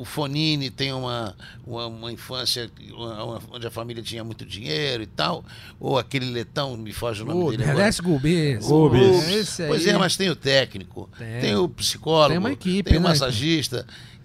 o 0.00 0.04
Fonini 0.04 0.70
tem 0.70 0.92
uma, 0.92 1.34
uma, 1.66 1.86
uma 1.86 2.12
infância 2.12 2.70
uma- 2.92 3.40
onde 3.50 3.66
a 3.66 3.70
família 3.70 4.02
tinha 4.02 4.22
muito 4.22 4.44
dinheiro 4.44 5.02
e 5.02 5.06
tal, 5.06 5.44
ou 5.80 5.98
aquele 5.98 6.26
letão, 6.26 6.76
me 6.76 6.92
foge 6.92 7.22
o 7.22 7.26
nome 7.26 7.42
o 7.44 7.50
dele. 7.50 7.70
Alex 7.70 8.00
Gubis. 8.00 8.66
Gubis. 8.66 9.56
Pois 9.68 9.86
é, 9.86 9.98
mas 9.98 10.16
tem 10.16 10.30
o 10.30 10.36
técnico, 10.36 11.08
tem, 11.18 11.40
Tem. 11.40 11.56
o 11.56 11.68
psicólogo, 11.68 12.30
Tem 12.30 12.38
uma 12.38 12.52
equipe, 12.52 12.90
tem 12.90 12.98
o 12.98 13.02
né? 13.02 13.08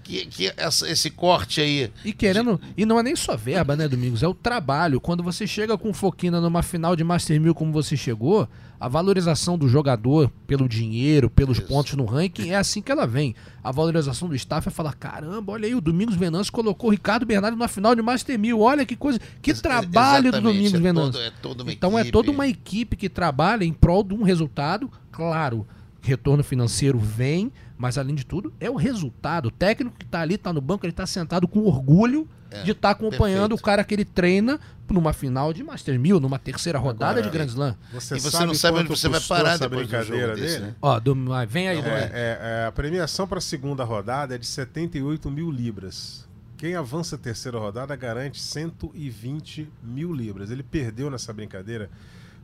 Que, 0.08 0.26
que 0.26 0.54
essa- 0.56 0.89
esse 0.89 1.10
corte 1.12 1.60
aí. 1.62 1.91
E 2.06 2.13
querendo. 2.13 2.60
E 2.78 2.86
não 2.86 2.98
é 3.00 3.04
nem 3.04 3.15
só 3.15 3.36
verba, 3.36 3.76
né, 3.76 3.88
Domingos? 3.88 4.24
É 4.24 4.28
o 4.28 4.34
trabalho. 4.34 5.00
Quando 5.02 5.22
você 5.22 5.46
chega 5.46 5.78
com 5.78 5.93
foquina 5.93 6.39
numa 6.39 6.63
final 6.63 6.96
de 6.96 7.04
Master 7.04 7.39
1000 7.39 7.54
como 7.54 7.72
você 7.72 7.98
chegou, 7.98 8.48
a 8.80 8.88
valorização 8.88 9.58
do 9.58 9.67
jogador 9.67 10.32
pelo 10.46 10.70
dinheiro, 10.70 11.30
pelos 11.30 11.58
Isso. 11.58 11.67
pontos 11.67 11.93
no 11.96 12.06
ranking, 12.06 12.52
é 12.52 12.56
assim 12.56 12.82
que 12.82 12.91
ela 12.91 13.06
vem. 13.08 13.36
A 13.63 13.72
valorização 13.72 14.30
do 14.30 14.36
staff 14.36 14.67
é 14.67 14.72
falar: 14.72 14.93
caramba, 14.93 15.52
olha 15.54 15.65
aí, 15.67 15.76
o 15.76 15.82
Domingos 15.82 16.15
Venâncio 16.15 16.54
colocou 16.54 16.89
o 16.89 16.91
Ricardo 16.91 17.26
Bernardo 17.26 17.58
na 17.58 17.67
final 17.67 17.93
de 17.96 18.02
Master 18.02 18.38
1000. 18.39 18.60
Olha 18.62 18.86
que 18.86 18.96
coisa. 18.96 19.20
Que 19.41 19.52
Ex- 19.52 19.62
trabalho 19.62 20.32
do 20.32 20.39
Domingos 20.41 20.74
é 20.74 20.80
Venâncio. 20.80 21.22
todo- 21.41 21.67
é 21.70 21.74
então 21.74 21.98
é 21.98 22.02
equipe. 22.02 22.12
toda 22.13 22.32
uma 22.32 22.48
equipe 22.48 22.96
que 22.96 23.10
trabalha 23.10 23.63
em 23.65 23.74
prol 23.74 24.04
de 24.04 24.13
um 24.13 24.24
resultado, 24.24 24.89
claro. 25.12 25.67
Retorno 26.02 26.44
financeiro 26.44 27.00
vem, 27.00 27.52
mas 27.78 27.98
além 27.98 28.16
de 28.16 28.26
tudo, 28.26 28.54
é 28.60 28.70
o 28.70 28.76
resultado. 28.76 29.48
O 29.48 29.52
técnico 29.52 29.98
que 29.98 30.06
está 30.06 30.22
ali, 30.22 30.36
está 30.36 30.54
no 30.54 30.62
banco, 30.62 30.86
ele 30.86 30.92
está 30.92 31.06
sentado 31.06 31.48
com 31.48 31.60
orgulho 31.62 32.28
de 32.64 32.72
estar 32.72 32.92
acompanhando 32.92 33.50
perfeito. 33.50 33.62
o 33.62 33.64
cara 33.64 33.84
que 33.84 33.94
ele 33.94 34.06
treina 34.06 34.60
numa 34.90 35.12
final 35.12 35.52
de 35.52 35.64
Master 35.64 36.00
1000, 36.00 36.20
numa 36.20 36.40
terceira 36.40 36.80
rodada 36.80 37.20
Agora, 37.20 37.24
de 37.24 37.30
Grand 37.30 37.46
Slam. 37.48 37.76
Você, 37.92 38.16
E 38.16 38.20
você 38.20 38.46
não 38.46 38.54
sabe 38.54 38.80
onde 38.80 38.88
você 38.88 39.10
vai 39.10 39.20
parar 39.20 39.52
essa 39.56 39.68
depois 39.68 39.88
do 39.88 40.04
jogo 40.04 40.36
desse, 40.36 40.60
dele? 40.60 40.66
né? 40.68 40.76
Ó, 40.82 41.00
do, 41.00 41.26
vai, 41.26 41.46
vem 41.46 41.68
aí. 41.68 41.80
É, 41.80 41.82
é, 41.84 42.40
é, 42.64 42.66
a 42.68 42.72
premiação 42.72 43.28
para 43.28 43.40
a 43.40 43.42
segunda 43.42 43.84
rodada 43.84 44.36
é 44.36 44.38
de 44.38 44.48
78 44.48 45.30
mil 45.30 45.52
libras. 45.52 46.26
Quem 46.58 46.74
avança 46.76 47.16
a 47.16 47.20
terceira 47.20 47.60
rodada 47.60 47.96
garante 47.96 48.42
120 48.42 49.70
mil 49.84 50.14
libras. 50.14 50.50
Ele 50.50 50.64
perdeu 50.64 51.12
nessa 51.12 51.32
brincadeira 51.34 51.90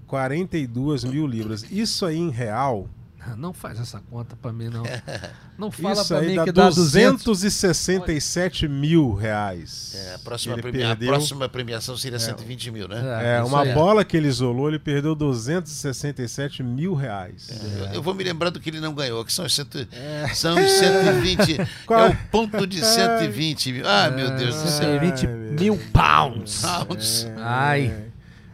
42 0.06 1.04
mil 1.06 1.26
libras. 1.26 1.64
Isso 1.72 2.06
aí 2.06 2.18
em 2.18 2.30
real, 2.30 2.90
Não 3.38 3.54
faz 3.54 3.80
essa 3.80 4.00
conta 4.10 4.36
pra 4.36 4.52
mim, 4.54 4.70
não. 4.70 4.84
Não 5.58 5.72
fala 5.72 5.94
isso 5.94 6.08
pra 6.08 6.20
aí 6.20 6.28
mim 6.30 6.36
dá 6.36 6.44
que 6.46 6.52
dá 6.52 6.70
200. 6.70 7.24
267 7.24 8.68
mil 8.68 9.14
reais. 9.14 9.94
É, 9.96 10.16
a, 10.16 10.20
próxima 10.20 10.58
premia- 10.58 10.92
a 10.92 10.96
próxima 10.96 11.48
premiação 11.50 11.96
seria 11.98 12.20
120 12.20 12.72
mil, 12.72 12.88
né? 12.88 13.02
É, 13.24 13.40
isso 13.40 13.48
uma 13.48 13.62
aí. 13.64 13.74
bola 13.74 14.04
que 14.04 14.18
ele 14.18 14.28
isolou, 14.28 14.68
ele 14.70 14.80
perdeu 14.80 15.16
267 15.16 16.64
mil 16.64 16.94
reais. 16.94 17.50
Eu- 17.80 17.86
Eu 17.96 18.02
vou 18.04 18.14
me 18.14 18.24
lembrar 18.24 18.50
do 18.50 18.60
que 18.60 18.70
ele 18.70 18.80
não 18.80 18.94
ganhou, 18.94 19.24
que 19.24 19.32
são 19.34 19.46
os, 19.46 19.54
cento, 19.54 19.88
são 20.34 20.56
os 20.56 20.72
120. 20.72 21.58
Qual- 21.86 22.08
É 22.08 22.10
o 22.10 22.18
ponto 22.32 22.66
de 22.68 22.84
120 22.84 23.72
mil. 23.72 23.88
Ah, 23.88 24.10
meu 24.10 24.32
Deus 24.36 24.56
do 24.56 24.70
céu. 24.70 25.00
120 25.00 25.28
Ai, 25.28 25.34
mil 25.60 25.80
pounds. 25.92 26.62
Pounds. 26.62 27.28
Ai. 27.38 27.94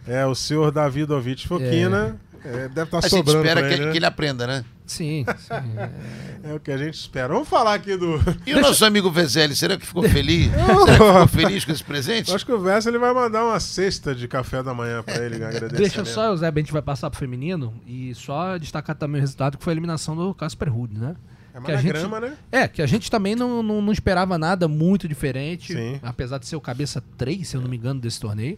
É, 0.08 0.26
o 0.26 0.34
senhor 0.34 0.72
Davidovich 0.72 1.48
Foquina 1.48 2.18
é, 2.44 2.68
deve 2.70 2.84
estar 2.84 2.98
A 2.98 3.02
gente 3.02 3.10
sobrando 3.12 3.40
espera 3.40 3.60
pra 3.62 3.70
que, 3.70 3.76
ele, 3.76 3.86
né? 3.86 3.92
que 3.92 3.98
ele 3.98 4.06
aprenda, 4.06 4.48
né? 4.48 4.66
Sim, 4.86 5.26
sim. 5.38 5.54
É 6.42 6.54
o 6.54 6.60
que 6.60 6.72
a 6.72 6.78
gente 6.78 6.94
espera. 6.94 7.34
Vamos 7.34 7.48
falar 7.50 7.74
aqui 7.74 7.98
do... 7.98 8.18
E 8.46 8.54
o 8.54 8.62
nosso 8.62 8.86
amigo 8.86 9.12
Vezeli, 9.12 9.56
será 9.56 9.78
que 9.78 9.86
ficou 9.86 10.04
feliz? 10.04 10.50
será 10.52 10.86
que 10.86 10.92
ficou 10.94 11.28
feliz 11.28 11.66
com 11.66 11.72
esse 11.72 11.84
presente? 11.84 12.30
Eu 12.30 12.36
Acho 12.36 12.46
que 12.46 12.52
o 12.52 12.70
ele 12.70 12.98
vai 12.98 13.14
mandar 13.14 13.44
uma 13.44 13.60
cesta 13.60 14.16
de 14.16 14.28
café 14.28 14.64
da 14.64 14.74
manhã 14.74 15.04
pra 15.04 15.18
ele, 15.18 15.36
agradecimento. 15.44 15.76
Deixa 15.76 16.06
só, 16.06 16.36
Zé, 16.36 16.48
a 16.48 16.52
gente 16.56 16.72
vai 16.72 16.82
passar 16.82 17.10
pro 17.10 17.20
feminino 17.20 17.74
e 17.86 18.16
só 18.16 18.58
destacar 18.58 18.96
também 18.96 19.20
o 19.20 19.22
resultado 19.22 19.58
que 19.58 19.64
foi 19.64 19.72
a 19.72 19.76
eliminação 19.76 20.16
do 20.16 20.34
Casper 20.34 20.72
Ruud, 20.74 20.98
né? 20.98 21.16
É 21.54 21.62
que 21.62 21.72
a 21.72 21.78
gente- 21.78 21.92
grama, 21.92 22.20
né? 22.20 22.38
É, 22.52 22.68
que 22.68 22.82
a 22.82 22.86
gente 22.86 23.12
também 23.12 23.36
não, 23.36 23.62
não, 23.62 23.82
não 23.82 23.92
esperava 23.92 24.38
nada 24.38 24.68
muito 24.68 25.08
diferente, 25.08 25.74
Sim. 25.74 26.00
apesar 26.02 26.38
de 26.38 26.48
ser 26.48 26.56
o 26.56 26.62
cabeça 26.62 27.04
3, 27.18 27.48
se 27.48 27.58
eu 27.58 27.62
não 27.62 27.70
me 27.70 27.76
engano, 27.78 28.00
desse 28.00 28.20
torneio. 28.20 28.58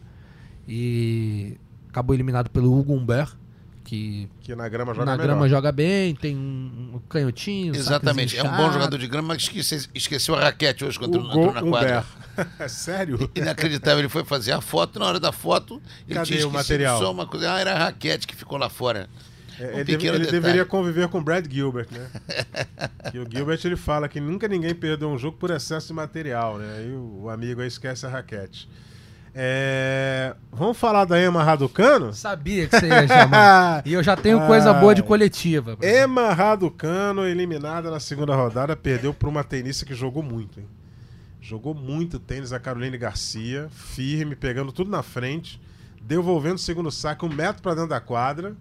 E 0.67 1.58
acabou 1.89 2.15
eliminado 2.15 2.50
pelo 2.50 2.78
Hugo 2.78 2.94
Humbert, 2.94 3.34
que 3.84 4.30
Que 4.41 4.56
na 4.56 4.67
grama 4.70 4.94
joga 4.94 5.06
na 5.06 5.12
melhor. 5.13 5.24
grama 5.28 5.50
joga 5.50 5.72
bem, 5.72 6.15
tem 6.15 6.36
um, 6.38 6.91
um 6.96 7.00
canhotinho. 7.10 7.76
Exatamente. 7.76 8.38
É 8.38 8.44
um 8.44 8.56
bom 8.56 8.72
jogador 8.72 8.98
de 8.98 9.08
grama, 9.08 9.30
mas 9.30 9.44
esquece- 9.44 9.89
esqueceu 9.94 10.36
a 10.36 10.41
raquete 10.41 10.86
hoje 10.86 10.98
quando 11.00 11.15
O 11.15 11.17
entrou 11.26 11.46
gol 11.46 11.54
na 11.54 11.62
quadra. 11.62 12.06
É 12.60 12.67
Sério? 12.70 13.30
Inacreditável, 13.36 14.00
ele 14.00 14.08
foi 14.10 14.24
fazer 14.24 14.54
a 14.54 14.62
foto, 14.62 14.98
na 14.98 15.06
hora 15.06 15.20
da 15.20 15.34
foto, 15.34 15.82
ele 16.08 16.15
Cadê 16.15 16.38
tinha 16.38 16.48
o 16.48 16.52
material? 16.52 16.98
só 16.98 17.12
uma 17.12 17.28
coisa. 17.28 17.54
Ah, 17.54 17.60
era 17.60 17.74
a 17.74 17.78
raquete 17.78 18.26
que 18.26 18.36
ficou 18.36 18.58
lá 18.58 18.70
fora. 18.70 19.10
É, 19.60 19.65
Um 19.76 19.80
ele, 19.80 19.84
deve- 19.98 20.08
ele 20.08 20.26
deveria 20.32 20.65
conviver 20.65 21.08
com 21.10 21.20
o 21.20 21.22
Brad 21.24 21.46
Gilbert, 21.52 21.88
né? 21.91 22.08
e 23.13 23.20
o 23.20 23.28
Gilbert 23.30 23.60
ele 23.65 23.76
fala 23.76 24.08
que 24.08 24.20
nunca 24.22 24.48
ninguém 24.48 24.74
perdeu 24.74 25.10
um 25.10 25.17
jogo 25.20 25.38
por 25.38 25.52
excesso 25.52 25.88
de 25.88 25.94
material, 25.94 26.58
né? 26.58 26.78
Aí 26.78 26.91
o, 26.94 27.24
o 27.24 27.30
amigo 27.30 27.62
aí 27.62 27.67
esquece 27.67 28.06
a 28.06 28.10
raquete. 28.10 28.67
É, 29.34 30.36
Vamos 30.52 30.78
falar 30.78 31.06
da 31.06 31.22
Emma 31.22 31.44
Raducano? 31.44 32.13
Sabia 32.13 32.67
que 32.67 32.78
você 32.78 32.88
ia 32.88 33.08
chamar. 33.08 33.82
e 33.88 33.94
eu 33.94 34.04
já 34.04 34.15
tenho 34.15 34.46
coisa 34.46 34.74
boa 34.74 34.94
de 34.94 35.02
coletiva. 35.02 35.78
Emma 35.82 36.34
Raducano, 36.34 37.26
eliminada 37.26 37.89
na 37.89 38.00
segunda 38.00 38.36
rodada, 38.36 38.76
perdeu 38.76 39.13
para 39.13 39.30
uma 39.30 39.44
tenista 39.44 39.86
que 39.86 39.96
jogou 39.96 40.22
muito, 40.22 40.60
hein? 40.60 40.67
Jogou 41.41 41.74
muito 41.74 42.20
tênis 42.20 42.54
a 42.54 42.60
Caroline 42.60 42.98
Garcia, 42.98 43.67
firme, 43.72 44.36
pegando 44.36 44.72
tudo 44.72 44.91
na 44.91 45.02
frente, 45.02 45.60
devolvendo 46.02 46.56
o 46.56 46.60
segundo 46.60 46.91
saque 46.91 47.26
um 47.26 47.30
metro 47.30 47.63
para 47.63 47.74
dentro 47.74 47.89
da 47.89 48.00
quadra. 48.00 48.56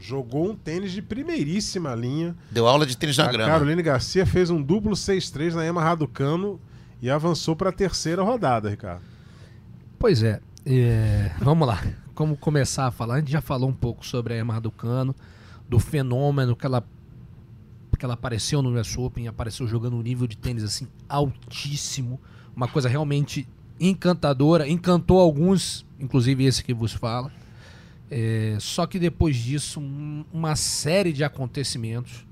Jogou 0.00 0.50
um 0.50 0.56
tênis 0.56 0.90
de 0.90 1.00
primeiríssima 1.00 1.94
linha. 1.94 2.34
Deu 2.50 2.66
aula 2.66 2.84
de 2.84 2.96
tênis 2.96 3.16
na 3.16 3.26
a 3.26 3.32
grama. 3.32 3.52
Caroline 3.52 3.82
Garcia 3.82 4.26
fez 4.26 4.50
um 4.50 4.60
duplo 4.60 4.92
6-3 4.92 5.54
na 5.54 5.64
Ema 5.64 5.82
Raducano 5.82 6.60
e 7.00 7.08
avançou 7.08 7.54
para 7.54 7.70
a 7.70 7.72
terceira 7.72 8.22
rodada, 8.22 8.68
Ricardo. 8.68 9.13
Pois 10.04 10.22
é, 10.22 10.38
é, 10.66 11.30
vamos 11.38 11.66
lá. 11.66 11.82
Como 12.14 12.36
começar 12.36 12.86
a 12.86 12.90
falar? 12.90 13.14
A 13.14 13.18
gente 13.20 13.32
já 13.32 13.40
falou 13.40 13.70
um 13.70 13.74
pouco 13.74 14.04
sobre 14.04 14.34
a 14.34 14.38
Emma 14.38 14.52
Raducano, 14.52 15.16
do 15.66 15.78
fenômeno 15.78 16.54
que 16.54 16.66
ela, 16.66 16.86
que 17.98 18.04
ela 18.04 18.12
apareceu 18.12 18.60
no 18.60 18.78
US 18.78 18.98
Open, 18.98 19.28
apareceu 19.28 19.66
jogando 19.66 19.96
um 19.96 20.02
nível 20.02 20.26
de 20.26 20.36
tênis 20.36 20.62
assim 20.62 20.88
altíssimo, 21.08 22.20
uma 22.54 22.68
coisa 22.68 22.86
realmente 22.86 23.48
encantadora, 23.80 24.68
encantou 24.68 25.18
alguns, 25.18 25.86
inclusive 25.98 26.44
esse 26.44 26.62
que 26.62 26.74
vos 26.74 26.92
fala. 26.92 27.32
É, 28.10 28.58
só 28.60 28.86
que 28.86 28.98
depois 28.98 29.34
disso, 29.36 29.80
um- 29.80 30.22
uma 30.30 30.54
série 30.54 31.14
de 31.14 31.24
acontecimentos, 31.24 32.26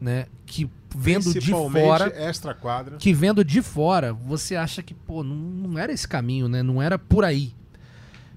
né, 0.00 0.26
que 0.46 0.70
vendo 0.94 1.32
de 1.32 1.50
fora 1.50 2.12
extra 2.16 2.54
quadra. 2.54 2.96
que 2.98 3.12
vendo 3.12 3.44
de 3.44 3.60
fora, 3.60 4.12
você 4.12 4.54
acha 4.54 4.82
que, 4.82 4.94
pô, 4.94 5.22
não, 5.22 5.34
não 5.34 5.78
era 5.78 5.92
esse 5.92 6.06
caminho, 6.06 6.48
né? 6.48 6.62
Não 6.62 6.80
era 6.80 6.98
por 6.98 7.24
aí. 7.24 7.52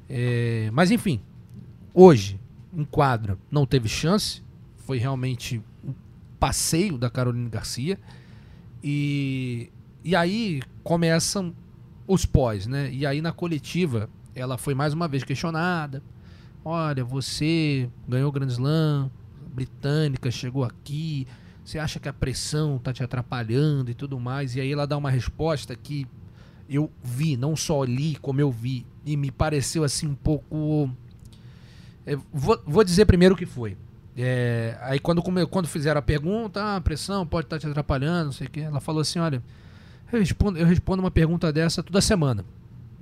É, 0.10 0.70
mas 0.74 0.90
enfim, 0.90 1.22
hoje, 1.94 2.40
em 2.74 2.84
quadra, 2.84 3.38
não 3.52 3.66
teve 3.66 3.88
chance. 3.88 4.42
Foi 4.78 4.98
realmente 4.98 5.62
um 5.84 5.94
passeio 6.40 6.98
da 6.98 7.10
Carolina 7.10 7.50
Garcia. 7.50 8.00
E, 8.84 9.70
e 10.04 10.16
aí 10.16 10.62
começam 10.84 11.54
os 12.08 12.26
pós, 12.26 12.66
né? 12.66 12.90
E 12.92 13.06
aí 13.06 13.22
na 13.22 13.32
coletiva, 13.32 14.10
ela 14.34 14.58
foi 14.58 14.74
mais 14.74 14.94
uma 14.94 15.08
vez 15.08 15.24
questionada. 15.24 16.02
Olha, 16.64 17.04
você 17.04 17.90
ganhou 18.08 18.30
o 18.30 18.32
Grand 18.32 18.48
Slam, 18.48 19.12
britânica, 19.54 20.30
chegou 20.32 20.64
aqui, 20.64 21.28
você 21.68 21.80
acha 21.80 22.00
que 22.00 22.08
a 22.08 22.14
pressão 22.14 22.80
tá 22.80 22.94
te 22.94 23.04
atrapalhando 23.04 23.92
e 23.92 23.94
tudo 23.94 24.18
mais? 24.18 24.56
E 24.56 24.62
aí 24.62 24.72
ela 24.72 24.88
dá 24.88 24.96
uma 24.96 25.12
resposta 25.12 25.76
que 25.76 26.08
eu 26.70 26.90
vi, 27.04 27.36
não 27.36 27.58
só 27.58 27.84
li, 27.84 28.16
como 28.22 28.40
eu 28.40 28.50
vi, 28.50 28.86
e 29.06 29.18
me 29.18 29.30
pareceu 29.30 29.84
assim 29.84 30.08
um 30.08 30.16
pouco. 30.16 30.90
É, 32.06 32.16
vou, 32.34 32.58
vou 32.66 32.86
dizer 32.86 33.06
primeiro 33.06 33.36
o 33.36 33.38
que 33.38 33.46
foi. 33.46 33.76
É, 34.16 34.78
aí 34.80 34.98
quando, 34.98 35.22
quando 35.50 35.68
fizeram 35.68 36.00
a 36.00 36.02
pergunta, 36.02 36.78
ah, 36.78 36.80
pressão 36.80 37.28
pode 37.28 37.48
estar 37.48 37.60
te 37.60 37.68
atrapalhando, 37.68 38.28
não 38.28 38.32
sei 38.32 38.48
o 38.48 38.50
que, 38.50 38.62
ela 38.62 38.80
falou 38.80 39.02
assim: 39.02 39.20
olha, 39.20 39.44
eu 40.10 40.20
respondo, 40.20 40.58
eu 40.58 40.66
respondo 40.66 41.04
uma 41.04 41.12
pergunta 41.12 41.52
dessa 41.52 41.84
toda 41.84 42.00
semana. 42.00 42.46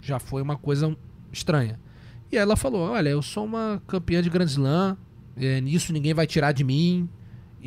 Já 0.02 0.18
foi 0.18 0.42
uma 0.42 0.58
coisa 0.58 0.98
estranha. 1.32 1.80
E 2.32 2.36
ela 2.36 2.56
falou: 2.56 2.90
olha, 2.90 3.10
eu 3.10 3.22
sou 3.22 3.46
uma 3.46 3.80
campeã 3.86 4.24
de 4.24 4.30
Grand 4.32 4.46
Slam, 4.46 4.98
é, 5.38 5.62
nisso 5.62 5.94
ninguém 5.94 6.16
vai 6.16 6.26
tirar 6.26 6.52
de 6.52 6.64
mim. 6.64 7.08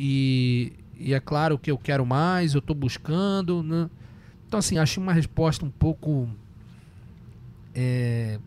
E, 0.01 0.73
e 0.99 1.13
é 1.13 1.19
claro 1.19 1.57
que 1.57 1.71
eu 1.71 1.77
quero 1.77 2.05
mais, 2.05 2.53
eu 2.53 2.61
tô 2.61 2.73
buscando. 2.73 3.63
Né? 3.63 3.89
Então, 4.47 4.59
assim, 4.59 4.77
achei 4.77 5.01
uma 5.01 5.13
resposta 5.13 5.65
um 5.65 5.69
pouco. 5.69 6.29
É... 7.73 8.39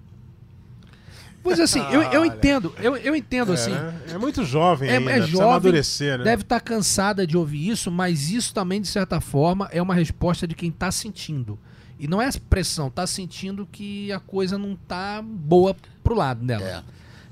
Pois 1.43 1.59
assim, 1.59 1.81
eu, 1.91 2.03
eu 2.03 2.21
Olha. 2.21 2.29
entendo, 2.29 2.73
eu, 2.79 2.97
eu 2.97 3.17
entendo 3.17 3.51
É, 3.51 3.55
assim. 3.55 3.73
né? 3.73 4.01
é 4.11 4.19
muito 4.19 4.45
jovem 4.45 4.89
É- 4.89 4.99
ainda, 4.99 5.11
é 5.11 5.23
jovem, 5.23 5.49
amadurecer, 5.49 6.19
né? 6.19 6.25
Deve 6.25 6.43
estar 6.43 6.61
cansada 6.61 7.27
de 7.27 7.37
ouvir 7.37 7.69
isso, 7.69 7.91
mas 7.91 8.31
isso 8.31 8.55
também, 8.55 8.81
de 8.81 8.87
certa 8.87 9.21
forma, 9.21 9.69
é 9.73 9.83
uma 9.83 9.95
resposta 9.95 10.47
de 10.47 10.55
quem 10.55 10.69
está 10.69 10.93
sentindo. 10.93 11.59
E 11.99 12.07
não 12.07 12.23
é 12.23 12.31
pressão, 12.49 12.91
tá 12.91 13.07
sentindo 13.09 13.67
que 13.71 14.13
a 14.13 14.21
coisa 14.21 14.57
não 14.57 14.77
tá 14.77 15.21
boa 15.21 15.75
pro 16.03 16.15
lado 16.15 16.45
dela. 16.45 16.65
É. 16.65 16.83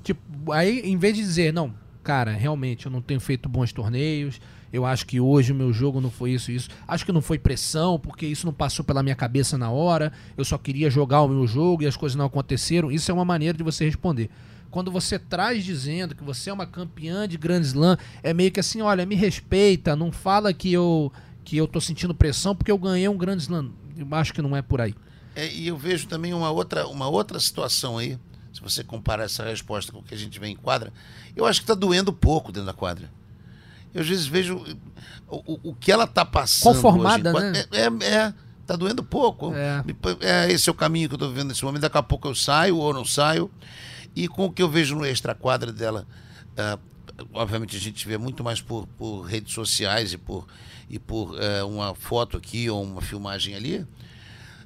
Tipo, 0.03 0.51
aí 0.51 0.79
em 0.81 0.97
vez 0.97 1.15
de 1.15 1.21
dizer, 1.21 1.53
não, 1.53 1.73
cara, 2.03 2.31
realmente 2.31 2.87
eu 2.87 2.91
não 2.91 3.01
tenho 3.01 3.19
feito 3.21 3.47
bons 3.47 3.71
torneios, 3.71 4.41
eu 4.71 4.85
acho 4.85 5.05
que 5.05 5.19
hoje 5.19 5.51
o 5.51 5.55
meu 5.55 5.73
jogo 5.73 5.99
não 5.99 6.09
foi 6.09 6.31
isso 6.31 6.51
isso. 6.51 6.69
Acho 6.87 7.05
que 7.05 7.11
não 7.11 7.21
foi 7.21 7.37
pressão, 7.37 7.99
porque 7.99 8.25
isso 8.25 8.45
não 8.45 8.53
passou 8.53 8.85
pela 8.85 9.03
minha 9.03 9.15
cabeça 9.15 9.57
na 9.57 9.69
hora. 9.69 10.13
Eu 10.37 10.45
só 10.45 10.57
queria 10.57 10.89
jogar 10.89 11.21
o 11.21 11.27
meu 11.27 11.45
jogo 11.45 11.83
e 11.83 11.87
as 11.87 11.97
coisas 11.97 12.15
não 12.15 12.25
aconteceram. 12.25 12.91
Isso 12.91 13.11
é 13.11 13.13
uma 13.13 13.25
maneira 13.25 13.57
de 13.57 13.63
você 13.63 13.85
responder. 13.85 14.29
Quando 14.69 14.89
você 14.89 15.19
traz 15.19 15.65
dizendo 15.65 16.15
que 16.15 16.23
você 16.23 16.49
é 16.49 16.53
uma 16.53 16.65
campeã 16.65 17.27
de 17.27 17.37
Grand 17.37 17.61
Slam, 17.61 17.97
é 18.23 18.33
meio 18.33 18.51
que 18.51 18.59
assim, 18.61 18.81
olha, 18.81 19.05
me 19.05 19.15
respeita, 19.15 19.95
não 19.95 20.11
fala 20.11 20.53
que 20.53 20.71
eu 20.71 21.11
que 21.43 21.57
eu 21.57 21.67
tô 21.67 21.81
sentindo 21.81 22.13
pressão 22.13 22.55
porque 22.55 22.71
eu 22.71 22.77
ganhei 22.77 23.09
um 23.09 23.17
Grand 23.17 23.37
Slam. 23.37 23.71
Eu 23.97 24.07
acho 24.11 24.33
que 24.33 24.41
não 24.41 24.55
é 24.55 24.61
por 24.61 24.79
aí. 24.79 24.95
É, 25.35 25.51
e 25.51 25.67
eu 25.67 25.77
vejo 25.77 26.07
também 26.07 26.33
uma 26.33 26.49
outra, 26.51 26.87
uma 26.87 27.09
outra 27.09 27.39
situação 27.39 27.97
aí, 27.97 28.17
se 28.53 28.61
você 28.61 28.83
comparar 28.83 29.23
essa 29.23 29.43
resposta 29.43 29.91
com 29.91 29.99
o 29.99 30.03
que 30.03 30.13
a 30.13 30.17
gente 30.17 30.39
vê 30.39 30.47
em 30.47 30.55
quadra, 30.55 30.93
eu 31.35 31.45
acho 31.45 31.59
que 31.59 31.63
está 31.63 31.73
doendo 31.73 32.13
pouco 32.13 32.51
dentro 32.51 32.67
da 32.67 32.73
quadra. 32.73 33.09
Eu 33.93 34.01
às 34.01 34.07
vezes 34.07 34.25
vejo 34.25 34.57
o, 35.27 35.53
o, 35.53 35.59
o 35.71 35.75
que 35.75 35.91
ela 35.91 36.05
está 36.05 36.23
passando. 36.25 36.75
Conformada, 36.75 37.33
hoje 37.33 37.51
né? 37.51 37.63
quadra. 37.63 38.03
É, 38.05 38.13
é, 38.27 38.33
tá 38.65 38.75
doendo 38.75 39.03
pouco. 39.03 39.53
É. 39.53 39.83
É, 40.21 40.51
esse 40.51 40.69
é 40.69 40.71
o 40.71 40.75
caminho 40.75 41.09
que 41.09 41.13
eu 41.15 41.17
estou 41.17 41.29
vivendo 41.29 41.49
nesse 41.49 41.63
momento. 41.65 41.81
Daqui 41.81 41.97
a 41.97 42.03
pouco 42.03 42.27
eu 42.27 42.35
saio 42.35 42.77
ou 42.77 42.93
não 42.93 43.03
saio. 43.05 43.49
E 44.15 44.27
com 44.27 44.45
o 44.45 44.51
que 44.51 44.61
eu 44.61 44.69
vejo 44.69 44.95
no 44.95 45.05
extra 45.05 45.33
quadra 45.33 45.71
dela, 45.71 46.05
ah, 46.57 46.77
obviamente 47.33 47.75
a 47.75 47.79
gente 47.79 48.05
vê 48.07 48.17
muito 48.17 48.43
mais 48.43 48.59
por, 48.61 48.85
por 48.97 49.21
redes 49.21 49.53
sociais 49.53 50.11
e 50.13 50.17
por, 50.17 50.45
e 50.89 50.99
por 50.99 51.37
eh, 51.41 51.63
uma 51.63 51.95
foto 51.95 52.35
aqui 52.35 52.69
ou 52.69 52.83
uma 52.83 53.01
filmagem 53.01 53.55
ali. 53.55 53.85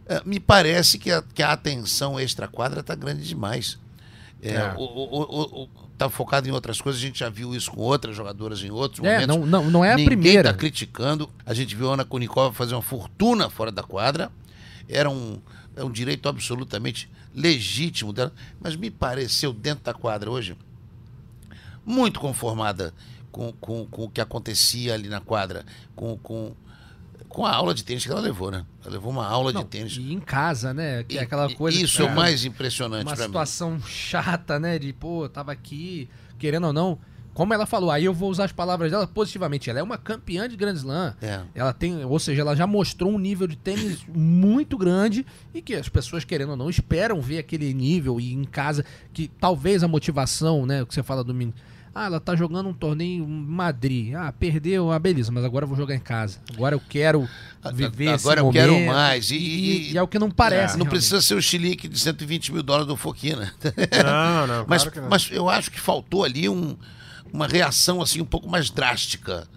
É, 0.07 0.21
me 0.25 0.39
parece 0.39 0.97
que 0.97 1.11
a, 1.11 1.21
que 1.21 1.41
a 1.43 1.51
atenção 1.51 2.19
extra-quadra 2.19 2.79
está 2.81 2.93
grande 2.95 3.27
demais. 3.27 3.77
É, 4.41 4.53
É. 4.55 4.73
o- 4.77 4.81
o- 4.83 5.63
o- 5.63 5.69
tá 5.97 6.09
focado 6.09 6.47
em 6.47 6.51
outras 6.51 6.81
coisas, 6.81 7.01
a 7.01 7.05
gente 7.05 7.19
já 7.19 7.29
viu 7.29 7.55
isso 7.55 7.71
com 7.71 7.81
outras 7.81 8.15
jogadoras 8.15 8.61
em 8.63 8.69
outros 8.69 9.03
É, 9.05 9.25
momentos. 9.25 9.27
não, 9.27 9.45
não, 9.45 9.71
não 9.71 9.85
é 9.85 9.91
a 9.93 9.95
Ninguém 9.95 10.05
primeira. 10.05 10.49
está 10.49 10.59
criticando. 10.59 11.29
A 11.45 11.53
gente 11.53 11.75
viu 11.75 11.89
a 11.89 11.93
Ana 11.93 12.03
Kunikova 12.05 12.53
fazer 12.53 12.75
uma 12.75 12.81
fortuna 12.81 13.49
fora 13.49 13.71
da 13.71 13.81
quadra. 13.83 14.31
Era 14.89 15.09
um, 15.09 15.39
é 15.75 15.83
um 15.83 15.91
direito 15.91 16.27
absolutamente 16.29 17.09
legítimo 17.33 18.11
dela. 18.13 18.31
Mas 18.59 18.75
me 18.75 18.91
pareceu 18.91 19.51
dentro 19.53 19.83
da 19.85 19.93
quadra 19.93 20.29
hoje 20.29 20.55
muito 21.85 22.19
conformada 22.19 22.93
com, 23.31 23.51
com, 23.53 23.85
com 23.85 24.03
o 24.05 24.09
que 24.09 24.19
acontecia 24.21 24.93
ali 24.93 25.07
na 25.09 25.19
quadra, 25.21 25.65
com, 25.95 26.17
com, 26.17 26.53
com 27.35 27.45
a 27.45 27.51
aula 27.51 27.73
de 27.73 27.83
tênis 27.83 28.05
que 28.05 28.09
ela 28.09 28.21
levou, 28.21 28.49
né? 28.49 28.65
Ela 28.81 28.93
levou 28.93 29.11
uma 29.11 29.27
aula 29.27 29.51
Não, 29.51 29.61
de 29.61 29.67
tênis. 29.67 29.97
E 29.97 30.13
em 30.13 30.21
casa, 30.21 30.73
né? 30.73 31.03
Que 31.03 31.17
é 31.17 31.23
aquela 31.23 31.53
coisa. 31.53 31.77
Isso 31.77 32.01
é 32.01 32.05
o 32.05 32.07
fica 32.07 32.15
mais 32.15 32.45
impressionante 32.45 33.03
Uma 33.03 33.13
para 33.13 33.25
mim. 33.25 33.27
situação 33.27 33.81
chata, 33.81 34.57
né? 34.57 34.79
De, 34.79 34.93
pô, 34.93 35.27
tava 35.27 35.51
aqui, 35.51 36.09
querendo 36.39 36.67
ou 36.67 36.71
não. 36.71 36.97
Como 37.33 37.53
ela 37.53 37.65
falou, 37.65 37.91
aí 37.91 38.05
eu 38.05 38.13
vou 38.13 38.31
usar 38.31 38.45
as 38.45 38.53
palavras 38.53 38.89
dela 38.89 39.05
positivamente. 39.05 39.69
Ela 39.69 39.79
é 39.79 39.83
uma 39.83 39.97
campeã 39.97 40.47
de 40.47 40.55
Grand 40.55 40.75
Slam. 40.75 41.13
É. 41.21 41.41
Ela 41.53 41.73
tem, 41.73 42.05
ou 42.05 42.17
seja, 42.19 42.41
ela 42.41 42.55
já 42.55 42.65
mostrou 42.65 43.11
um 43.11 43.19
nível 43.19 43.47
de 43.47 43.57
tênis 43.57 44.05
muito 44.15 44.77
grande 44.77 45.25
e 45.53 45.61
que 45.61 45.75
as 45.75 45.89
pessoas, 45.89 46.23
querendo 46.23 46.51
ou 46.51 46.55
não, 46.55 46.69
esperam 46.69 47.19
ver 47.19 47.39
aquele 47.39 47.73
nível 47.73 48.17
e 48.17 48.31
em 48.31 48.45
casa, 48.45 48.85
que 49.11 49.27
talvez 49.27 49.83
a 49.83 49.89
motivação, 49.89 50.65
né, 50.65 50.83
o 50.83 50.85
que 50.85 50.93
você 50.93 51.03
fala 51.03 51.21
domingo. 51.21 51.53
Ah, 51.97 52.07
ela 52.07 52.19
tá 52.19 52.35
jogando 52.35 52.67
um 52.67 52.73
torneio 52.73 53.23
em 53.23 53.27
Madrid. 53.27 54.13
Ah, 54.15 54.29
perdeu, 54.31 54.91
ah, 54.91 54.99
beleza, 54.99 55.31
mas 55.31 55.45
agora 55.45 55.63
eu 55.63 55.69
vou 55.69 55.77
jogar 55.77 55.95
em 55.95 55.99
casa. 55.99 56.39
Agora 56.53 56.75
eu 56.75 56.81
quero 56.89 57.25
viver 57.73 58.13
esse 58.13 58.25
Agora 58.25 58.41
eu 58.41 58.51
quero 58.51 58.73
momento. 58.73 58.87
mais. 58.93 59.31
E- 59.31 59.35
E, 59.37 59.39
e- 59.39 59.91
e 59.93 59.97
é 59.97 60.01
o 60.03 60.07
que 60.07 60.19
não 60.19 60.29
parece. 60.29 60.73
não 60.73 60.83
realmente. 60.83 60.89
precisa 60.89 61.21
ser 61.21 61.35
o 61.35 61.41
chilique 61.41 61.87
de 61.87 61.97
120 61.97 62.51
mil 62.51 62.61
dólares 62.61 62.85
do 62.87 62.97
Foquina. 62.97 63.53
Não, 64.03 64.45
não, 64.45 64.65
mas, 64.67 64.83
claro 64.83 65.01
não. 65.03 65.09
mas 65.09 65.29
eu 65.31 65.49
acho 65.49 65.71
que 65.71 65.79
faltou 65.79 66.25
ali 66.25 66.49
um- 66.49 66.75
uma 67.31 67.47
reação 67.47 68.01
assim 68.01 68.19
um 68.21 68.25
pouco 68.25 68.49
mais 68.49 68.69
drástica. 68.69 69.47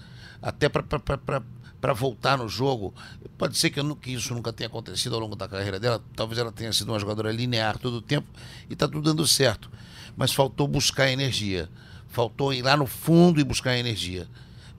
Até 0.41 0.69
para 0.69 1.93
voltar 1.93 2.39
no 2.39 2.49
jogo. 2.49 2.95
Pode 3.37 3.59
ser 3.59 3.71
que, 3.71 3.81
eu 3.81 3.85
nu- 3.85 3.97
que 3.97 4.13
isso 4.13 4.33
nunca 4.33 4.53
tenha 4.53 4.69
acontecido 4.69 5.15
ao 5.17 5.21
longo 5.21 5.35
da 5.35 5.49
carreira 5.49 5.81
dela. 5.81 6.01
Talvez 6.15 6.39
ela 6.39 6.53
tenha 6.53 6.73
sido 6.73 6.93
uma 6.93 7.01
jogadora 7.01 7.33
linear 7.33 7.79
todo 7.79 7.95
o 7.95 8.01
tempo 8.03 8.29
e 8.71 8.75
está 8.75 8.87
tudo 8.87 9.03
dando 9.03 9.27
certo. 9.27 9.69
Mas 10.17 10.33
faltou 10.33 10.69
buscar 10.69 11.11
energia. 11.11 11.69
Faltou 12.09 12.53
ir 12.53 12.63
lá 12.63 12.77
no 12.77 12.87
fundo 12.87 13.41
e 13.41 13.45
buscar 13.45 13.77
energia. 13.77 14.27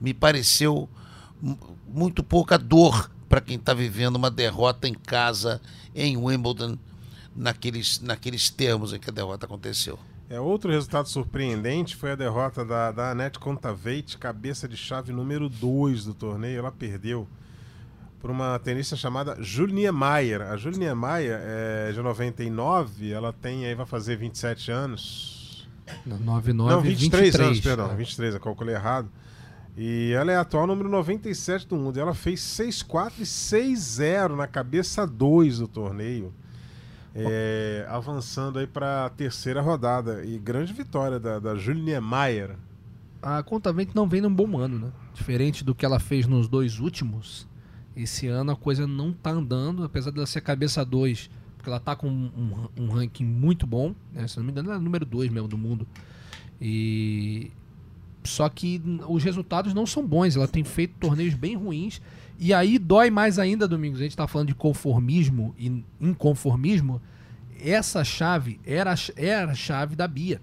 Me 0.00 0.12
pareceu 0.12 0.88
mu- 1.40 1.58
muito 1.88 2.22
pouca 2.22 2.58
dor 2.58 3.10
para 3.28 3.40
quem 3.40 3.56
está 3.56 3.72
vivendo 3.72 4.16
uma 4.16 4.30
derrota 4.30 4.88
em 4.88 4.94
casa, 4.94 5.60
em 5.94 6.16
Wimbledon, 6.16 6.76
naqueles, 7.34 8.00
naqueles 8.00 8.50
termos 8.50 8.92
em 8.92 8.98
que 8.98 9.08
a 9.08 9.12
derrota 9.12 9.46
aconteceu. 9.46 9.98
É, 10.28 10.38
outro 10.40 10.70
resultado 10.70 11.08
surpreendente 11.08 11.96
foi 11.96 12.12
a 12.12 12.14
derrota 12.16 12.64
da, 12.64 12.92
da 12.92 13.10
Anette 13.10 13.38
Kontaveit, 13.38 14.16
cabeça 14.18 14.68
de 14.68 14.76
chave 14.76 15.12
número 15.12 15.48
2 15.48 16.04
do 16.04 16.14
torneio. 16.14 16.58
Ela 16.58 16.70
perdeu 16.72 17.26
por 18.20 18.30
uma 18.30 18.58
tenista 18.58 18.94
chamada 18.96 19.36
Julie 19.40 19.74
Niemeyer. 19.74 20.42
A 20.42 20.56
Julie 20.56 20.78
Niemeyer 20.78 21.40
é 21.42 21.92
de 21.92 22.00
99, 22.00 23.10
ela 23.10 23.32
tem 23.32 23.66
aí, 23.66 23.74
vai 23.74 23.86
fazer 23.86 24.16
27 24.16 24.70
anos. 24.70 25.39
99, 26.06 26.74
Não, 26.74 26.80
23, 26.80 27.22
23 27.24 27.46
anos, 27.46 27.60
perdão, 27.60 27.96
23, 27.96 28.34
eu 28.34 28.40
calculei 28.40 28.74
errado. 28.74 29.08
E 29.76 30.12
ela 30.12 30.32
é 30.32 30.36
a 30.36 30.40
atual 30.40 30.66
número 30.66 30.88
97 30.88 31.66
do 31.66 31.76
mundo. 31.76 31.96
E 31.96 32.00
ela 32.00 32.14
fez 32.14 32.40
6-4 32.40 33.12
e 33.20 33.22
6-0 33.22 34.36
na 34.36 34.46
cabeça 34.46 35.06
2 35.06 35.58
do 35.58 35.68
torneio. 35.68 36.34
É, 37.14 37.86
avançando 37.88 38.58
aí 38.58 38.66
para 38.66 39.06
a 39.06 39.10
terceira 39.10 39.60
rodada. 39.60 40.24
E 40.24 40.38
grande 40.38 40.72
vitória 40.72 41.18
da, 41.18 41.38
da 41.38 41.54
Julie 41.54 41.82
Niemeyer. 41.82 42.56
a 43.22 43.42
conta 43.42 43.72
vente 43.72 43.94
não 43.94 44.08
vem 44.08 44.20
num 44.20 44.34
bom 44.34 44.58
ano, 44.58 44.78
né? 44.78 44.92
Diferente 45.14 45.64
do 45.64 45.74
que 45.74 45.84
ela 45.84 45.98
fez 45.98 46.26
nos 46.26 46.48
dois 46.48 46.78
últimos, 46.78 47.48
esse 47.96 48.26
ano 48.26 48.52
a 48.52 48.56
coisa 48.56 48.86
não 48.86 49.12
tá 49.12 49.30
andando, 49.30 49.84
apesar 49.84 50.10
dela 50.10 50.26
ser 50.26 50.40
cabeça 50.40 50.84
2, 50.84 51.30
porque 51.60 51.68
ela 51.68 51.78
tá 51.78 51.94
com 51.94 52.08
um, 52.08 52.68
um 52.76 52.88
ranking 52.88 53.24
muito 53.24 53.66
bom, 53.66 53.94
né? 54.14 54.26
Se 54.26 54.38
não 54.38 54.44
me 54.44 54.50
engano, 54.50 54.70
ela 54.70 54.78
é 54.80 54.82
número 54.82 55.04
2 55.04 55.30
mesmo 55.30 55.46
do 55.46 55.58
mundo. 55.58 55.86
E 56.60 57.50
só 58.24 58.48
que 58.48 58.80
os 59.08 59.22
resultados 59.22 59.74
não 59.74 59.86
são 59.86 60.06
bons, 60.06 60.36
ela 60.36 60.48
tem 60.48 60.64
feito 60.64 60.94
torneios 60.98 61.34
bem 61.34 61.56
ruins. 61.56 62.00
E 62.38 62.54
aí 62.54 62.78
dói 62.78 63.10
mais 63.10 63.38
ainda, 63.38 63.68
Domingos. 63.68 64.00
A 64.00 64.02
gente 64.02 64.16
tá 64.16 64.26
falando 64.26 64.48
de 64.48 64.54
conformismo 64.54 65.54
e 65.58 65.84
inconformismo. 66.00 67.00
Essa 67.62 68.02
chave 68.02 68.58
era, 68.64 68.94
era 69.16 69.52
a 69.52 69.54
chave 69.54 69.94
da 69.94 70.08
Bia. 70.08 70.40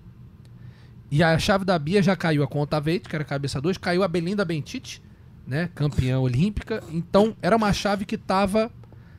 E 1.10 1.24
a 1.24 1.40
chave 1.40 1.66
da 1.66 1.80
Bia 1.80 2.04
já 2.04 2.16
caiu 2.16 2.44
a 2.44 2.48
Conta 2.48 2.80
Veite, 2.80 3.10
que 3.10 3.16
era 3.16 3.24
cabeça 3.24 3.60
2, 3.60 3.78
caiu 3.78 4.04
a 4.04 4.08
Belinda 4.08 4.46
Bentite, 4.46 5.02
né, 5.48 5.70
campeã 5.74 6.20
olímpica. 6.20 6.84
Então, 6.92 7.36
era 7.42 7.56
uma 7.56 7.74
chave 7.74 8.06
que 8.06 8.18
tava 8.18 8.72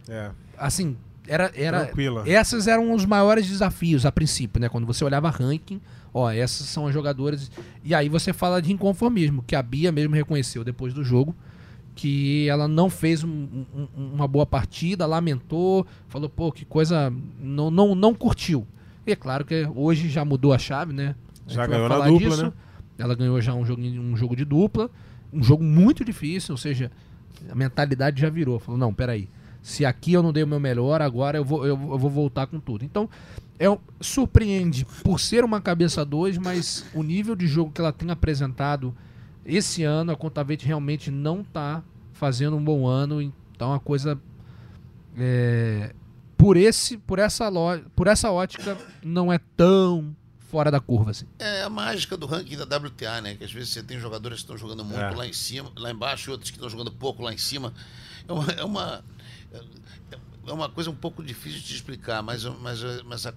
É. 0.09 0.31
assim, 0.57 0.97
era 1.29 1.53
era 1.55 1.85
Tranquila. 1.85 2.24
essas 2.26 2.66
eram 2.66 2.93
os 2.93 3.05
maiores 3.05 3.47
desafios 3.47 4.05
a 4.07 4.11
princípio, 4.12 4.61
né, 4.61 4.68
quando 4.68 4.87
você 4.87 5.05
olhava 5.05 5.29
ranking, 5.31 5.81
ó, 6.12 6.31
essas 6.31 6.66
são 6.66 6.87
as 6.87 6.95
jogadoras. 6.95 7.51
E 7.85 7.95
aí 7.95 8.09
você 8.09 8.33
fala 8.33 8.61
de 8.62 8.72
inconformismo, 8.72 9.45
que 9.47 9.55
a 9.55 9.62
Bia 9.62 9.93
mesmo 9.93 10.14
reconheceu 10.14 10.64
depois 10.64 10.93
do 10.95 11.05
jogo 11.05 11.35
que 11.95 12.49
ela 12.49 12.68
não 12.68 12.89
fez 12.89 13.24
um- 13.24 13.29
um- 13.74 13.89
uma 14.14 14.29
boa 14.29 14.47
partida, 14.47 15.05
lamentou, 15.05 15.85
falou, 16.09 16.29
pô, 16.29 16.53
que 16.53 16.64
coisa, 16.64 17.12
não, 17.41 17.70
não, 17.72 17.93
não 17.97 18.14
curtiu. 18.14 18.64
E 19.05 19.11
é 19.11 19.16
claro 19.16 19.45
que 19.45 19.68
hoje 19.74 20.09
já 20.09 20.24
mudou 20.24 20.53
a 20.53 20.59
chave, 20.59 20.93
né? 20.93 21.16
A 21.49 21.53
Já 21.53 21.66
ganhou 21.66 21.89
na 21.89 22.07
dupla, 22.07 22.37
né? 22.45 22.53
Ela 22.99 23.14
ganhou 23.16 23.41
já 23.41 23.53
um, 23.53 23.64
joguinho, 23.64 24.01
um 24.01 24.16
jogo 24.16 24.37
de 24.37 24.45
dupla, 24.45 24.89
um 25.33 25.43
jogo 25.43 25.64
muito 25.64 26.05
difícil, 26.05 26.53
ou 26.53 26.57
seja, 26.59 26.89
a 27.51 27.55
mentalidade 27.57 28.20
já 28.20 28.31
virou. 28.31 28.61
Falou, 28.61 28.79
não, 28.79 28.95
peraí, 28.95 29.29
se 29.63 29.85
aqui 29.85 30.13
eu 30.13 30.23
não 30.23 30.33
dei 30.33 30.43
o 30.43 30.47
meu 30.47 30.61
melhor, 30.61 31.03
agora 31.03 31.39
eu 31.39 31.45
vou, 31.45 31.67
eu, 31.67 31.79
eu 31.91 31.99
vou 31.99 32.11
voltar 32.11 32.47
com 32.47 32.59
tudo. 32.61 32.85
Então, 32.85 33.09
é, 33.59 33.67
surpreende 34.01 34.87
por 35.03 35.19
ser 35.19 35.45
uma 35.45 35.61
cabeça 35.61 36.05
2, 36.05 36.39
mas 36.39 36.85
o 36.95 37.03
nível 37.03 37.35
de 37.35 37.47
jogo 37.47 37.73
que 37.73 37.81
ela 37.81 37.93
tem 37.93 38.11
apresentado 38.11 38.95
esse 39.45 39.83
ano, 39.83 40.13
a 40.13 40.17
Contavete 40.17 40.67
realmente 40.67 41.11
não 41.11 41.41
está 41.41 41.83
fazendo 42.13 42.57
um 42.57 42.63
bom 42.65 42.87
ano, 42.87 43.21
então 43.23 43.73
a 43.73 43.81
coisa 43.81 44.19
é, 45.17 45.95
por 46.37 46.57
esse, 46.57 46.97
por 46.97 47.19
essa 47.19 47.49
lo, 47.49 47.81
por 47.97 48.07
essa 48.07 48.31
ótica 48.31 48.77
não 49.03 49.33
é 49.33 49.39
tão 49.57 50.15
fora 50.39 50.71
da 50.71 50.81
curva 50.81 51.11
assim. 51.11 51.27
É 51.39 51.63
a 51.63 51.69
mágica 51.69 52.17
do 52.17 52.27
ranking 52.27 52.57
da 52.57 52.65
WTA, 52.65 53.21
né? 53.21 53.35
Que 53.35 53.45
às 53.45 53.53
vezes 53.53 53.71
você 53.71 53.83
tem 53.83 53.99
jogadores 53.99 54.39
que 54.39 54.45
estão 54.45 54.57
jogando 54.57 54.85
muito 54.85 55.01
É. 55.01 55.11
lá 55.11 55.27
em 55.27 55.33
cima, 55.33 55.71
lá 55.77 55.91
embaixo, 55.91 56.31
e 56.31 56.33
outros 56.33 56.51
que 56.51 56.57
estão 56.57 56.71
jogando 56.71 56.91
pouco 56.93 57.23
lá 57.23 57.33
em 57.33 57.39
cima. 57.39 57.73
É 58.27 58.33
uma, 58.33 58.53
é 58.53 58.65
uma, 58.65 59.05
é 60.47 60.53
uma 60.53 60.69
coisa 60.69 60.91
um 60.91 60.95
pouco 60.95 61.23
difícil 61.23 61.61
de 61.61 61.75
explicar, 61.75 62.23
mas, 62.23 62.45
mas, 62.45 62.81
mas 63.05 63.27
a, 63.27 63.35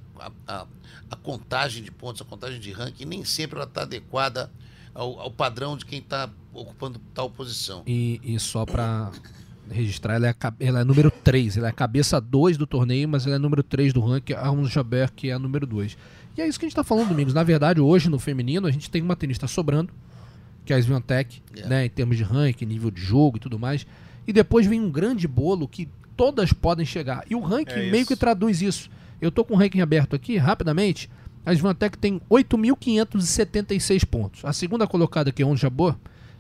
a, 0.48 0.66
a 1.10 1.16
contagem 1.18 1.84
de 1.84 1.92
pontos, 1.92 2.22
a 2.22 2.26
contagem 2.26 2.60
de 2.60 2.72
ranking, 2.72 3.06
nem 3.06 3.26
sempre 3.26 3.58
ela 3.58 3.66
está 3.66 3.82
adequada 3.82 4.50
ao, 4.94 5.20
ao 5.20 5.32
padrão 5.32 5.76
de 5.76 5.86
quem 5.86 6.00
está 6.00 6.30
ocupando 6.54 7.00
tal 7.14 7.30
posição. 7.30 7.84
E, 7.86 8.20
e 8.24 8.40
só 8.40 8.66
pra 8.66 9.12
registrar, 9.70 10.16
ela 10.16 10.28
é, 10.28 10.36
ela 10.60 10.82
é 10.82 10.84
número 10.84 11.12
3, 11.12 11.58
ela 11.58 11.68
é 11.68 11.70
a 11.70 11.74
cabeça 11.74 12.20
2 12.20 12.58
do 12.58 12.68
torneio, 12.68 13.08
mas 13.08 13.26
ela 13.26 13.36
é 13.36 13.40
número 13.40 13.64
3 13.64 13.94
do 13.94 14.02
ranking, 14.02 14.34
a 14.34 14.52
Ons 14.52 14.70
Jabeur, 14.70 15.12
que 15.12 15.30
é 15.30 15.34
a 15.34 15.40
número 15.40 15.66
2. 15.66 15.98
E 16.38 16.42
é 16.42 16.48
isso 16.48 16.60
que 16.60 16.66
a 16.66 16.70
gente 16.70 16.76
tá 16.76 16.84
falando, 16.84 17.10
Domingos. 17.10 17.34
Na 17.34 17.44
verdade, 17.44 17.82
hoje 17.82 18.10
no 18.10 18.20
feminino, 18.20 18.68
a 18.68 18.72
gente 18.72 18.90
tem 18.90 19.02
uma 19.02 19.16
tenista 19.16 19.48
sobrando, 19.48 19.94
que 20.66 20.74
é 20.74 20.78
a 20.78 20.82
Swiatek, 20.82 21.42
Yeah. 21.54 21.70
né, 21.70 21.86
em 21.86 21.90
termos 21.90 22.16
de 22.16 22.24
ranking, 22.24 22.66
nível 22.66 22.90
de 22.90 23.02
jogo 23.02 23.38
e 23.38 23.40
tudo 23.40 23.60
mais. 23.60 23.86
E 24.26 24.32
depois 24.32 24.66
vem 24.66 24.80
um 24.80 24.90
grande 24.90 25.28
bolo 25.28 25.68
que 25.68 25.90
todas 26.18 26.52
podem 26.54 26.86
chegar. 26.86 27.24
E 27.30 27.36
o 27.36 27.40
ranking 27.40 27.74
É 27.80 27.92
meio 27.92 28.06
que 28.06 28.16
traduz 28.16 28.62
isso. 28.62 28.90
Eu 29.22 29.32
tô 29.32 29.46
com 29.46 29.54
o 29.54 29.58
ranking 29.58 29.82
aberto 29.82 30.16
aqui, 30.16 30.38
rapidamente. 30.38 31.10
A 31.46 31.56
Swiatek 31.56 31.98
tem 31.98 32.20
8.576 32.30 34.06
pontos. 34.06 34.44
A 34.46 34.54
segunda 34.54 34.86
colocada, 34.88 35.32
que 35.32 35.42
é 35.42 35.46
a 35.46 35.48
Ons 35.48 35.60
Jabeur, 35.60 35.96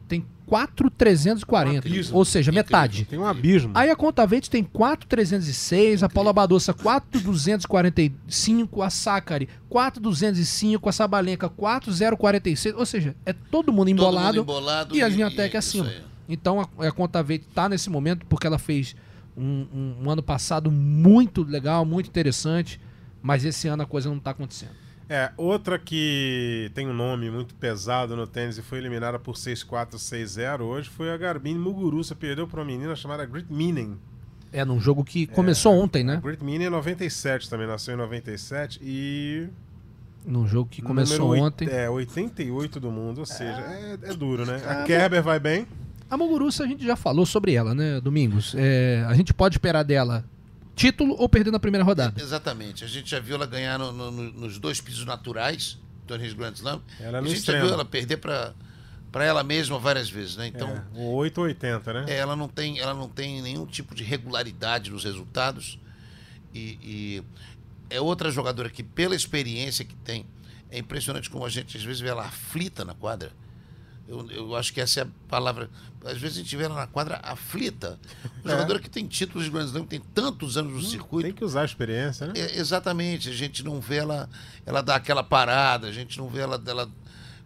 tem 0.07 0.25
4.340. 0.49 1.85
Isso. 1.85 2.15
Ou 2.15 2.25
seja, 2.25 2.51
Incrível. 2.51 2.67
metade. 2.67 3.05
Tem 3.05 3.17
um 3.17 3.25
abismo. 3.25 3.71
Aí 3.73 3.89
a 3.89 3.95
Conta 3.95 4.25
Vente 4.27 4.49
tem 4.49 4.63
4,306, 4.63 6.03
a 6.03 6.09
Paula 6.09 6.33
Badoça 6.33 6.73
4,245, 6.73 8.81
a 8.81 8.89
Sacari 8.89 9.47
4,205, 9.69 10.89
a 10.89 10.91
Sabalenka 10.91 11.49
4,046, 11.49 12.75
ou 12.75 12.85
seja, 12.85 13.15
é 13.25 13.31
todo 13.33 13.71
mundo 13.71 13.87
Todo 13.87 13.91
embolado, 13.91 14.37
mundo 14.39 14.51
embolado 14.51 14.95
e 14.95 15.01
a 15.01 15.07
e- 15.07 15.11
Vinhatec 15.11 15.53
e- 15.53 15.57
acima. 15.57 15.85
isso 15.87 15.95
aí. 15.95 16.01
Então 16.29 16.61
a, 16.61 16.67
a 16.87 16.91
Conta 16.91 17.21
Vente 17.23 17.45
tá 17.53 17.67
nesse 17.67 17.89
momento 17.89 18.25
porque 18.27 18.45
ela 18.47 18.59
fez 18.59 18.95
um, 19.37 19.67
um- 19.73 19.95
um 20.03 20.09
ano 20.09 20.21
passado 20.23 20.71
muito 20.71 21.43
legal, 21.43 21.85
muito 21.85 22.07
interessante, 22.07 22.79
mas 23.21 23.45
esse 23.45 23.67
ano 23.67 23.83
a 23.83 23.85
coisa 23.85 24.09
não 24.09 24.19
tá 24.19 24.31
acontecendo. 24.31 24.71
É, 25.09 25.29
outra 25.35 25.77
que 25.77 26.71
tem 26.73 26.87
um 26.87 26.93
nome 26.93 27.29
muito 27.29 27.53
pesado 27.55 28.15
no 28.15 28.25
tênis 28.25 28.57
e 28.57 28.61
foi 28.61 28.77
eliminada 28.77 29.19
por 29.19 29.35
6-4, 29.35 29.95
6-0 29.97 30.61
hoje 30.61 30.89
foi 30.89 31.11
a 31.11 31.17
Garbine 31.17 31.59
Muguruza. 31.59 32.15
Perdeu 32.15 32.47
para 32.47 32.61
uma 32.61 32.65
menina 32.65 32.95
chamada 32.95 33.25
Grit 33.25 33.51
Minen. 33.51 33.97
É 34.53 34.63
num 34.63 34.79
jogo 34.79 35.03
que 35.03 35.27
começou 35.27 35.73
ontem, 35.77 36.01
né? 36.03 36.21
Grit 36.23 36.41
Minen 36.43 36.67
é 36.67 36.69
97 36.69 37.49
também, 37.49 37.67
nasceu 37.67 37.93
em 37.93 37.97
97 37.97 38.79
e... 38.81 39.47
Num 40.25 40.47
jogo 40.47 40.69
que 40.69 40.81
começou 40.81 41.35
ontem. 41.35 41.67
É, 41.69 41.89
88 41.89 42.79
do 42.79 42.91
mundo, 42.91 43.17
ou 43.19 43.25
seja, 43.25 43.59
é, 43.59 43.97
é 44.03 44.13
duro, 44.13 44.45
né? 44.45 44.61
A 44.67 44.83
Kerber 44.83 45.21
vai 45.23 45.39
bem. 45.39 45.65
A 46.11 46.17
Muguruça 46.17 46.65
a 46.65 46.67
gente 46.67 46.83
já 46.85 46.95
falou 46.97 47.25
sobre 47.25 47.53
ela, 47.53 47.73
né, 47.73 48.01
Domingos? 48.01 48.53
É, 48.57 49.03
a 49.07 49.13
gente 49.15 49.33
pode 49.33 49.55
esperar 49.55 49.81
dela 49.83 50.25
título 50.75 51.15
ou 51.17 51.29
perder 51.29 51.51
na 51.51 51.59
primeira 51.59 51.83
rodada. 51.85 52.21
Exatamente. 52.21 52.83
A 52.83 52.87
gente 52.87 53.09
já 53.09 53.19
viu 53.19 53.35
ela 53.35 53.45
ganhar 53.45 53.79
no- 53.79 53.91
no- 53.93 54.11
no- 54.11 54.31
nos 54.33 54.59
dois 54.59 54.81
pisos 54.81 55.05
naturais, 55.05 55.79
torneios 56.05 56.33
Grand 56.33 56.51
Slam. 56.53 56.81
Ela 56.99 57.19
é 57.19 57.21
a 57.21 57.23
gente 57.23 57.41
já 57.41 57.59
viu 57.61 57.73
ela 57.73 57.85
perder 57.85 58.17
para 58.17 58.53
para 59.11 59.25
ela 59.25 59.43
mesma 59.43 59.77
várias 59.77 60.09
vezes, 60.09 60.37
né? 60.37 60.47
Então, 60.47 60.69
é, 60.69 60.83
o 60.95 61.11
880, 61.15 61.91
né? 61.93 62.05
é, 62.07 62.15
ela 62.17 62.33
não 62.35 62.47
tem 62.47 62.79
ela 62.79 62.93
não 62.93 63.09
tem 63.09 63.41
nenhum 63.41 63.65
tipo 63.65 63.93
de 63.93 64.03
regularidade 64.05 64.89
nos 64.89 65.03
resultados 65.03 65.77
e, 66.53 66.77
e 66.81 67.23
é 67.89 67.99
outra 67.99 68.31
jogadora 68.31 68.69
que 68.69 68.81
pela 68.83 69.13
experiência 69.15 69.83
que 69.83 69.95
tem 69.95 70.25
é 70.69 70.79
impressionante 70.79 71.29
como 71.29 71.45
a 71.45 71.49
gente 71.49 71.75
às 71.75 71.83
vezes 71.83 71.99
vê 72.01 72.07
ela 72.07 72.23
aflita 72.25 72.85
na 72.85 72.93
quadra. 72.93 73.31
Eu, 74.11 74.29
eu 74.31 74.55
acho 74.55 74.73
que 74.73 74.81
essa 74.81 74.99
é 74.99 75.03
a 75.03 75.07
palavra. 75.29 75.69
Às 76.03 76.17
vezes 76.17 76.37
a 76.37 76.41
gente 76.41 76.55
vê 76.57 76.65
ela 76.65 76.75
na 76.75 76.87
quadra 76.87 77.19
aflita. 77.23 77.97
Uma 78.43 78.51
É. 78.51 78.55
jogadora 78.55 78.79
que 78.79 78.89
tem 78.89 79.07
títulos 79.07 79.45
de 79.45 79.51
Grand 79.51 79.65
Slam, 79.65 79.85
tem 79.85 80.01
tantos 80.13 80.57
anos 80.57 80.73
no 80.73 80.81
circuito. 80.81 81.27
Tem 81.27 81.33
que 81.35 81.45
usar 81.45 81.61
a 81.61 81.65
experiência, 81.65 82.27
né? 82.27 82.33
É, 82.35 82.57
exatamente, 82.59 83.29
a 83.29 83.33
gente 83.33 83.63
não 83.63 83.79
vê 83.79 83.97
ela, 83.97 84.29
ela 84.65 84.81
dar 84.81 84.95
aquela 84.95 85.23
parada, 85.23 85.87
a 85.87 85.91
gente 85.91 86.17
não 86.17 86.27
vê 86.27 86.39
ela, 86.41 86.61
ela, 86.65 86.89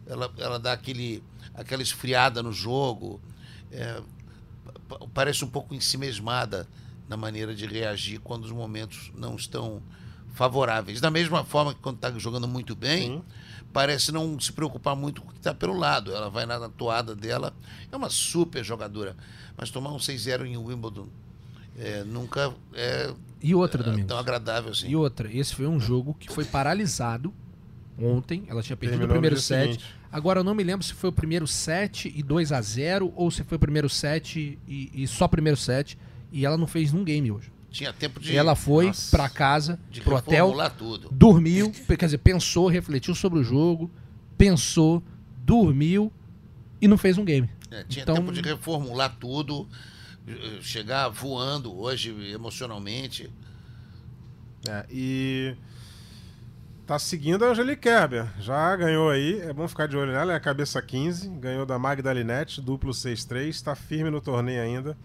ela, 0.08 0.34
ela 0.38 0.60
dar 0.60 0.74
aquele, 0.74 1.22
aquela 1.54 1.84
esfriada 1.84 2.42
no 2.42 2.52
jogo. 2.52 3.22
É, 3.72 4.02
pa- 4.88 5.00
parece 5.14 5.44
um 5.46 5.50
pouco 5.50 5.76
ensimesmada 5.76 6.68
na 7.08 7.16
maneira 7.18 7.54
de 7.54 7.68
reagir 7.68 8.20
quando 8.20 8.46
os 8.46 8.52
momentos 8.52 9.12
não 9.16 9.36
estão 9.36 9.84
favoráveis. 10.34 11.00
Da 11.00 11.12
mesma 11.12 11.44
forma 11.44 11.74
que 11.74 11.80
quando 11.82 11.98
está 11.98 12.12
jogando 12.18 12.48
muito 12.48 12.76
bem, 12.76 13.04
Sim. 13.18 13.24
Parece 13.76 14.10
não 14.10 14.40
se 14.40 14.54
preocupar 14.54 14.96
muito 14.96 15.22
com 15.22 15.28
o 15.28 15.32
que 15.34 15.38
está 15.40 15.54
pelo 15.54 15.78
lado. 15.78 16.16
Ela 16.16 16.30
vai 16.30 16.46
na 16.46 16.70
toada 16.70 17.14
dela, 17.14 17.54
é 17.92 17.96
uma 17.98 18.10
super 18.10 18.64
jogadora. 18.64 19.18
Mas 19.58 19.70
tomar 19.70 19.92
um 19.92 19.98
6-0 19.98 20.46
em 20.46 20.56
Wimbledon 20.56 21.08
é, 21.78 22.06
nunca 22.06 22.54
é, 22.74 23.14
E 23.44 23.54
outra, 23.54 23.82
é 23.82 23.84
Domingos. 23.84 24.08
tão 24.08 24.18
agradável 24.18 24.72
assim. 24.72 24.88
E 24.88 24.96
outra, 24.96 25.30
esse 25.30 25.54
foi 25.54 25.68
um 25.68 25.78
jogo 25.78 26.14
que 26.18 26.32
foi 26.32 26.46
paralisado 26.46 27.34
ontem. 28.02 28.46
Ela 28.48 28.64
tinha 28.64 28.78
perdido 28.78 29.00
Terminou 29.00 29.18
o 29.18 29.20
primeiro 29.20 29.42
set. 29.42 29.74
seguinte. 29.74 29.96
Agora 30.10 30.40
eu 30.40 30.44
não 30.46 30.56
me 30.56 30.64
lembro 30.64 30.86
se 30.86 30.94
foi 30.94 31.10
o 31.10 31.14
primeiro 31.14 31.46
set 31.46 32.06
e 32.16 32.24
2 32.24 32.54
a 32.54 32.62
0 32.62 33.12
ou 33.14 33.30
se 33.30 33.44
foi 33.44 33.58
o 33.58 33.60
primeiro 33.60 33.90
set 33.90 34.58
e, 34.66 34.90
e 34.94 35.06
só 35.06 35.28
primeiro 35.28 35.58
set. 35.58 35.98
E 36.32 36.46
ela 36.46 36.56
não 36.58 36.66
fez 36.66 36.94
um 36.94 37.04
game 37.04 37.30
hoje. 37.30 37.52
Tinha 37.76 37.92
tempo 37.92 38.22
de, 38.22 38.32
E 38.32 38.38
ela 38.38 38.56
foi 38.56 38.90
pra 39.12 39.28
casa, 39.28 39.78
de 39.92 40.00
pro 40.00 40.16
hotel, 40.16 40.46
reformular 40.46 40.72
tudo. 40.78 41.10
dormiu, 41.12 41.70
quer 41.72 42.06
dizer, 42.06 42.20
pensou, 42.20 42.70
refletiu 42.70 43.14
sobre 43.14 43.38
o 43.40 43.44
jogo, 43.44 43.92
pensou, 44.38 45.04
dormiu 45.40 46.10
e 46.82 46.88
não 46.88 46.98
fez 46.98 47.18
um 47.18 47.26
game. 47.26 47.50
É, 47.70 47.84
tinha 47.84 48.04
Então- 48.04 48.16
tempo 48.16 48.32
de 48.32 48.40
reformular 48.40 49.18
tudo, 49.20 49.68
eh, 50.26 50.60
chegar 50.62 51.10
voando 51.10 51.78
hoje 51.78 52.16
emocionalmente. 52.32 53.30
É, 54.70 54.86
e 54.90 55.54
tá 56.88 56.98
seguindo 56.98 57.44
a 57.44 57.50
Angelique 57.50 57.82
Kerber. 57.82 58.26
Já 58.40 58.74
ganhou 58.78 59.10
aí, 59.10 59.42
é 59.42 59.52
bom 59.52 59.68
ficar 59.68 59.86
de 59.88 59.98
olho 59.98 60.14
nela, 60.14 60.32
é 60.32 60.36
a 60.38 60.40
cabeça 60.40 60.82
15, 60.82 61.28
ganhou 61.28 61.66
da 61.66 61.78
Magdalinete, 61.78 62.62
duplo 62.62 62.94
6-3, 62.94 63.50
está 63.50 63.76
firme 63.76 64.10
no 64.10 64.22
torneio 64.22 64.62
ainda. 64.62 64.98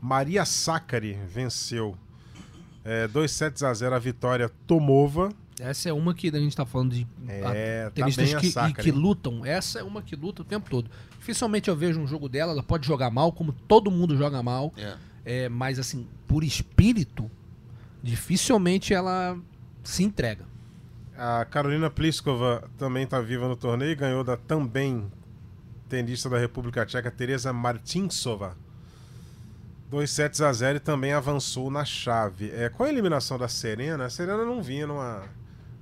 Maria 0.00 0.46
Sakkari 0.46 1.18
venceu 1.28 1.96
é, 2.84 3.08
2 3.08 3.30
sets 3.30 3.62
a 3.62 3.72
0 3.72 3.94
a 3.94 3.98
Vitória 3.98 4.50
Tomova. 4.66 5.30
Essa 5.58 5.88
é 5.88 5.92
uma 5.92 6.12
que 6.14 6.28
a 6.28 6.38
gente 6.38 6.56
tá 6.56 6.66
falando 6.66 6.94
de 6.94 7.06
É, 7.28 7.84
tá 7.84 7.90
tenistas 7.92 8.34
a 8.34 8.40
que, 8.40 8.46
e 8.46 8.50
saca, 8.50 8.82
que 8.82 8.90
lutam. 8.90 9.46
Essa 9.46 9.78
é 9.78 9.82
uma 9.82 10.02
que 10.02 10.16
luta 10.16 10.42
o 10.42 10.44
tempo 10.44 10.68
todo. 10.68 10.90
Dificilmente 11.18 11.68
eu 11.70 11.76
vejo 11.76 12.00
um 12.00 12.06
jogo 12.06 12.28
dela, 12.28 12.52
ela 12.52 12.62
pode 12.62 12.86
jogar 12.86 13.10
mal, 13.10 13.32
como 13.32 13.52
todo 13.52 13.90
mundo 13.90 14.16
joga 14.16 14.42
mal. 14.42 14.72
É. 14.76 14.96
É, 15.24 15.48
mas 15.48 15.78
assim, 15.78 16.06
por 16.26 16.44
espírito, 16.44 17.30
dificilmente 18.02 18.92
ela 18.92 19.38
se 19.82 20.02
entrega. 20.02 20.44
A 21.16 21.44
Carolina 21.44 21.88
Pliskova 21.88 22.68
também 22.76 23.04
está 23.04 23.20
viva 23.20 23.48
no 23.48 23.56
torneio 23.56 23.92
e 23.92 23.94
ganhou 23.94 24.24
da 24.24 24.36
também 24.36 25.10
tenista 25.88 26.28
da 26.28 26.38
República 26.38 26.84
Tcheca, 26.84 27.10
Teresa 27.10 27.52
Martinsova. 27.52 28.56
2 29.94 30.10
sets 30.10 30.40
a 30.40 30.52
0 30.52 30.76
e 30.78 30.80
também 30.80 31.12
avançou 31.12 31.70
na 31.70 31.84
chave. 31.84 32.50
É, 32.54 32.68
com 32.68 32.82
a 32.82 32.88
eliminação 32.88 33.38
da 33.38 33.46
Serena, 33.46 34.06
a 34.06 34.10
Serena 34.10 34.44
não 34.44 34.60
vinha 34.60 34.86
numa, 34.88 35.22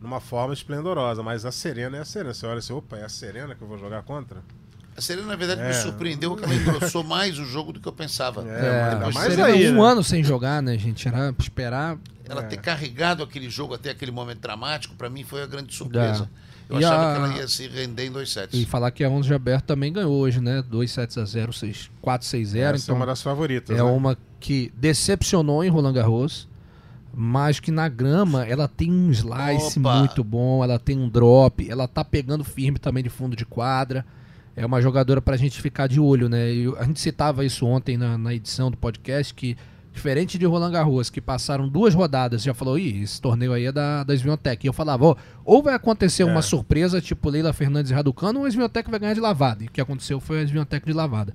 numa 0.01 0.21
forma 0.21 0.53
esplendorosa, 0.53 1.23
mas 1.23 1.47
a 1.47 1.51
Serena 1.51 1.97
é 1.97 2.01
a 2.01 2.05
Serena. 2.05 2.35
Você 2.35 2.47
olha 2.47 2.59
assim, 2.59 2.75
opa, 2.75 2.99
é 2.99 3.05
a 3.05 3.09
Serena 3.09 3.55
que 3.55 3.63
eu 3.63 3.67
vou 3.69 3.79
jogar 3.79 4.03
contra? 4.03 4.41
A 4.95 5.01
Serena, 5.01 5.27
na 5.29 5.37
verdade, 5.37 5.63
me 5.63 5.69
É. 5.69 5.73
surpreendeu 5.73 6.37
que 6.37 6.45
ela 6.45 6.55
engrossou 6.55 7.03
mais 7.03 7.39
o 7.39 7.45
jogo 7.47 7.73
do 7.73 7.81
que 7.81 7.89
eu 7.89 7.93
pensava. 7.95 8.47
É, 8.47 8.91
depois 8.97 9.15
mais 9.15 9.29
seria 9.35 9.47
aí, 9.47 9.71
um 9.71 9.83
né? 9.83 9.91
ano 9.93 10.05
sem 10.05 10.23
jogar, 10.23 10.61
né, 10.63 10.77
gente? 10.77 11.09
Era 11.09 11.33
pra 11.33 11.43
esperar. 11.43 11.97
Ela 12.29 12.43
É. 12.43 12.47
ter 12.47 12.59
carregado 12.59 13.23
aquele 13.23 13.49
jogo 13.49 13.73
até 13.73 13.89
aquele 13.91 14.11
momento 14.13 14.41
dramático, 14.41 14.95
pra 14.95 15.09
mim 15.09 15.25
foi 15.25 15.43
a 15.43 15.47
grande 15.47 15.75
surpresa. 15.75 16.29
Eu 16.73 16.81
E 16.81 16.85
achava 16.85 17.11
a- 17.11 17.15
que 17.15 17.19
ela 17.33 17.39
ia 17.41 17.49
se 17.49 17.69
render 17.69 18.07
em 18.07 18.11
dois 18.13 18.31
sets. 18.31 18.59
E 18.61 18.65
falar 18.65 18.91
que 18.91 19.05
a 19.05 19.09
Onze 19.11 19.33
Aberto 19.33 19.65
também 19.67 19.93
ganhou 19.93 20.13
hoje, 20.13 20.41
né? 20.41 20.63
2 20.69 20.91
sets 20.91 21.19
a 21.19 21.25
0, 21.25 21.53
6, 21.53 21.91
4 22.01 22.27
6 22.27 22.49
0 22.51 22.75
Essa 22.77 22.85
então 22.85 22.97
é 22.97 22.99
uma 22.99 23.07
das 23.07 23.23
favoritas. 23.23 23.77
É 23.77 23.83
né? 23.83 23.89
uma 23.89 24.17
que 24.41 24.73
decepcionou 24.77 25.63
em 25.63 25.69
Roland 25.69 25.93
Garros, 25.93 26.49
mas 27.15 27.61
que 27.61 27.71
na 27.71 27.89
grama 27.89 28.45
ela 28.47 28.67
tem 28.67 28.91
um 28.91 29.11
slice 29.11 29.79
Opa! 29.79 29.99
muito 29.99 30.25
bom, 30.25 30.65
ela 30.65 30.79
tem 30.79 30.99
um 30.99 31.09
drop, 31.09 31.69
ela 31.71 31.87
tá 31.87 32.03
pegando 32.05 32.43
firme 32.43 32.79
também 32.79 33.03
de 33.05 33.11
fundo 33.11 33.37
de 33.37 33.45
quadra. 33.45 34.05
É 34.57 34.65
uma 34.67 34.81
jogadora 34.83 35.21
pra 35.23 35.37
gente 35.37 35.61
ficar 35.63 35.87
de 35.87 35.99
olho, 36.01 36.29
né? 36.29 36.53
E 36.53 36.75
a 36.79 36.85
gente 36.85 37.01
citava 37.01 37.45
isso 37.45 37.65
ontem 37.67 37.97
na, 37.97 38.19
na 38.19 38.35
edição 38.35 38.71
do 38.71 38.77
podcast, 38.77 39.33
que 39.33 39.57
diferente 39.93 40.39
de 40.39 40.47
Roland 40.47 40.71
Garros, 40.73 41.11
que 41.11 41.21
passaram 41.21 41.69
duas 41.69 41.95
rodadas, 41.95 42.43
já 42.43 42.55
falou, 42.55 42.79
ih, 42.79 43.03
esse 43.03 43.21
torneio 43.21 43.53
aí 43.53 43.67
é 43.67 43.73
da, 43.73 44.03
da 44.05 44.15
Sviantec. 44.15 44.65
E 44.65 44.69
eu 44.69 44.73
falava, 44.73 45.05
ó, 45.05 45.17
ou 45.45 45.63
vai 45.63 45.75
acontecer 45.75 46.23
É. 46.23 46.27
uma 46.27 46.43
surpresa, 46.43 47.01
tipo 47.01 47.29
Leila 47.29 47.53
Fernandes 47.53 47.91
e 47.91 47.95
Raducano, 47.95 48.41
ou 48.41 48.47
a 48.47 48.49
Sviantec 48.49 48.91
vai 48.91 48.99
ganhar 48.99 49.15
de 49.15 49.21
lavada. 49.21 49.63
E 49.63 49.67
o 49.67 49.71
que 49.71 49.81
aconteceu 49.81 50.19
foi 50.19 50.41
a 50.41 50.45
Sviantec 50.45 50.87
de 50.87 50.93
lavada. 50.93 51.35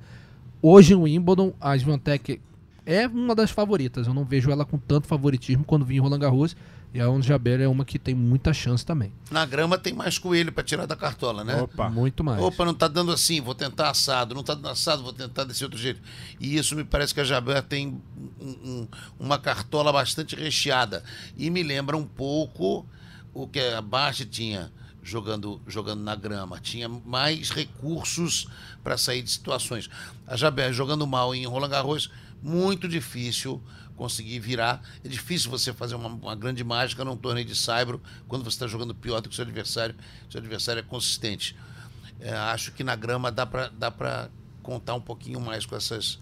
Hoje 0.62 0.94
em 0.94 0.98
Wimbledon, 0.98 1.54
a 1.62 1.76
Sviantec 1.78 2.42
é 2.86 3.08
uma 3.08 3.36
das 3.36 3.52
favoritas. 3.52 4.08
Eu 4.08 4.14
não 4.14 4.26
vejo 4.26 4.50
ela 4.50 4.66
com 4.66 4.78
tanto 4.78 5.08
favoritismo 5.08 5.64
quando 5.64 5.86
vi 5.86 5.98
em 5.98 6.00
Roland 6.00 6.20
Garros. 6.20 6.56
E 6.98 7.00
a 7.00 7.08
Ons 7.12 7.28
Jabeur 7.28 7.62
é 7.62 7.68
uma 7.68 7.86
que 7.86 8.00
tem 8.00 8.16
muita 8.16 8.52
chance 8.52 8.84
também. 8.84 9.14
Na 9.30 9.46
grama 9.46 9.78
tem 9.78 9.94
mais 9.94 10.18
coelho 10.18 10.52
pra 10.52 10.64
tirar 10.64 10.88
da 10.88 10.96
cartola, 10.96 11.44
né? 11.44 11.62
Opa. 11.62 11.88
Muito 11.92 12.24
mais. 12.24 12.42
Opa, 12.42 12.66
não 12.66 12.74
tá 12.74 12.88
dando 12.88 13.12
assim, 13.12 13.40
vou 13.40 13.54
tentar 13.54 13.92
assado. 13.92 14.34
Não 14.34 14.42
tá 14.42 14.56
dando 14.56 14.70
assado, 14.70 15.04
vou 15.04 15.14
tentar 15.14 15.44
desse 15.44 15.64
outro 15.64 15.78
jeito. 15.78 16.02
E 16.40 16.58
isso 16.58 16.76
me 16.76 16.84
parece 16.84 17.14
que 17.14 17.20
a 17.20 17.24
Jabeur 17.24 17.62
tem 17.62 18.02
um- 18.42 18.48
um- 18.50 18.88
uma 19.20 19.38
cartola 19.38 19.94
bastante 19.94 20.36
recheada. 20.36 21.04
E 21.38 21.52
me 21.52 21.62
lembra 21.62 21.96
um 21.96 22.04
pouco 22.04 22.84
o 23.32 23.48
que 23.48 23.60
a 23.60 23.80
Baixa 23.80 24.26
tinha 24.26 24.72
jogando, 25.04 25.62
jogando 25.68 26.02
na 26.02 26.16
grama. 26.16 26.60
Tinha 26.60 26.90
mais 26.90 27.52
recursos 27.52 28.48
para 28.84 28.98
sair 28.98 29.22
de 29.22 29.30
situações. 29.30 29.88
A 30.26 30.36
Jabeur 30.36 30.74
jogando 30.74 31.06
mal 31.06 31.36
em 31.36 31.46
Roland 31.46 31.70
Garros, 31.70 32.10
muito 32.42 32.88
difícil 32.88 33.62
conseguir 33.98 34.40
virar. 34.40 34.82
É 35.04 35.10
difícil 35.10 35.52
você 35.52 35.74
fazer 35.74 35.96
uma, 35.96 36.08
uma 36.08 36.36
grande 36.36 36.64
mágica 36.64 37.04
num 37.04 37.18
torneio 37.18 37.46
de 37.46 37.56
saibro 37.56 38.02
quando 38.28 38.44
você 38.44 38.56
está 38.56 38.68
jogando 38.68 38.96
pior 38.96 39.20
do 39.20 39.28
que 39.28 39.34
o 39.34 39.36
seu 39.36 39.44
adversário. 39.44 39.96
Seu 40.30 40.40
adversário 40.40 40.80
é 40.80 40.84
consistente. 40.84 41.58
É, 42.20 42.32
acho 42.34 42.72
que 42.72 42.84
na 42.84 42.96
grama 42.96 43.32
dá 43.32 43.46
para 43.46 43.68
dá 43.70 43.92
pra 43.92 44.30
contar 44.64 44.96
um 44.96 45.02
pouquinho 45.02 45.40
mais 45.40 45.66
com, 45.66 45.76
essas, 45.76 46.20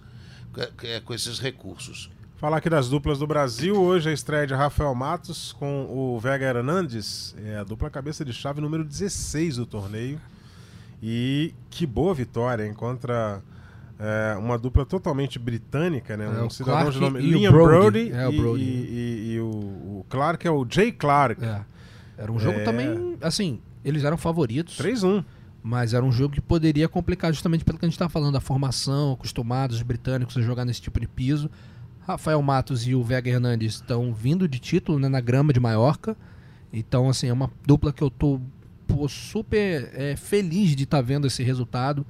é, 0.84 1.00
com 1.00 1.14
esses 1.14 1.40
recursos. 1.40 2.10
Falar 2.38 2.58
aqui 2.58 2.70
das 2.70 2.90
duplas 2.90 3.20
do 3.20 3.26
Brasil. 3.26 3.82
Hoje 3.82 4.10
a 4.10 4.14
estreia 4.14 4.46
de 4.46 4.54
Rafael 4.54 4.94
Matos 4.94 5.54
com 5.54 5.88
o 5.90 6.20
Vega 6.20 6.46
Hernandes. 6.46 7.36
É 7.44 7.58
a 7.58 7.64
dupla 7.64 7.90
cabeça 7.90 8.26
de 8.26 8.34
chave 8.34 8.62
número 8.62 8.84
16 8.84 9.58
do 9.58 9.66
torneio. 9.66 10.20
E 11.02 11.54
que 11.70 11.86
boa 11.86 12.14
vitória, 12.14 12.66
hein? 12.66 12.74
Contra 12.74 13.42
é, 14.00 14.36
uma 14.38 14.58
dupla 14.58 14.86
totalmente 14.86 15.40
britânica, 15.40 16.16
né? 16.18 16.26
É, 16.26 16.44
um 16.44 16.50
cidadão 16.50 16.92
Clark 16.92 16.94
de 16.94 17.00
nome 17.00 17.20
Liam 17.22 17.52
Brody. 17.52 18.10
Brody, 18.10 18.12
É, 18.14 18.30
e, 18.30 18.38
Brody. 18.38 18.62
e- 18.64 18.66
e- 18.66 19.34
e 19.34 19.40
o, 19.40 19.46
o 20.00 20.06
Clark 20.10 20.46
é 20.48 20.52
o 20.52 20.66
Jay 20.70 20.92
Clark. 20.92 21.44
É. 21.44 21.62
Era 22.18 22.32
um 22.32 22.40
jogo 22.40 22.60
É. 22.60 22.64
também, 22.64 23.18
assim, 23.22 23.60
eles 23.84 24.04
eram 24.04 24.18
favoritos. 24.18 24.78
3-1. 24.78 25.24
Mas 25.64 25.94
era 25.96 26.06
um 26.06 26.12
jogo 26.12 26.36
que 26.36 26.42
poderia 26.42 26.88
complicar 26.88 27.34
justamente 27.34 27.66
pelo 27.66 27.80
que 27.80 27.86
a 27.86 27.88
gente 27.88 27.96
está 27.96 28.08
falando, 28.08 28.34
da 28.34 28.40
formação, 28.40 29.14
acostumados 29.14 29.78
os 29.78 29.82
britânicos 29.82 30.38
a 30.38 30.42
jogar 30.42 30.64
nesse 30.64 30.80
tipo 30.82 31.00
de 31.00 31.08
piso. 31.08 31.50
Rafael 32.06 32.40
Matos 32.42 32.86
e 32.88 32.94
o 32.94 33.04
Vega 33.04 33.32
Hernandes 33.32 33.76
estão 33.76 34.14
vindo 34.14 34.48
de 34.48 34.60
título 34.60 35.00
né, 35.00 35.10
na 35.10 35.20
grama 35.20 35.52
de 35.52 35.60
Maiorca. 35.60 36.16
Então, 36.72 37.10
assim, 37.10 37.30
é 37.30 37.34
uma 37.34 37.50
dupla 37.66 37.92
que 37.92 38.04
eu 38.04 38.12
tô 38.12 38.40
pô, 38.88 39.08
super 39.10 39.90
é, 39.96 40.16
feliz 40.16 40.76
de 40.76 40.84
estar 40.84 41.02
vendo 41.02 41.26
esse 41.26 41.42
resultado, 41.42 42.06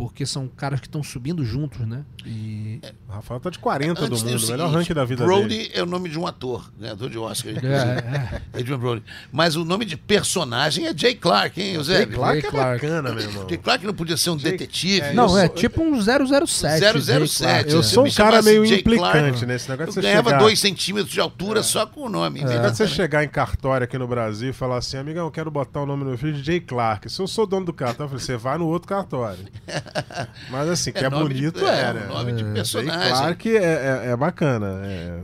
porque 0.00 0.24
são 0.24 0.48
caras 0.48 0.80
que 0.80 0.86
estão 0.86 1.02
subindo 1.02 1.44
juntos, 1.44 1.86
né? 1.86 2.04
E 2.24 2.80
O 3.06 3.12
Rafael 3.12 3.38
tá 3.38 3.50
de 3.50 3.58
40 3.58 4.00
do 4.00 4.06
Antes 4.06 4.22
tem 4.22 4.32
mundo, 4.32 4.42
o 4.42 4.46
o 4.46 4.50
melhor 4.50 4.64
seguinte, 4.68 4.78
ranking 4.78 4.94
da 4.94 5.04
vida 5.04 5.24
Brody 5.24 5.48
dele. 5.48 5.70
é 5.74 5.82
o 5.82 5.86
nome 5.86 6.08
de 6.08 6.18
um 6.18 6.26
ator, 6.26 6.72
ganhador 6.80 7.10
de 7.10 7.18
Oscar. 7.18 7.52
inclusive. 7.52 7.78
é, 7.78 8.40
é, 8.56 8.58
Adrian 8.60 8.78
Brody. 8.78 9.02
Mas 9.30 9.56
o 9.56 9.64
nome 9.64 9.84
de 9.84 9.98
personagem 9.98 10.86
é 10.86 10.96
Jay 10.96 11.14
Clark, 11.14 11.60
hein, 11.60 11.66
Jay 11.68 11.76
Eusébio? 11.76 12.16
Clark 12.16 12.40
Jay 12.40 12.48
é 12.48 12.50
Clark. 12.50 12.86
bacana, 12.86 13.12
meu 13.12 13.22
irmão. 13.22 13.46
Jay 13.48 13.58
Clark 13.58 13.86
não 13.86 13.92
podia 13.94 14.16
ser 14.16 14.30
um 14.30 14.38
Jay- 14.38 14.52
detetive. 14.52 15.00
é, 15.02 15.12
Não, 15.12 15.24
eu 15.28 15.38
é 15.38 15.46
sou- 15.48 15.54
tipo 15.56 15.82
um 15.82 16.00
007. 16.00 16.80
Jay 16.80 17.26
007. 17.26 17.38
Clark. 17.44 17.70
Eu 17.72 17.82
sou 17.82 18.06
um 18.06 18.10
cara 18.10 18.40
meio 18.40 18.64
Jay 18.64 18.80
implicante 18.80 19.10
Clark, 19.20 19.46
nesse 19.46 19.68
negócio 19.70 19.98
Eu 19.98 20.02
ganhava 20.02 20.30
chegar... 20.30 20.38
dois 20.42 20.58
centímetros 20.58 21.12
de 21.12 21.20
altura 21.20 21.62
só 21.62 21.84
com 21.84 22.00
o 22.06 22.08
nome. 22.08 22.40
É. 22.40 22.70
Você 22.70 22.86
chegar 22.88 23.22
em 23.22 23.28
cartório 23.28 23.84
aqui 23.84 23.98
no 23.98 24.08
Brasil 24.08 24.48
e 24.50 24.52
falar 24.54 24.78
assim, 24.78 24.96
amigão, 24.96 25.26
eu 25.26 25.30
quero 25.30 25.50
botar 25.50 25.82
o 25.82 25.86
nome 25.86 26.04
do 26.04 26.08
meu 26.10 26.18
filho 26.18 26.32
de 26.32 26.42
Jay 26.42 26.60
Clark. 26.60 27.10
Se 27.10 27.20
eu 27.20 27.26
sou 27.26 27.46
dono 27.46 27.66
do 27.66 27.72
cartório, 27.74 28.04
eu 28.04 28.08
falei, 28.08 28.24
você 28.24 28.36
vai 28.36 28.56
no 28.56 28.66
outro 28.66 28.88
cartório. 28.88 29.44
Mas 30.50 30.68
assim, 30.68 30.92
que 30.92 30.98
é, 31.04 31.08
de- 31.08 31.16
bonito 31.16 31.64
é, 31.66 31.80
é, 31.80 31.92
né? 31.92 32.06
um 32.10 32.14
nome 32.14 32.32
de 32.32 32.40
Jay 32.42 32.52
personagem. 32.54 33.08
Clark 33.12 33.56
é, 33.56 33.62
é- 33.62 34.10
é 34.12 34.16
bacana. 34.16 34.80
é. 34.84 35.20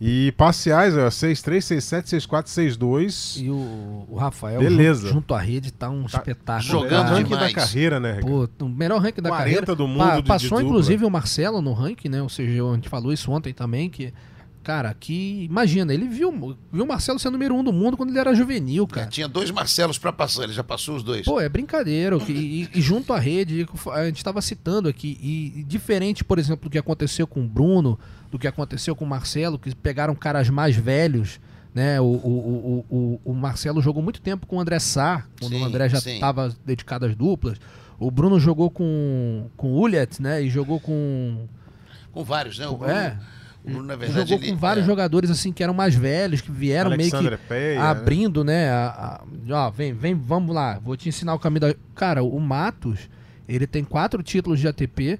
E 0.00 0.30
parciais, 0.36 0.96
ó, 0.96 1.08
6-3, 1.08 1.58
6-7, 1.58 2.04
6-4, 2.04 2.46
6-2. 2.46 3.42
E 3.42 3.50
o, 3.50 4.06
o 4.08 4.16
Rafael, 4.16 4.60
Beleza. 4.60 5.00
junto, 5.08 5.12
junto 5.14 5.34
à 5.34 5.40
rede, 5.40 5.72
tá 5.72 5.90
um 5.90 6.06
espetáculo. 6.06 6.62
jogando 6.70 7.08
ranking 7.08 7.24
demais. 7.24 7.52
da 7.52 7.60
carreira, 7.60 7.98
né? 7.98 8.20
Pô, 8.20 8.48
o 8.60 8.68
melhor 8.68 9.00
ranking 9.00 9.20
da 9.20 9.28
40 9.30 9.44
carreira. 9.50 9.74
do 9.74 9.88
mundo 9.88 9.98
Pa- 10.06 10.16
de- 10.16 10.22
de 10.22 10.28
passou, 10.28 10.50
dupla. 10.50 10.62
inclusive, 10.62 11.04
o 11.04 11.10
Marcelo 11.10 11.60
no 11.60 11.72
ranking, 11.72 12.08
né? 12.08 12.22
Ou 12.22 12.28
seja, 12.28 12.62
a 12.64 12.74
gente 12.76 12.88
falou 12.88 13.12
isso 13.12 13.28
ontem 13.32 13.52
também, 13.52 13.90
que... 13.90 14.14
Cara, 14.68 14.92
que... 14.92 15.44
Imagina, 15.44 15.94
ele 15.94 16.06
viu, 16.06 16.30
viu 16.70 16.84
o 16.84 16.86
Marcelo 16.86 17.18
ser 17.18 17.30
número 17.30 17.54
um 17.54 17.64
do 17.64 17.72
mundo 17.72 17.96
quando 17.96 18.10
ele 18.10 18.18
era 18.18 18.34
juvenil, 18.34 18.84
É, 18.84 18.94
cara. 18.94 19.06
tinha 19.06 19.26
dois 19.26 19.50
Marcelos 19.50 19.96
pra 19.96 20.12
passar, 20.12 20.42
ele 20.44 20.52
já 20.52 20.62
passou 20.62 20.94
os 20.94 21.02
dois. 21.02 21.24
Pô, 21.24 21.40
é 21.40 21.48
brincadeira. 21.48 22.14
o 22.18 22.22
E, 22.30 22.68
e 22.74 22.80
junto 22.82 23.14
à 23.14 23.18
rede, 23.18 23.66
a 23.92 24.04
gente 24.04 24.18
estava 24.18 24.42
citando 24.42 24.86
aqui, 24.86 25.18
e, 25.22 25.60
e 25.60 25.64
diferente, 25.64 26.22
por 26.22 26.38
exemplo, 26.38 26.68
do 26.68 26.70
que 26.70 26.76
aconteceu 26.76 27.26
com 27.26 27.40
o 27.40 27.48
Bruno, 27.48 27.98
do 28.30 28.38
que 28.38 28.46
aconteceu 28.46 28.94
com 28.94 29.06
o 29.06 29.08
Marcelo, 29.08 29.58
que 29.58 29.74
pegaram 29.74 30.14
caras 30.14 30.50
mais 30.50 30.76
velhos, 30.76 31.40
né? 31.74 31.98
O, 31.98 32.04
o, 32.04 32.84
o, 32.90 32.94
o, 32.94 33.20
o 33.24 33.34
Marcelo 33.34 33.80
jogou 33.80 34.02
muito 34.02 34.20
tempo 34.20 34.46
com 34.46 34.56
o 34.56 34.60
André 34.60 34.78
Sá, 34.80 35.24
quando 35.40 35.52
Sim, 35.52 35.62
o 35.62 35.64
André 35.64 35.88
já 35.88 35.96
estava 35.96 36.54
dedicado 36.66 37.06
às 37.06 37.16
duplas. 37.16 37.56
O 37.98 38.10
Bruno 38.10 38.38
jogou 38.38 38.70
com, 38.70 39.46
com 39.56 39.68
o 39.72 39.78
Ullet, 39.78 40.20
né? 40.20 40.42
E 40.42 40.50
jogou 40.50 40.78
com. 40.78 41.48
Com 42.12 42.22
vários, 42.22 42.58
né? 42.58 42.68
O 42.68 42.76
Bruno, 42.76 42.92
é, 42.92 43.16
o 43.16 43.37
Bruno, 43.72 43.86
na 43.86 43.96
verdade, 43.96 44.30
jogou 44.30 44.44
ele- 44.44 44.52
com 44.52 44.58
vários 44.58 44.84
é, 44.84 44.86
jogadores 44.86 45.30
assim 45.30 45.52
que 45.52 45.62
eram 45.62 45.74
mais 45.74 45.94
velhos, 45.94 46.40
que 46.40 46.50
vieram 46.50 46.90
meio 46.96 47.10
que 47.10 47.36
Peia, 47.48 47.78
né? 47.80 47.86
abrindo, 47.86 48.42
né? 48.44 48.70
a- 48.70 49.22
a- 49.50 49.66
ó, 49.66 49.70
vem, 49.70 49.92
vem, 49.92 50.14
vamos 50.14 50.54
lá, 50.54 50.78
vou 50.78 50.96
te 50.96 51.08
ensinar 51.08 51.34
o 51.34 51.38
caminho 51.38 51.60
da. 51.60 51.74
Cara, 51.94 52.22
o 52.22 52.40
Matos, 52.40 53.08
ele 53.48 53.66
tem 53.66 53.84
quatro 53.84 54.22
títulos 54.22 54.58
de 54.60 54.66
ATP 54.68 55.18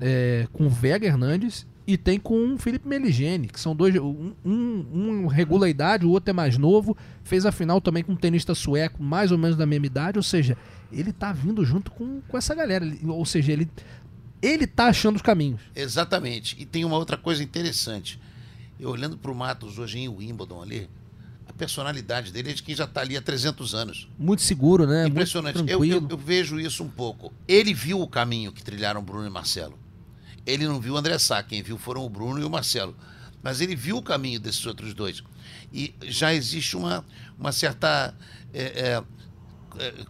é, 0.00 0.46
com 0.52 0.66
o 0.66 0.70
Vega 0.70 1.06
Hernandes 1.06 1.66
e 1.86 1.96
tem 1.96 2.18
com 2.18 2.54
o 2.54 2.58
Felipe 2.58 2.88
Meligeni, 2.88 3.46
que 3.48 3.60
são 3.60 3.74
dois. 3.74 3.94
Um, 3.96 4.32
um, 4.44 5.26
regula 5.26 5.66
a 5.66 5.68
idade, 5.68 6.04
o 6.04 6.10
outro 6.10 6.30
é 6.30 6.32
mais 6.32 6.58
novo. 6.58 6.96
Fez 7.22 7.46
a 7.46 7.52
final 7.52 7.80
também 7.80 8.02
com 8.02 8.12
um 8.12 8.16
tenista 8.16 8.54
sueco, 8.54 9.02
mais 9.02 9.30
ou 9.30 9.38
menos 9.38 9.56
da 9.56 9.64
mesma 9.64 9.86
idade. 9.86 10.18
Ou 10.18 10.22
seja, 10.22 10.56
ele 10.92 11.12
tá 11.12 11.32
vindo 11.32 11.64
junto 11.64 11.90
com, 11.92 12.20
com 12.26 12.36
essa 12.36 12.54
galera. 12.54 12.84
Ou 13.06 13.24
seja, 13.24 13.52
ele, 13.52 13.68
ele 14.42 14.66
tá 14.66 14.86
achando 14.86 15.16
os 15.16 15.22
caminhos. 15.22 15.60
Exatamente. 15.74 16.56
E 16.58 16.66
tem 16.66 16.84
uma 16.84 16.96
outra 16.96 17.16
coisa 17.16 17.42
interessante. 17.42 18.20
Eu 18.78 18.90
olhando 18.90 19.16
pro 19.16 19.34
Matos 19.34 19.78
hoje 19.78 19.98
em 19.98 20.08
Wimbledon 20.08 20.62
ali, 20.62 20.88
a 21.48 21.52
personalidade 21.52 22.30
dele 22.32 22.50
é 22.50 22.52
de 22.54 22.62
quem 22.62 22.74
já 22.74 22.84
está 22.84 23.00
ali 23.00 23.16
há 23.16 23.22
300 23.22 23.74
anos. 23.74 24.08
Muito 24.18 24.42
seguro, 24.42 24.86
né? 24.86 25.06
Impressionante. 25.06 25.58
Eu, 25.66 25.84
eu- 25.84 26.06
eu 26.10 26.18
vejo 26.18 26.60
isso 26.60 26.84
um 26.84 26.88
pouco. 26.88 27.32
Ele 27.48 27.72
viu 27.72 28.00
o 28.00 28.06
caminho 28.08 28.52
que 28.52 28.62
trilharam 28.62 29.02
Bruno 29.02 29.26
e 29.26 29.30
Marcelo. 29.30 29.78
Ele 30.44 30.66
não 30.66 30.80
viu 30.80 30.94
o 30.94 30.96
André 30.96 31.18
Sá. 31.18 31.42
Quem 31.42 31.62
viu 31.62 31.78
foram 31.78 32.04
o 32.04 32.08
Bruno 32.10 32.40
e 32.40 32.44
o 32.44 32.50
Marcelo. 32.50 32.94
mas 33.42 33.60
ele 33.60 33.76
viu 33.76 33.96
o 33.98 34.02
caminho 34.02 34.40
desses 34.40 34.66
outros 34.66 34.92
dois. 34.92 35.22
E 35.72 35.94
já 36.02 36.34
existe 36.34 36.76
uma, 36.76 37.04
uma 37.38 37.52
certa. 37.52 38.12
é, 38.52 38.62
é, 38.62 39.04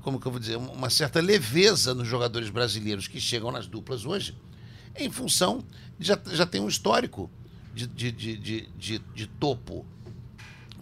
como 0.02 0.20
que 0.20 0.26
eu 0.26 0.32
vou 0.32 0.40
dizer? 0.40 0.56
Uma 0.56 0.90
certa 0.90 1.20
leveza 1.20 1.94
nos 1.94 2.06
jogadores 2.08 2.48
brasileiros 2.50 3.06
que 3.08 3.20
chegam 3.20 3.50
nas 3.50 3.66
duplas 3.66 4.04
hoje, 4.04 4.36
em 4.96 5.10
função. 5.10 5.64
Já, 5.98 6.18
já 6.32 6.44
tem 6.46 6.60
um 6.60 6.68
histórico 6.68 7.30
de, 7.74 7.86
de, 7.86 8.12
de, 8.12 8.36
de, 8.36 8.68
de- 8.78 8.98
de 9.14 9.26
topo. 9.26 9.84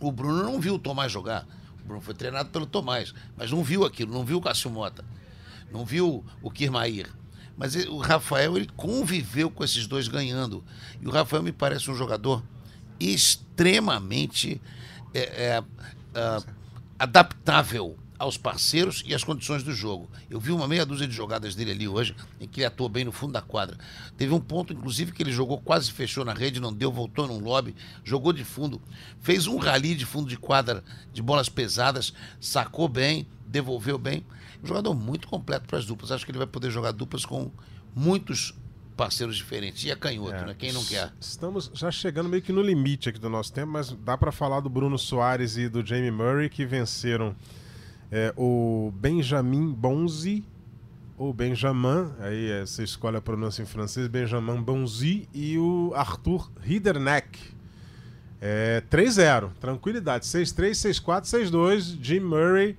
O 0.00 0.10
Bruno 0.12 0.42
não 0.42 0.60
viu 0.60 0.74
o 0.74 0.78
Tomás 0.78 1.10
jogar. 1.12 1.46
O 1.82 1.86
Bruno 1.86 2.00
foi 2.00 2.14
treinado 2.14 2.50
pelo 2.50 2.66
Tomás, 2.66 3.14
mas 3.36 3.50
não 3.50 3.62
viu 3.62 3.84
aquilo, 3.84 4.12
não 4.12 4.24
viu 4.24 4.38
o 4.38 4.40
Cássio 4.40 4.70
Mota, 4.70 5.04
não 5.70 5.84
viu 5.84 6.24
o 6.42 6.50
Kirmair. 6.50 7.10
Mas 7.56 7.74
ele- 7.76 7.88
o 7.88 7.98
Rafael, 7.98 8.56
ele 8.56 8.68
conviveu 8.76 9.50
com 9.50 9.62
esses 9.64 9.86
dois 9.86 10.08
ganhando. 10.08 10.64
E 11.00 11.06
o 11.06 11.10
Rafael 11.10 11.42
me 11.42 11.52
parece 11.52 11.90
um 11.90 11.94
jogador 11.94 12.42
extremamente 12.98 14.60
é, 15.12 15.20
é, 15.20 15.64
ah, 16.14 16.42
adaptável 16.98 17.96
aos 18.24 18.36
parceiros 18.36 19.02
e 19.06 19.14
às 19.14 19.22
condições 19.22 19.62
do 19.62 19.72
jogo. 19.72 20.10
Eu 20.28 20.40
vi 20.40 20.50
uma 20.50 20.66
meia 20.66 20.84
dúzia 20.84 21.06
de 21.06 21.14
jogadas 21.14 21.54
dele 21.54 21.70
ali 21.70 21.86
hoje, 21.86 22.14
em 22.40 22.48
que 22.48 22.60
ele 22.60 22.66
atuou 22.66 22.88
bem 22.88 23.04
no 23.04 23.12
fundo 23.12 23.32
da 23.32 23.42
quadra. 23.42 23.78
Teve 24.16 24.32
um 24.32 24.40
ponto, 24.40 24.72
inclusive, 24.72 25.12
que 25.12 25.22
ele 25.22 25.32
jogou, 25.32 25.58
quase 25.60 25.92
fechou 25.92 26.24
na 26.24 26.32
rede, 26.32 26.58
não 26.60 26.72
deu, 26.72 26.90
voltou 26.90 27.28
num 27.28 27.38
lobby, 27.38 27.74
jogou 28.02 28.32
de 28.32 28.44
fundo, 28.44 28.80
fez 29.20 29.46
um 29.46 29.58
rally 29.58 29.94
de 29.94 30.04
fundo 30.06 30.28
de 30.28 30.36
quadra 30.36 30.82
de 31.12 31.22
bolas 31.22 31.48
pesadas, 31.48 32.12
sacou 32.40 32.88
bem, 32.88 33.26
devolveu 33.46 33.98
bem. 33.98 34.24
Um 34.62 34.66
jogador 34.66 34.94
muito 34.94 35.28
completo 35.28 35.66
para 35.68 35.78
as 35.78 35.84
duplas. 35.84 36.10
Acho 36.10 36.24
que 36.24 36.30
ele 36.30 36.38
vai 36.38 36.46
poder 36.46 36.70
jogar 36.70 36.92
duplas 36.92 37.26
com 37.26 37.50
muitos 37.94 38.54
parceiros 38.96 39.36
diferentes. 39.36 39.84
E 39.84 39.90
é 39.90 39.96
canhoto, 39.96 40.34
É, 40.34 40.46
né? 40.46 40.54
Quem 40.58 40.72
não 40.72 40.84
quer? 40.84 41.12
Estamos 41.20 41.70
já 41.74 41.90
chegando 41.90 42.28
meio 42.28 42.42
que 42.42 42.52
no 42.52 42.62
limite 42.62 43.08
aqui 43.08 43.18
do 43.18 43.28
nosso 43.28 43.52
tempo, 43.52 43.72
mas 43.72 43.90
dá 43.90 44.16
pra 44.16 44.32
falar 44.32 44.60
do 44.60 44.70
Bruno 44.70 44.98
Soares 44.98 45.56
e 45.56 45.68
do 45.68 45.84
Jamie 45.84 46.10
Murray 46.10 46.48
que 46.48 46.64
venceram 46.64 47.36
é, 48.14 48.32
o 48.36 48.92
Benjamin 48.94 49.72
Bonzi 49.72 50.44
ou 51.18 51.32
Benjamin, 51.32 52.12
aí 52.20 52.48
é, 52.48 52.60
você 52.60 52.84
escolhe 52.84 53.16
a 53.16 53.20
pronúncia 53.20 53.60
em 53.60 53.66
francês, 53.66 54.06
Benjamin 54.06 54.62
Bonzi 54.62 55.28
e 55.34 55.58
o 55.58 55.92
Arthur 55.96 56.48
Riederneck. 56.60 57.40
É, 58.40 58.84
3-0, 58.88 59.50
tranquilidade. 59.60 60.26
6-3, 60.26 61.02
6-4, 61.02 61.22
6-2, 61.22 61.98
Jim 62.00 62.20
Murray 62.20 62.76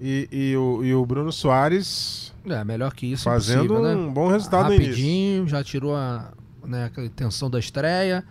e, 0.00 0.28
e 0.30 0.56
o, 0.56 0.84
e 0.84 0.94
o 0.94 1.04
Bruno 1.04 1.32
Soares 1.32 2.32
É, 2.46 2.62
melhor 2.62 2.94
que 2.94 3.06
isso. 3.06 3.24
fazendo 3.24 3.64
impossível, 3.64 3.82
né? 3.82 3.94
um 3.96 4.12
bom 4.12 4.28
resultado 4.28 4.68
no 4.68 4.74
início. 4.74 4.92
Rapidinho, 4.92 5.48
já 5.48 5.64
tirou 5.64 5.96
a, 5.96 6.32
né, 6.64 6.84
aquela 6.84 7.08
tensão 7.08 7.50
da 7.50 7.58
estreia. 7.58 8.24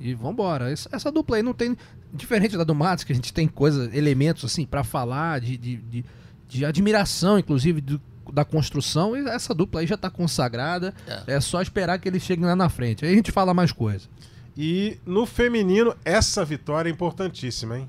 E 0.00 0.14
vambora. 0.14 0.70
Essa, 0.72 0.88
essa 0.92 1.12
dupla 1.12 1.36
aí 1.36 1.42
não 1.42 1.52
tem. 1.52 1.76
Diferente 2.12 2.56
da 2.56 2.64
do 2.64 2.74
Matos, 2.74 3.04
que 3.04 3.12
a 3.12 3.14
gente 3.14 3.32
tem 3.32 3.46
coisas, 3.46 3.94
elementos 3.94 4.44
assim, 4.44 4.64
pra 4.66 4.82
falar, 4.82 5.40
de, 5.40 5.56
de, 5.56 5.76
de, 5.76 6.04
de 6.48 6.64
admiração, 6.64 7.38
inclusive, 7.38 7.80
do- 7.80 8.00
da 8.32 8.44
construção. 8.44 9.16
E 9.16 9.28
essa 9.28 9.54
dupla 9.54 9.80
aí 9.80 9.86
já 9.86 9.96
tá 9.96 10.08
consagrada. 10.10 10.94
É. 11.26 11.34
É. 11.34 11.40
só 11.40 11.60
esperar 11.62 11.98
que 11.98 12.08
eles 12.08 12.22
cheguem 12.22 12.46
lá 12.46 12.56
na 12.56 12.68
frente. 12.68 13.04
Aí 13.04 13.12
a 13.12 13.14
gente 13.14 13.30
fala 13.30 13.52
mais 13.54 13.70
coisa. 13.72 14.08
E 14.56 14.98
no 15.06 15.26
feminino, 15.26 15.94
essa 16.04 16.44
vitória 16.44 16.88
é 16.88 16.92
importantíssima, 16.92 17.78
hein? 17.78 17.88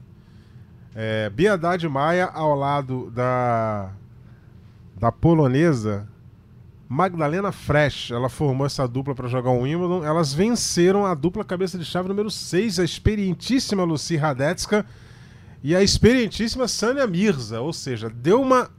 É, 0.93 1.29
Bia 1.29 1.53
Haddad 1.53 1.87
Maia 1.87 2.25
ao 2.27 2.53
lado 2.53 3.09
da, 3.11 3.91
da 4.99 5.11
polonesa 5.11 6.07
Magdalena 6.91 7.53
Fresh. 7.53 8.11
Ela 8.11 8.27
formou 8.27 8.67
essa 8.67 8.85
dupla 8.85 9.15
para 9.15 9.29
jogar 9.29 9.49
o 9.49 9.61
Wimbledon. 9.61 10.03
Elas 10.03 10.33
venceram 10.33 11.05
a 11.05 11.13
dupla 11.13 11.45
cabeça 11.45 11.77
de 11.79 11.85
chave 11.85 12.09
número 12.09 12.29
6, 12.29 12.79
a 12.79 12.83
experientíssima 12.83 13.85
Lucy 13.85 14.17
Radetska 14.17 14.85
e 15.63 15.73
a 15.73 15.81
experientíssima 15.81 16.67
Sânia 16.67 17.07
Mirza. 17.07 17.61
Ou 17.61 17.71
seja, 17.71 18.09
deu 18.09 18.41
uma 18.41 18.69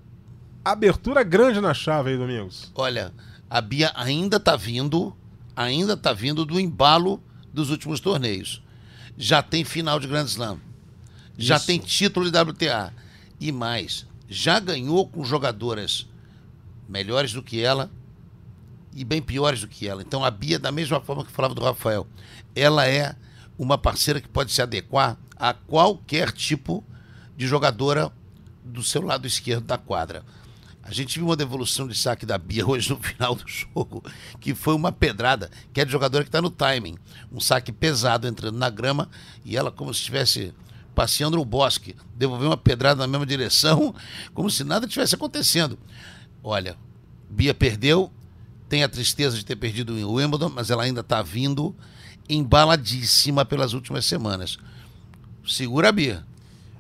abertura 0.62 1.22
grande 1.22 1.58
na 1.58 1.72
chave 1.72 2.10
aí, 2.10 2.18
Domingos. 2.18 2.70
Olha, 2.74 3.14
a 3.48 3.62
Bia 3.62 3.90
ainda 3.94 4.38
tá 4.38 4.56
vindo, 4.56 5.16
ainda 5.56 5.96
tá 5.96 6.12
vindo 6.12 6.44
do 6.44 6.60
embalo 6.60 7.18
dos 7.50 7.70
últimos 7.70 7.98
torneios. 7.98 8.62
Já 9.16 9.42
tem 9.42 9.64
final 9.64 9.98
de 9.98 10.06
Grand 10.06 10.26
Slam. 10.26 10.58
Já 11.38 11.56
Isso. 11.56 11.66
tem 11.66 11.78
título 11.78 12.30
de 12.30 12.38
WTA. 12.38 12.92
E 13.40 13.50
mais, 13.50 14.06
já 14.28 14.60
ganhou 14.60 15.08
com 15.08 15.24
jogadoras 15.24 16.06
melhores 16.86 17.32
do 17.32 17.42
que 17.42 17.62
ela 17.62 17.90
e 18.95 19.05
bem 19.05 19.22
piores 19.22 19.61
do 19.61 19.68
que 19.68 19.88
ela. 19.88 20.03
Então 20.03 20.24
a 20.24 20.30
Bia, 20.30 20.59
da 20.59 20.72
mesma 20.72 21.01
forma 21.01 21.24
que 21.24 21.32
falava 21.32 21.55
do 21.55 21.62
Rafael, 21.62 22.07
ela 22.55 22.86
é 22.86 23.14
uma 23.59 23.78
parceira 23.78 24.20
que 24.20 24.28
pode 24.28 24.53
se 24.53 24.61
adequar 24.61 25.16
a 25.36 25.53
qualquer 25.53 26.32
tipo 26.32 26.84
de 27.36 27.47
jogadora 27.47 28.12
do 28.64 28.82
seu 28.82 29.03
lado 29.03 29.26
esquerdo 29.26 29.64
da 29.64 29.78
quadra. 29.78 30.24
A 30.82 30.93
gente 30.93 31.18
viu 31.18 31.28
uma 31.28 31.36
devolução 31.36 31.86
de 31.86 31.97
saque 31.97 32.26
da 32.26 32.36
Bia 32.36 32.66
hoje 32.66 32.90
no 32.90 32.97
final 32.99 33.34
do 33.34 33.45
jogo, 33.47 34.03
que 34.40 34.55
foi 34.55 34.74
uma 34.74 34.90
pedrada, 34.90 35.51
que 35.72 35.80
é 35.80 35.84
de 35.84 35.93
jogadora 35.93 36.24
que 36.24 36.28
está 36.28 36.43
no 36.43 36.51
timing. 36.51 36.97
Um 37.30 37.40
saque 37.40 37.70
pesado 37.70 38.26
entrando 38.26 38.59
na 38.59 38.68
grama 38.68 39.09
e 39.45 39.57
ela, 39.57 39.70
como 39.70 39.95
se 39.95 40.01
estivesse 40.01 40.53
passeando 40.95 41.36
no 41.36 41.45
bosque, 41.45 41.97
devolveu 42.14 42.51
uma 42.51 42.57
pedrada 42.57 43.01
na 43.01 43.07
mesma 43.07 43.24
direção, 43.24 43.95
como 44.34 44.51
se 44.51 44.64
nada 44.64 44.86
tivesse 44.86 45.14
acontecendo. 45.14 45.78
Olha, 46.43 46.76
Bia 47.30 47.55
perdeu, 47.55 48.12
tem 48.72 48.82
a 48.82 48.88
tristeza 48.88 49.36
de 49.36 49.44
ter 49.44 49.56
perdido 49.56 49.92
o 49.92 50.14
Wimbledon, 50.14 50.48
mas 50.48 50.70
ela 50.70 50.84
ainda 50.84 51.02
está 51.02 51.20
vindo 51.20 51.76
embaladíssima 52.26 53.44
pelas 53.44 53.74
últimas 53.74 54.06
semanas. 54.06 54.58
Segura 55.46 55.90
a 55.90 55.92
Bia. 55.92 56.24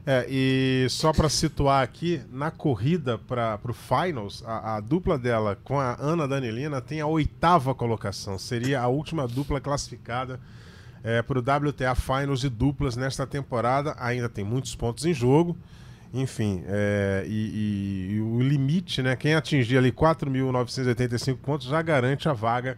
É, 0.06 0.26
e 0.26 0.86
só 0.88 1.12
para 1.12 1.28
situar 1.28 1.82
aqui, 1.82 2.22
na 2.32 2.50
corrida 2.50 3.18
para 3.18 3.60
o 3.68 3.74
Finals, 3.74 4.42
a, 4.46 4.76
a 4.76 4.80
dupla 4.80 5.18
dela 5.18 5.58
com 5.62 5.78
a 5.78 5.94
Ana 6.00 6.26
Danilina 6.26 6.80
tem 6.80 7.02
a 7.02 7.06
oitava 7.06 7.74
colocação. 7.74 8.38
Seria 8.38 8.80
a 8.80 8.88
última 8.88 9.28
dupla 9.28 9.60
classificada 9.60 10.40
é, 11.04 11.20
para 11.20 11.38
o 11.38 11.42
WTA 11.42 11.94
Finals 11.94 12.40
de 12.40 12.48
duplas 12.48 12.96
nesta 12.96 13.26
temporada. 13.26 13.94
Ainda 13.98 14.30
tem 14.30 14.42
muitos 14.42 14.74
pontos 14.74 15.04
em 15.04 15.12
jogo. 15.12 15.58
Enfim, 16.14 16.62
é, 16.66 17.24
e, 17.26 17.30
e- 17.30 18.14
e 18.16 18.20
o 18.20 18.40
limite, 18.40 19.02
né? 19.02 19.16
Quem 19.16 19.34
atingir 19.34 19.78
ali 19.78 19.90
4.985 19.90 21.36
pontos 21.38 21.66
já 21.66 21.80
garante 21.80 22.28
a 22.28 22.32
vaga 22.32 22.76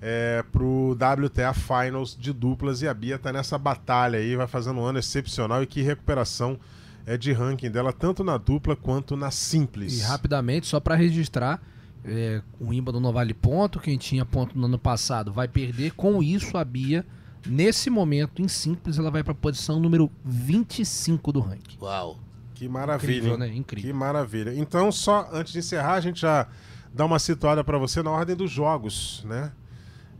é, 0.00 0.42
pro 0.50 0.92
WTA 0.92 1.52
Finals 1.52 2.16
de 2.18 2.32
duplas 2.32 2.80
e 2.82 2.88
a 2.88 2.94
Bia 2.94 3.18
tá 3.18 3.32
nessa 3.32 3.58
batalha 3.58 4.18
aí, 4.18 4.34
vai 4.34 4.46
fazendo 4.46 4.80
um 4.80 4.84
ano 4.84 4.98
excepcional 4.98 5.62
e 5.62 5.66
que 5.66 5.82
recuperação 5.82 6.58
é 7.06 7.16
de 7.18 7.32
ranking 7.32 7.70
dela, 7.70 7.92
tanto 7.92 8.22
na 8.24 8.36
dupla 8.38 8.74
quanto 8.76 9.14
na 9.16 9.30
simples. 9.30 9.98
E 10.00 10.02
rapidamente, 10.02 10.66
só 10.66 10.80
para 10.80 10.94
registrar, 10.94 11.60
é, 12.04 12.40
o 12.58 12.68
Wimbledon 12.68 13.00
não 13.00 13.12
vale 13.12 13.34
ponto. 13.34 13.78
Quem 13.78 13.98
tinha 13.98 14.24
ponto 14.24 14.56
no 14.58 14.64
ano 14.66 14.78
passado 14.78 15.30
vai 15.32 15.48
perder. 15.48 15.92
Com 15.92 16.22
isso, 16.22 16.56
a 16.56 16.64
Bia, 16.64 17.04
nesse 17.46 17.90
momento, 17.90 18.40
em 18.40 18.48
simples, 18.48 18.98
ela 18.98 19.10
vai 19.10 19.22
para 19.22 19.32
a 19.32 19.34
posição 19.36 19.78
número 19.80 20.10
25 20.24 21.32
do 21.32 21.40
ranking. 21.40 21.76
Uau. 21.80 22.18
Que 22.60 22.68
maravilha. 22.68 23.16
Incrível, 23.16 23.38
né? 23.38 23.48
Incrível. 23.48 23.90
Que 23.90 23.96
maravilha. 23.96 24.52
Então, 24.54 24.92
só 24.92 25.26
antes 25.32 25.50
de 25.50 25.60
encerrar, 25.60 25.94
a 25.94 26.00
gente 26.00 26.20
já 26.20 26.46
dá 26.92 27.06
uma 27.06 27.18
situada 27.18 27.64
para 27.64 27.78
você 27.78 28.02
na 28.02 28.10
ordem 28.10 28.36
dos 28.36 28.50
jogos, 28.50 29.24
né? 29.24 29.50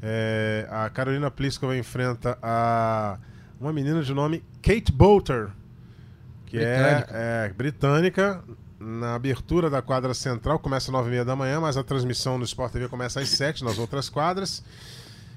É, 0.01 0.67
a 0.71 0.89
Carolina 0.89 1.31
Pliskova 1.31 1.77
enfrenta 1.77 2.39
a 2.43 3.19
uma 3.61 3.75
menina 3.75 4.03
de 4.03 4.15
nome 4.15 4.43
Kate 4.63 4.91
Bolter, 4.91 5.51
que 6.47 6.57
Britânica. 6.57 7.09
é, 7.13 7.47
é 7.47 7.53
britânica. 7.53 8.43
Na 8.79 9.15
abertura 9.17 9.69
da 9.69 9.83
quadra 9.83 10.15
central, 10.15 10.59
começa 10.59 10.91
às 10.91 10.97
9h30 11.05 11.25
da 11.25 11.37
manhã, 11.37 11.61
mas 11.61 11.77
a 11.77 11.85
transmissão 11.85 12.39
no 12.39 12.45
Sport 12.45 12.73
TV 12.73 12.89
começa 12.89 13.21
às 13.21 13.29
7 13.29 13.63
nas 13.63 13.77
outras 13.77 14.09
quadras. 14.09 14.65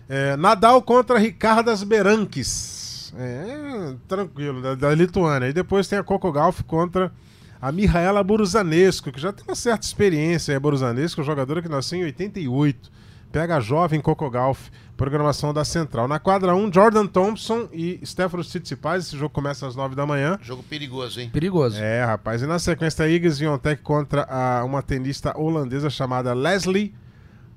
É, 0.08 0.38
Nadal 0.38 0.82
contra 0.82 1.20
Ricardas 1.20 1.84
Berankis. 1.84 2.83
É, 3.18 3.96
tranquilo, 4.08 4.62
da, 4.62 4.76
da 4.76 4.94
Lituânia. 4.94 5.50
E 5.50 5.54
depois 5.54 5.88
tem 5.88 6.00
a 6.00 6.04
Coco 6.04 6.32
Gauff 6.32 6.64
contra 6.64 7.12
a 7.62 7.72
Mihaela 7.72 8.24
Boruzanesco, 8.24 9.12
que 9.12 9.22
já 9.22 9.32
tem 9.32 9.46
uma 9.48 9.56
certa 9.56 9.86
experiência. 9.86 10.56
A 10.56 10.60
Boruzanesco, 10.60 11.24
jogadora 11.24 11.62
que 11.62 11.70
nasceu 11.70 12.00
em 12.00 12.04
88. 12.04 12.92
Pega 13.32 13.58
a 13.58 13.60
jovem 13.60 14.00
Coco 14.00 14.30
Gauff, 14.30 14.70
programação 14.96 15.54
da 15.54 15.66
Central. 15.66 16.08
Na 16.08 16.20
quadra 16.20 16.56
1, 16.56 16.72
Jordan 16.72 17.08
Thompson 17.08 17.68
e 17.72 18.00
Stefanos 18.06 18.48
Tsitsipas. 18.48 19.08
Esse 19.08 19.18
jogo 19.18 19.34
começa 19.34 19.66
às 19.66 19.76
9 19.76 19.96
da 19.96 20.06
manhã. 20.06 20.38
Jogo 20.42 20.62
perigoso, 20.62 21.20
hein? 21.20 21.30
Perigoso. 21.32 21.78
É, 21.80 22.04
rapaz. 22.04 22.42
E 22.42 22.46
na 22.46 22.60
sequência, 22.60 23.08
Igor 23.08 23.32
Swiatek 23.32 23.82
contra 23.82 24.24
a, 24.30 24.64
uma 24.64 24.84
tenista 24.84 25.36
holandesa 25.36 25.90
chamada 25.90 26.34
Leslie 26.34 26.94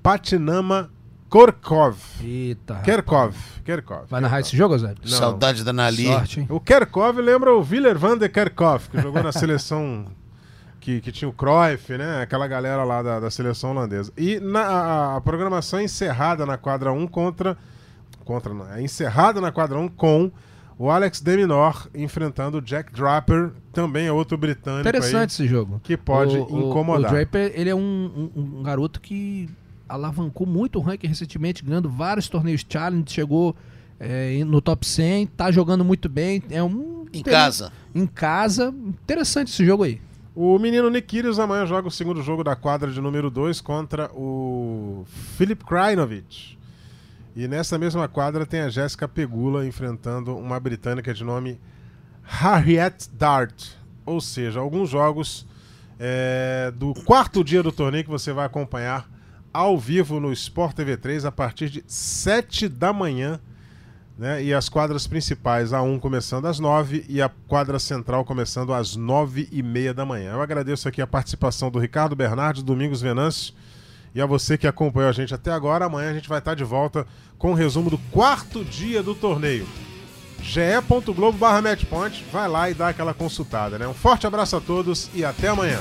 Patinama 0.02 0.90
Korkov. 1.28 1.96
Eita. 2.22 2.76
Kerkov. 2.84 3.34
Kerkov. 3.64 4.04
Vai 4.08 4.20
narrar 4.20 4.40
esse 4.40 4.56
jogo, 4.56 4.76
Zé? 4.78 4.94
Não. 5.04 5.08
Saudade 5.18 5.64
da 5.64 5.72
Nali. 5.72 6.06
Sorte? 6.06 6.46
O 6.48 6.60
Kerkov 6.60 7.18
lembra 7.18 7.52
o 7.54 7.60
Willer 7.60 7.98
van 7.98 8.16
de 8.16 8.28
Kerkov, 8.28 8.88
que 8.90 9.00
jogou 9.00 9.22
na 9.22 9.32
seleção 9.32 10.06
que, 10.80 11.00
que 11.00 11.10
tinha 11.10 11.28
o 11.28 11.32
Cruyff, 11.32 11.96
né? 11.98 12.22
Aquela 12.22 12.46
galera 12.46 12.84
lá 12.84 13.02
da, 13.02 13.18
da 13.20 13.30
seleção 13.30 13.70
holandesa. 13.72 14.12
E 14.16 14.38
na, 14.38 14.60
a, 14.60 15.16
a 15.16 15.20
programação 15.20 15.80
é 15.80 15.84
encerrada 15.84 16.46
na 16.46 16.56
quadra 16.56 16.92
1 16.92 17.06
contra 17.08 17.56
contra, 18.24 18.52
não, 18.52 18.68
é 18.72 18.82
encerrada 18.82 19.40
na 19.40 19.52
quadra 19.52 19.78
1 19.78 19.86
com 19.88 20.32
o 20.76 20.90
Alex 20.90 21.20
Deminor 21.20 21.88
enfrentando 21.94 22.58
o 22.58 22.60
Jack 22.60 22.92
Draper, 22.92 23.52
também 23.72 24.08
é 24.08 24.12
outro 24.12 24.36
britânico 24.36 24.80
Interessante 24.88 25.16
aí, 25.20 25.26
esse 25.26 25.46
jogo. 25.46 25.80
que 25.82 25.96
pode 25.96 26.36
O- 26.36 26.44
o- 26.52 26.68
incomodar. 26.68 27.10
O 27.12 27.14
Draper, 27.14 27.52
ele 27.54 27.70
é 27.70 27.74
um, 27.74 28.30
um- 28.36 28.58
um 28.58 28.62
garoto 28.64 29.00
que 29.00 29.48
alavancou 29.88 30.46
muito 30.46 30.78
o 30.78 30.82
ranking 30.82 31.06
recentemente, 31.06 31.64
ganhando 31.64 31.88
vários 31.88 32.28
torneios 32.28 32.64
challenge, 32.68 33.04
chegou 33.12 33.56
é, 33.98 34.42
no 34.44 34.60
top 34.60 34.86
100, 34.86 35.26
tá 35.28 35.50
jogando 35.50 35.84
muito 35.84 36.08
bem. 36.08 36.42
É 36.50 36.62
um 36.62 37.06
Em 37.12 37.22
casa. 37.22 37.72
Em 37.94 38.06
casa, 38.06 38.74
interessante 38.86 39.52
esse 39.52 39.64
jogo 39.64 39.84
aí. 39.84 40.00
O 40.34 40.58
menino 40.58 40.90
Nick 40.90 41.06
Kyrgios 41.06 41.38
amanhã 41.38 41.64
joga 41.64 41.88
o 41.88 41.90
segundo 41.90 42.22
jogo 42.22 42.44
da 42.44 42.54
quadra 42.54 42.90
de 42.90 43.00
número 43.00 43.30
2 43.30 43.60
contra 43.62 44.10
o 44.12 45.04
Filip 45.36 45.64
Krajinovic. 45.64 46.58
E 47.34 47.48
nessa 47.48 47.78
mesma 47.78 48.06
quadra 48.06 48.44
tem 48.44 48.60
a 48.60 48.68
Jéssica 48.68 49.08
Pegula 49.08 49.66
enfrentando 49.66 50.36
uma 50.36 50.60
britânica 50.60 51.14
de 51.14 51.24
nome 51.24 51.58
Harriet 52.22 53.08
Dart. 53.12 53.70
Ou 54.04 54.20
seja, 54.20 54.60
alguns 54.60 54.90
jogos 54.90 55.46
é, 55.98 56.70
do 56.76 56.92
quarto 56.92 57.42
dia 57.42 57.62
do 57.62 57.72
torneio 57.72 58.04
que 58.04 58.10
você 58.10 58.32
vai 58.32 58.44
acompanhar 58.44 59.08
ao 59.56 59.78
vivo 59.78 60.20
no 60.20 60.30
Sport 60.32 60.76
TV 60.76 60.98
3 60.98 61.24
a 61.24 61.32
partir 61.32 61.70
de 61.70 61.82
7 61.86 62.68
da 62.68 62.92
manhã. 62.92 63.40
Né? 64.18 64.44
E 64.44 64.54
as 64.54 64.68
quadras 64.68 65.06
principais, 65.06 65.72
a 65.72 65.80
1 65.80 65.98
começando 65.98 66.46
às 66.46 66.58
9 66.58 67.06
e 67.08 67.22
a 67.22 67.30
quadra 67.48 67.78
central 67.78 68.24
começando 68.24 68.74
às 68.74 68.96
9 68.96 69.48
e 69.50 69.62
meia 69.62 69.94
da 69.94 70.04
manhã. 70.04 70.32
Eu 70.32 70.42
agradeço 70.42 70.88
aqui 70.88 71.00
a 71.00 71.06
participação 71.06 71.70
do 71.70 71.78
Ricardo 71.78 72.14
Bernardes, 72.14 72.62
Domingos 72.62 73.00
Venâncio 73.00 73.54
e 74.14 74.20
a 74.20 74.26
você 74.26 74.58
que 74.58 74.66
acompanhou 74.66 75.08
a 75.08 75.12
gente 75.12 75.34
até 75.34 75.50
agora. 75.50 75.86
Amanhã 75.86 76.10
a 76.10 76.14
gente 76.14 76.28
vai 76.28 76.38
estar 76.38 76.54
de 76.54 76.64
volta 76.64 77.06
com 77.38 77.52
o 77.52 77.54
resumo 77.54 77.88
do 77.88 77.98
quarto 78.10 78.62
dia 78.62 79.02
do 79.02 79.14
torneio. 79.14 79.66
ge.globo 80.42 81.38
barra 81.38 81.62
matchpoint, 81.62 82.24
vai 82.30 82.48
lá 82.48 82.70
e 82.70 82.74
dá 82.74 82.88
aquela 82.88 83.14
consultada, 83.14 83.78
né? 83.78 83.88
Um 83.88 83.94
forte 83.94 84.26
abraço 84.26 84.56
a 84.56 84.60
todos 84.60 85.10
e 85.14 85.24
até 85.24 85.48
amanhã. 85.48 85.80